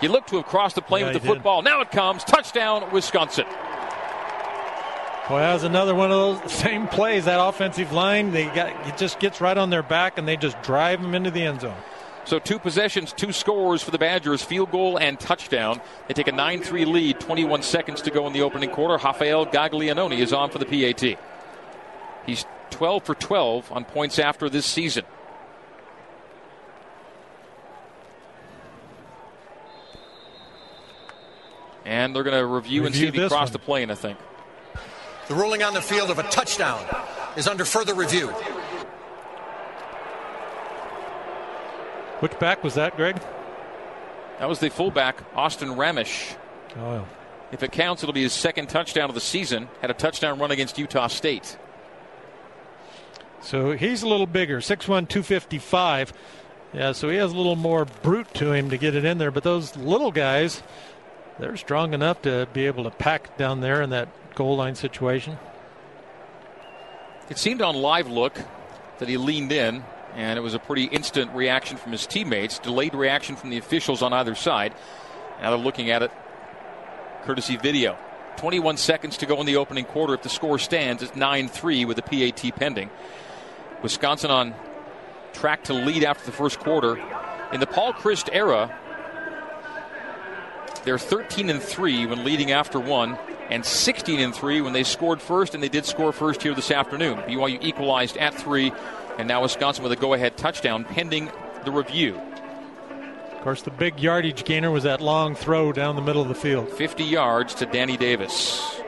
He 0.00 0.08
looked 0.08 0.28
to 0.28 0.36
have 0.36 0.46
crossed 0.46 0.74
the 0.74 0.82
plane 0.82 1.06
Yeah, 1.06 1.12
with 1.12 1.22
the 1.22 1.26
did. 1.28 1.34
football. 1.34 1.62
Now 1.62 1.80
it 1.80 1.90
comes. 1.90 2.22
Touchdown, 2.24 2.90
Wisconsin. 2.92 3.46
Boy, 5.28 5.40
that 5.40 5.54
was 5.54 5.64
another 5.64 5.94
one 5.94 6.12
of 6.12 6.42
those 6.42 6.52
same 6.60 6.86
plays. 6.86 7.24
That 7.24 7.44
offensive 7.44 7.92
line, 7.92 8.30
they 8.30 8.44
got 8.46 8.68
it 8.86 8.96
just 8.96 9.18
gets 9.18 9.40
right 9.40 9.56
on 9.56 9.70
their 9.70 9.82
back 9.82 10.18
and 10.18 10.28
they 10.28 10.36
just 10.36 10.60
drive 10.62 11.02
them 11.02 11.14
into 11.14 11.30
the 11.30 11.42
end 11.42 11.62
zone. 11.62 11.76
So 12.24 12.40
two 12.40 12.58
possessions, 12.58 13.12
two 13.12 13.30
scores 13.32 13.82
for 13.82 13.92
the 13.92 13.98
Badgers, 13.98 14.42
field 14.42 14.72
goal 14.72 14.98
and 14.98 15.18
touchdown. 15.18 15.80
They 16.08 16.14
take 16.14 16.26
a 16.26 16.32
9-3 16.32 16.84
lead, 16.86 17.20
21 17.20 17.62
seconds 17.62 18.02
to 18.02 18.10
go 18.10 18.26
in 18.26 18.32
the 18.32 18.42
opening 18.42 18.70
quarter. 18.70 18.94
Rafael 18.94 19.46
Gaglianone 19.46 20.18
is 20.18 20.32
on 20.32 20.50
for 20.50 20.58
the 20.58 20.64
PAT. 20.64 21.16
He's 22.26 22.44
12 22.70 23.04
for 23.04 23.14
12 23.14 23.70
on 23.70 23.84
points 23.84 24.18
after 24.18 24.48
this 24.48 24.66
season. 24.66 25.04
And 31.84 32.14
they're 32.14 32.24
going 32.24 32.36
to 32.36 32.44
review, 32.44 32.86
and 32.86 32.94
see 32.94 33.04
Review 33.04 33.22
if 33.22 33.30
he 33.30 33.36
crossed 33.36 33.50
one. 33.50 33.52
the 33.52 33.58
plane, 33.60 33.90
I 33.92 33.94
think. 33.94 34.18
The 35.28 35.34
ruling 35.34 35.62
on 35.62 35.74
the 35.74 35.82
field 35.82 36.10
of 36.10 36.18
a 36.18 36.22
touchdown 36.24 36.84
is 37.36 37.48
under 37.48 37.64
further 37.64 37.94
review. 37.94 38.28
Which 42.20 42.38
back 42.38 42.62
was 42.62 42.74
that, 42.74 42.96
Greg? 42.96 43.20
That 44.38 44.48
was 44.48 44.60
the 44.60 44.70
fullback, 44.70 45.22
Austin 45.34 45.70
Ramesh. 45.70 46.36
Oh, 46.78 47.06
If 47.52 47.62
it 47.62 47.72
counts, 47.72 48.02
it'll 48.02 48.12
be 48.12 48.22
his 48.22 48.32
second 48.32 48.68
touchdown 48.68 49.08
of 49.08 49.14
the 49.14 49.20
season. 49.20 49.68
Had 49.80 49.90
a 49.90 49.94
touchdown 49.94 50.38
run 50.38 50.50
against 50.50 50.78
Utah 50.78 51.08
State. 51.08 51.58
So 53.40 53.72
he's 53.72 54.02
a 54.02 54.08
little 54.08 54.26
bigger, 54.26 54.58
6'1", 54.58 55.08
255. 55.08 56.12
Yeah, 56.72 56.92
so 56.92 57.08
he 57.08 57.16
has 57.16 57.32
a 57.32 57.36
little 57.36 57.56
more 57.56 57.84
brute 57.84 58.32
to 58.34 58.52
him 58.52 58.70
to 58.70 58.78
get 58.78 58.94
it 58.94 59.04
in 59.04 59.18
there. 59.18 59.30
But 59.30 59.44
those 59.44 59.76
little 59.76 60.10
guys, 60.10 60.62
they're 61.38 61.56
strong 61.56 61.94
enough 61.94 62.22
to 62.22 62.48
be 62.52 62.66
able 62.66 62.84
to 62.84 62.90
pack 62.90 63.36
down 63.36 63.60
there 63.60 63.82
in 63.82 63.90
that 63.90 64.08
goal 64.36 64.56
line 64.56 64.76
situation. 64.76 65.36
It 67.28 67.38
seemed 67.38 67.62
on 67.62 67.74
live 67.74 68.08
look 68.08 68.38
that 68.98 69.08
he 69.08 69.16
leaned 69.16 69.50
in, 69.50 69.82
and 70.14 70.38
it 70.38 70.42
was 70.42 70.54
a 70.54 70.60
pretty 70.60 70.84
instant 70.84 71.32
reaction 71.32 71.76
from 71.76 71.90
his 71.90 72.06
teammates, 72.06 72.60
delayed 72.60 72.94
reaction 72.94 73.34
from 73.34 73.50
the 73.50 73.58
officials 73.58 74.02
on 74.02 74.12
either 74.12 74.36
side. 74.36 74.72
Now 75.40 75.50
they're 75.50 75.58
looking 75.58 75.90
at 75.90 76.02
it 76.02 76.12
courtesy 77.24 77.56
video. 77.56 77.98
21 78.36 78.76
seconds 78.76 79.16
to 79.16 79.26
go 79.26 79.40
in 79.40 79.46
the 79.46 79.56
opening 79.56 79.84
quarter. 79.86 80.14
If 80.14 80.22
the 80.22 80.28
score 80.28 80.58
stands, 80.58 81.02
it's 81.02 81.16
9 81.16 81.48
3 81.48 81.84
with 81.86 81.98
a 81.98 82.02
PAT 82.02 82.54
pending. 82.54 82.90
Wisconsin 83.82 84.30
on 84.30 84.54
track 85.32 85.64
to 85.64 85.74
lead 85.74 86.04
after 86.04 86.24
the 86.26 86.32
first 86.32 86.60
quarter. 86.60 86.96
In 87.52 87.60
the 87.60 87.66
Paul 87.66 87.94
Chryst 87.94 88.28
era, 88.32 88.78
they're 90.84 90.98
13 90.98 91.50
and 91.50 91.62
3 91.62 92.06
when 92.06 92.24
leading 92.24 92.52
after 92.52 92.78
one, 92.78 93.18
and 93.50 93.64
16 93.64 94.20
and 94.20 94.34
3 94.34 94.60
when 94.60 94.72
they 94.72 94.84
scored 94.84 95.20
first, 95.20 95.54
and 95.54 95.62
they 95.62 95.68
did 95.68 95.84
score 95.84 96.12
first 96.12 96.42
here 96.42 96.54
this 96.54 96.70
afternoon. 96.70 97.18
BYU 97.18 97.58
equalized 97.62 98.16
at 98.16 98.34
three, 98.34 98.72
and 99.18 99.28
now 99.28 99.42
Wisconsin 99.42 99.82
with 99.82 99.92
a 99.92 99.96
go 99.96 100.14
ahead 100.14 100.36
touchdown 100.36 100.84
pending 100.84 101.30
the 101.64 101.70
review. 101.70 102.20
Of 103.32 103.42
course, 103.42 103.62
the 103.62 103.70
big 103.70 104.00
yardage 104.00 104.44
gainer 104.44 104.70
was 104.70 104.82
that 104.82 105.00
long 105.00 105.34
throw 105.34 105.72
down 105.72 105.94
the 105.94 106.02
middle 106.02 106.22
of 106.22 106.28
the 106.28 106.34
field. 106.34 106.68
50 106.70 107.04
yards 107.04 107.54
to 107.56 107.66
Danny 107.66 107.96
Davis. 107.96 108.80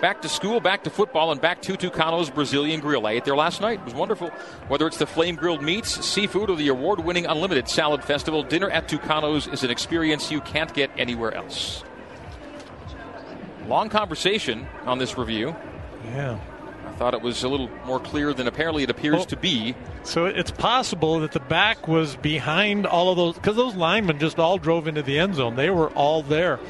Back 0.00 0.20
to 0.22 0.28
school, 0.28 0.60
back 0.60 0.84
to 0.84 0.90
football, 0.90 1.30
and 1.30 1.40
back 1.40 1.62
to 1.62 1.76
Tucano's 1.76 2.28
Brazilian 2.28 2.80
Grill. 2.80 3.06
I 3.06 3.12
ate 3.12 3.24
there 3.24 3.36
last 3.36 3.60
night. 3.60 3.78
It 3.78 3.84
was 3.84 3.94
wonderful. 3.94 4.28
Whether 4.68 4.86
it's 4.86 4.98
the 4.98 5.06
flame 5.06 5.36
grilled 5.36 5.62
meats, 5.62 6.04
seafood, 6.04 6.50
or 6.50 6.56
the 6.56 6.68
award 6.68 7.00
winning 7.00 7.24
Unlimited 7.24 7.68
Salad 7.68 8.02
Festival, 8.04 8.42
dinner 8.42 8.68
at 8.68 8.88
Tucano's 8.88 9.46
is 9.46 9.62
an 9.62 9.70
experience 9.70 10.30
you 10.30 10.40
can't 10.40 10.74
get 10.74 10.90
anywhere 10.98 11.32
else. 11.32 11.84
Long 13.68 13.88
conversation 13.88 14.66
on 14.84 14.98
this 14.98 15.16
review. 15.16 15.54
Yeah. 16.06 16.38
I 16.86 16.92
thought 16.96 17.14
it 17.14 17.22
was 17.22 17.42
a 17.42 17.48
little 17.48 17.68
more 17.86 17.98
clear 17.98 18.32
than 18.34 18.46
apparently 18.46 18.82
it 18.84 18.90
appears 18.90 19.26
to 19.26 19.36
be. 19.36 19.74
So 20.04 20.26
it's 20.26 20.50
possible 20.50 21.18
that 21.20 21.32
the 21.32 21.40
back 21.40 21.88
was 21.88 22.14
behind 22.16 22.86
all 22.86 23.10
of 23.10 23.16
those 23.16 23.34
because 23.34 23.56
those 23.56 23.74
linemen 23.74 24.18
just 24.20 24.38
all 24.38 24.58
drove 24.58 24.86
into 24.86 25.02
the 25.02 25.18
end 25.18 25.34
zone. 25.34 25.56
They 25.56 25.70
were 25.70 25.88
all 25.90 26.22
there. 26.22 26.60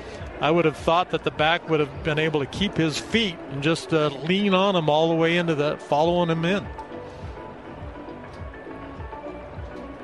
I 0.41 0.51
would 0.51 0.65
have 0.65 0.77
thought 0.77 1.11
that 1.11 1.25
the 1.25 1.31
back 1.31 1.69
would 1.69 1.81
have 1.81 2.05
been 2.05 2.19
able 2.19 2.41
to 2.41 2.47
keep 2.47 2.77
his 2.77 2.99
feet 2.99 3.37
and 3.51 3.63
just 3.63 3.93
uh, 3.93 4.09
lean 4.25 4.55
on 4.55 4.75
him 4.77 4.89
all 4.89 5.09
the 5.09 5.15
way 5.15 5.37
into 5.37 5.55
the 5.55 5.77
following 5.77 6.31
him 6.31 6.45
in. 6.45 6.67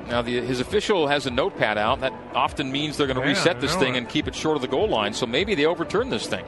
Now, 0.07 0.21
the, 0.21 0.41
his 0.41 0.59
official 0.59 1.07
has 1.07 1.25
a 1.25 1.31
notepad 1.31 1.77
out. 1.77 2.01
That 2.01 2.13
often 2.33 2.71
means 2.71 2.97
they're 2.97 3.07
going 3.07 3.17
to 3.17 3.23
Yeah, 3.23 3.29
reset 3.29 3.61
this 3.61 3.75
thing 3.75 3.95
it. 3.95 3.99
and 3.99 4.09
keep 4.09 4.27
it 4.27 4.35
short 4.35 4.55
of 4.57 4.61
the 4.61 4.67
goal 4.67 4.89
line. 4.89 5.13
So 5.13 5.25
maybe 5.25 5.55
they 5.55 5.65
overturn 5.65 6.09
this 6.09 6.27
thing. 6.27 6.43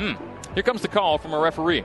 Hmm. 0.00 0.14
Here 0.54 0.62
comes 0.62 0.80
the 0.80 0.88
call 0.88 1.18
from 1.18 1.34
a 1.34 1.38
referee. 1.38 1.84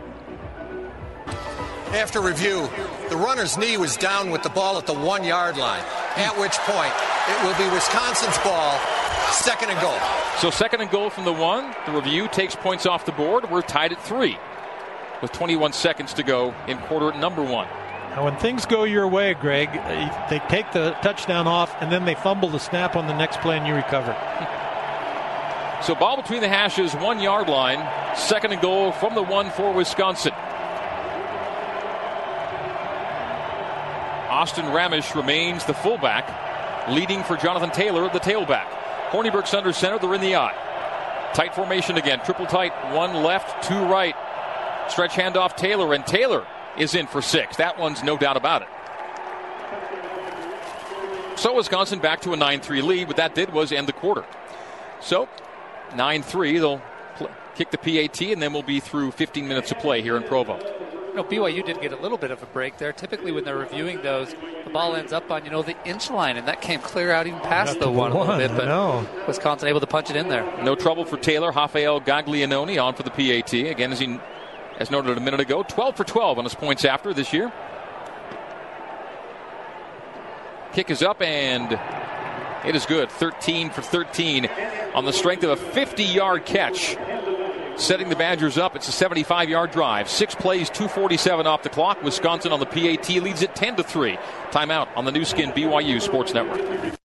After 1.91 2.21
review, 2.21 2.69
the 3.09 3.17
runner's 3.17 3.57
knee 3.57 3.75
was 3.75 3.97
down 3.97 4.29
with 4.29 4.41
the 4.41 4.49
ball 4.49 4.77
at 4.77 4.87
the 4.87 4.93
one 4.93 5.25
yard 5.25 5.57
line, 5.57 5.83
at 6.15 6.31
which 6.39 6.53
point 6.59 6.93
it 7.27 7.43
will 7.43 7.57
be 7.57 7.69
Wisconsin's 7.75 8.37
ball, 8.37 8.79
second 9.33 9.69
and 9.69 9.81
goal. 9.81 9.99
So 10.39 10.49
second 10.49 10.79
and 10.79 10.89
goal 10.89 11.09
from 11.09 11.25
the 11.25 11.33
one. 11.33 11.75
The 11.85 11.91
review 11.91 12.29
takes 12.29 12.55
points 12.55 12.85
off 12.85 13.05
the 13.05 13.11
board. 13.11 13.51
We're 13.51 13.61
tied 13.61 13.91
at 13.91 14.01
three 14.01 14.37
with 15.21 15.33
21 15.33 15.73
seconds 15.73 16.13
to 16.13 16.23
go 16.23 16.55
in 16.69 16.77
quarter 16.77 17.17
number 17.17 17.43
one. 17.43 17.67
Now, 18.11 18.23
when 18.23 18.37
things 18.37 18.65
go 18.65 18.85
your 18.85 19.09
way, 19.09 19.33
Greg, 19.33 19.67
uh, 19.67 20.29
they 20.29 20.39
take 20.47 20.71
the 20.71 20.91
touchdown 21.01 21.47
off 21.47 21.75
and 21.81 21.91
then 21.91 22.05
they 22.05 22.15
fumble 22.15 22.47
the 22.47 22.59
snap 22.59 22.95
on 22.95 23.07
the 23.07 23.17
next 23.17 23.41
play 23.41 23.57
and 23.57 23.67
you 23.67 23.75
recover. 23.75 24.15
So 25.83 25.93
ball 25.93 26.21
between 26.21 26.41
the 26.41 26.47
hashes, 26.47 26.93
one 26.93 27.19
yard 27.19 27.47
line. 27.47 28.15
Second 28.15 28.53
and 28.53 28.61
goal 28.61 28.91
from 28.91 29.13
the 29.15 29.23
one 29.23 29.49
for 29.51 29.73
Wisconsin. 29.73 30.33
Austin 34.29 34.65
Ramesh 34.65 35.15
remains 35.15 35.65
the 35.65 35.73
fullback, 35.73 36.89
leading 36.89 37.23
for 37.23 37.37
Jonathan 37.37 37.71
Taylor, 37.71 38.09
the 38.09 38.19
tailback. 38.19 38.65
Hornibrook's 39.09 39.53
under 39.53 39.71
center, 39.71 39.97
they're 39.97 40.13
in 40.13 40.21
the 40.21 40.35
I. 40.35 40.53
Tight 41.33 41.55
formation 41.55 41.97
again, 41.97 42.19
triple 42.25 42.45
tight, 42.45 42.73
one 42.93 43.23
left, 43.23 43.63
two 43.63 43.79
right. 43.85 44.15
Stretch 44.89 45.11
handoff 45.11 45.55
Taylor, 45.55 45.93
and 45.93 46.05
Taylor 46.05 46.45
is 46.77 46.95
in 46.95 47.07
for 47.07 47.21
six. 47.21 47.57
That 47.57 47.79
one's 47.79 48.03
no 48.03 48.17
doubt 48.17 48.37
about 48.37 48.61
it. 48.63 48.67
So 51.37 51.55
Wisconsin 51.55 51.99
back 51.99 52.21
to 52.21 52.33
a 52.33 52.37
9 52.37 52.61
3 52.61 52.81
lead. 52.81 53.07
What 53.07 53.17
that 53.17 53.35
did 53.35 53.51
was 53.51 53.71
end 53.71 53.87
the 53.87 53.93
quarter. 53.93 54.25
So 55.01 55.27
9 55.95 56.23
3, 56.23 56.57
they'll 56.59 56.81
pl- 57.15 57.29
kick 57.55 57.71
the 57.71 57.77
PAT, 57.77 58.21
and 58.21 58.41
then 58.41 58.53
we'll 58.53 58.63
be 58.63 58.79
through 58.79 59.11
15 59.11 59.47
minutes 59.47 59.71
of 59.71 59.79
play 59.79 60.01
here 60.01 60.17
in 60.17 60.23
Provo. 60.23 60.57
You 60.59 61.21
know, 61.21 61.23
BYU 61.23 61.65
did 61.65 61.79
get 61.79 61.93
a 61.93 61.95
little 61.95 62.17
bit 62.17 62.31
of 62.31 62.43
a 62.43 62.45
break 62.47 62.77
there. 62.77 62.91
Typically, 62.91 63.31
when 63.31 63.45
they're 63.45 63.57
reviewing 63.57 64.01
those, 64.01 64.35
the 64.65 64.69
ball 64.69 64.97
ends 64.97 65.13
up 65.13 65.31
on 65.31 65.45
you 65.45 65.51
know 65.51 65.61
the 65.61 65.75
inch 65.87 66.09
line, 66.09 66.35
and 66.35 66.47
that 66.49 66.61
came 66.61 66.81
clear 66.81 67.11
out 67.11 67.25
even 67.25 67.39
past 67.39 67.73
the 67.73 67.79
to 67.79 67.85
the 67.85 67.91
one 67.91 68.11
a 68.11 68.19
little 68.19 68.37
bit. 68.37 68.51
But 68.51 68.65
know. 68.65 69.07
Wisconsin 69.25 69.69
able 69.69 69.79
to 69.79 69.87
punch 69.87 70.09
it 70.09 70.17
in 70.17 70.27
there. 70.27 70.43
No 70.61 70.75
trouble 70.75 71.05
for 71.05 71.15
Taylor. 71.15 71.51
Rafael 71.51 72.01
Gaglianone 72.01 72.83
on 72.83 72.95
for 72.95 73.03
the 73.03 73.11
PAT. 73.11 73.53
Again, 73.53 73.93
as 73.93 73.99
he 73.99 74.19
as 74.77 74.91
noted 74.91 75.17
a 75.17 75.21
minute 75.21 75.39
ago, 75.39 75.63
12 75.63 75.95
for 75.95 76.03
12 76.03 76.37
on 76.37 76.43
his 76.43 76.53
points 76.55 76.83
after 76.83 77.13
this 77.13 77.31
year. 77.31 77.51
Kick 80.73 80.89
is 80.89 81.01
up 81.01 81.21
and 81.21 81.79
it 82.67 82.75
is 82.75 82.85
good. 82.85 83.09
13 83.11 83.69
for 83.69 83.81
13 83.81 84.47
on 84.93 85.05
the 85.05 85.13
strength 85.13 85.43
of 85.43 85.51
a 85.51 85.55
50 85.55 86.03
yard 86.03 86.45
catch 86.45 86.97
setting 87.77 88.09
the 88.09 88.15
Badgers 88.15 88.57
up. 88.57 88.75
It's 88.75 88.87
a 88.87 88.91
75 88.91 89.49
yard 89.49 89.71
drive. 89.71 90.09
Six 90.09 90.35
plays, 90.35 90.69
247 90.69 91.47
off 91.47 91.63
the 91.63 91.69
clock. 91.69 92.01
Wisconsin 92.03 92.51
on 92.51 92.59
the 92.59 92.65
PAT 92.65 93.09
leads 93.09 93.41
it 93.41 93.55
10 93.55 93.77
to 93.77 93.83
3. 93.83 94.17
Timeout 94.51 94.87
on 94.95 95.05
the 95.05 95.11
Nu 95.11 95.25
Skin 95.25 95.51
BYU 95.51 96.01
Sports 96.01 96.33
Network. 96.33 96.95